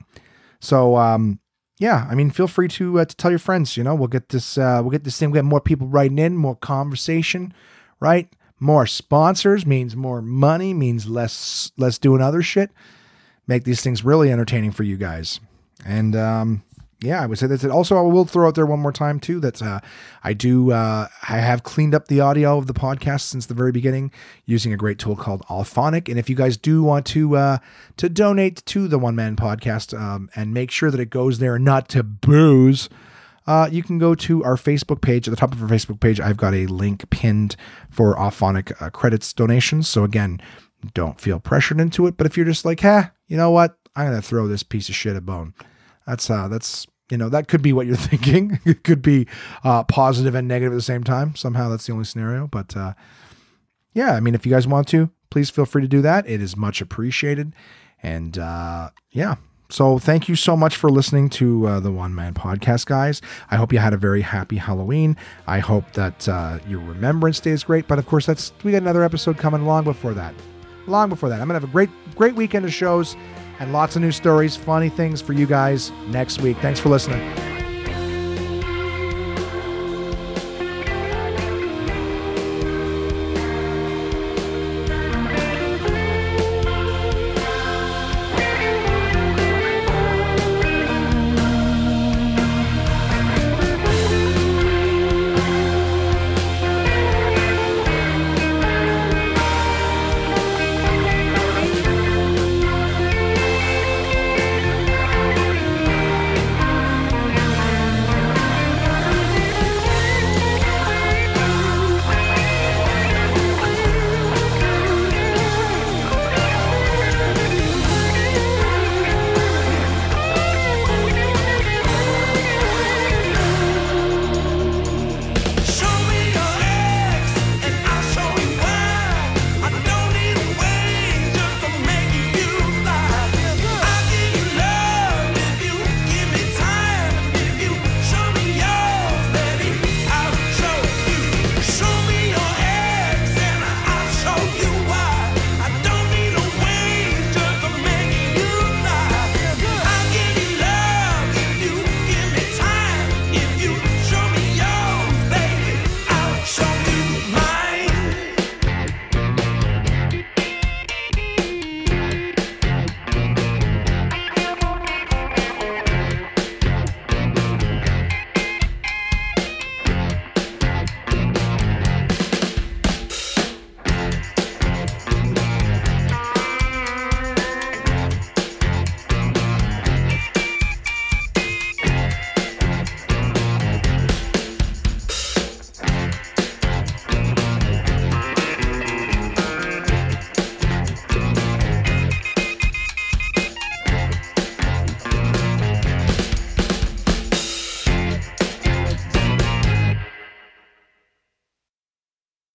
So 0.60 0.96
um, 0.96 1.40
yeah, 1.78 2.06
I 2.10 2.14
mean, 2.14 2.30
feel 2.30 2.48
free 2.48 2.68
to 2.68 3.00
uh, 3.00 3.04
to 3.04 3.16
tell 3.16 3.30
your 3.30 3.38
friends. 3.38 3.76
You 3.76 3.84
know, 3.84 3.94
we'll 3.94 4.08
get 4.08 4.30
this 4.30 4.58
uh, 4.58 4.80
we'll 4.82 4.90
get 4.90 5.04
this 5.04 5.18
thing. 5.18 5.30
We 5.30 5.36
get 5.36 5.44
more 5.44 5.60
people 5.60 5.86
writing 5.86 6.18
in, 6.18 6.36
more 6.36 6.56
conversation, 6.56 7.54
right? 8.00 8.28
More 8.58 8.86
sponsors 8.86 9.64
means 9.64 9.94
more 9.94 10.20
money, 10.20 10.74
means 10.74 11.08
less 11.08 11.70
less 11.76 11.98
doing 11.98 12.20
other 12.20 12.42
shit. 12.42 12.70
Make 13.46 13.64
these 13.64 13.80
things 13.80 14.04
really 14.04 14.30
entertaining 14.30 14.72
for 14.72 14.82
you 14.82 14.96
guys. 14.96 15.40
And 15.86 16.16
um, 16.16 16.62
yeah, 17.00 17.22
I 17.22 17.26
would 17.26 17.38
say 17.38 17.46
that's 17.46 17.62
it. 17.62 17.70
Also, 17.70 17.96
I 17.96 18.00
will 18.00 18.24
throw 18.24 18.48
out 18.48 18.56
there 18.56 18.66
one 18.66 18.80
more 18.80 18.92
time 18.92 19.20
too. 19.20 19.38
That's 19.38 19.62
uh, 19.62 19.78
I 20.24 20.32
do 20.32 20.72
uh, 20.72 21.06
I 21.28 21.38
have 21.38 21.62
cleaned 21.62 21.94
up 21.94 22.08
the 22.08 22.20
audio 22.20 22.58
of 22.58 22.66
the 22.66 22.74
podcast 22.74 23.20
since 23.20 23.46
the 23.46 23.54
very 23.54 23.70
beginning 23.70 24.10
using 24.46 24.72
a 24.72 24.76
great 24.76 24.98
tool 24.98 25.14
called 25.14 25.42
Auphonic. 25.48 26.08
And 26.08 26.18
if 26.18 26.28
you 26.28 26.34
guys 26.34 26.56
do 26.56 26.82
want 26.82 27.06
to 27.06 27.36
uh, 27.36 27.58
to 27.98 28.08
donate 28.08 28.64
to 28.66 28.88
the 28.88 28.98
One 28.98 29.14
Man 29.14 29.36
Podcast 29.36 29.98
um, 29.98 30.28
and 30.34 30.52
make 30.52 30.72
sure 30.72 30.90
that 30.90 30.98
it 30.98 31.10
goes 31.10 31.38
there 31.38 31.58
not 31.58 31.88
to 31.90 32.02
booze. 32.02 32.88
Uh, 33.46 33.66
you 33.72 33.82
can 33.82 33.98
go 33.98 34.14
to 34.14 34.44
our 34.44 34.56
Facebook 34.56 35.00
page. 35.00 35.26
At 35.26 35.30
the 35.30 35.36
top 35.36 35.52
of 35.52 35.62
our 35.62 35.68
Facebook 35.68 36.00
page, 36.00 36.20
I've 36.20 36.36
got 36.36 36.52
a 36.52 36.66
link 36.66 37.08
pinned 37.08 37.56
for 37.88 38.14
Auphonic 38.16 38.82
uh, 38.82 38.90
credits 38.90 39.32
donations. 39.32 39.88
So 39.88 40.04
again, 40.04 40.38
don't 40.92 41.18
feel 41.18 41.40
pressured 41.40 41.80
into 41.80 42.06
it. 42.06 42.18
But 42.18 42.26
if 42.26 42.36
you're 42.36 42.44
just 42.44 42.66
like, 42.66 42.80
huh, 42.80 43.04
you 43.26 43.38
know 43.38 43.50
what? 43.50 43.78
I'm 43.96 44.08
gonna 44.08 44.20
throw 44.20 44.48
this 44.48 44.62
piece 44.62 44.88
of 44.88 44.94
shit 44.94 45.16
a 45.16 45.20
bone. 45.20 45.54
That's 46.08 46.30
uh 46.30 46.48
that's 46.48 46.86
you 47.10 47.16
know 47.18 47.28
that 47.28 47.48
could 47.48 47.62
be 47.62 47.72
what 47.72 47.86
you're 47.86 47.96
thinking. 48.10 48.58
it 48.64 48.82
could 48.82 49.02
be 49.02 49.26
uh, 49.62 49.84
positive 49.84 50.34
and 50.34 50.48
negative 50.48 50.72
at 50.72 50.76
the 50.76 50.82
same 50.82 51.04
time. 51.04 51.34
Somehow 51.36 51.68
that's 51.68 51.86
the 51.86 51.92
only 51.92 52.04
scenario. 52.04 52.46
But 52.46 52.76
uh, 52.76 52.94
yeah, 53.92 54.14
I 54.14 54.20
mean, 54.20 54.34
if 54.34 54.46
you 54.46 54.52
guys 54.52 54.66
want 54.66 54.88
to, 54.88 55.10
please 55.30 55.50
feel 55.50 55.66
free 55.66 55.82
to 55.82 55.88
do 55.88 56.02
that. 56.02 56.28
It 56.28 56.40
is 56.40 56.56
much 56.56 56.80
appreciated. 56.80 57.54
And 58.02 58.38
uh, 58.38 58.90
yeah, 59.10 59.36
so 59.70 59.98
thank 59.98 60.28
you 60.28 60.36
so 60.36 60.56
much 60.56 60.76
for 60.76 60.88
listening 60.90 61.28
to 61.30 61.66
uh, 61.66 61.80
the 61.80 61.90
One 61.90 62.14
Man 62.14 62.32
Podcast, 62.32 62.86
guys. 62.86 63.20
I 63.50 63.56
hope 63.56 63.72
you 63.72 63.78
had 63.78 63.92
a 63.92 63.98
very 63.98 64.22
happy 64.22 64.56
Halloween. 64.56 65.16
I 65.46 65.58
hope 65.58 65.92
that 65.92 66.28
uh, 66.28 66.58
your 66.68 66.80
remembrance 66.80 67.40
day 67.40 67.50
is 67.50 67.64
great. 67.64 67.86
But 67.88 67.98
of 67.98 68.06
course, 68.06 68.24
that's 68.24 68.52
we 68.64 68.72
got 68.72 68.82
another 68.82 69.02
episode 69.02 69.36
coming 69.36 69.66
long 69.66 69.84
before 69.84 70.14
that. 70.14 70.34
Long 70.86 71.10
before 71.10 71.28
that, 71.28 71.40
I'm 71.40 71.48
gonna 71.48 71.60
have 71.60 71.68
a 71.68 71.72
great, 71.72 71.90
great 72.14 72.34
weekend 72.34 72.64
of 72.64 72.72
shows 72.72 73.14
and 73.58 73.72
lots 73.72 73.96
of 73.96 74.02
new 74.02 74.12
stories, 74.12 74.56
funny 74.56 74.88
things 74.88 75.20
for 75.20 75.32
you 75.32 75.46
guys 75.46 75.90
next 76.08 76.40
week. 76.40 76.56
Thanks 76.58 76.80
for 76.80 76.88
listening. 76.88 77.57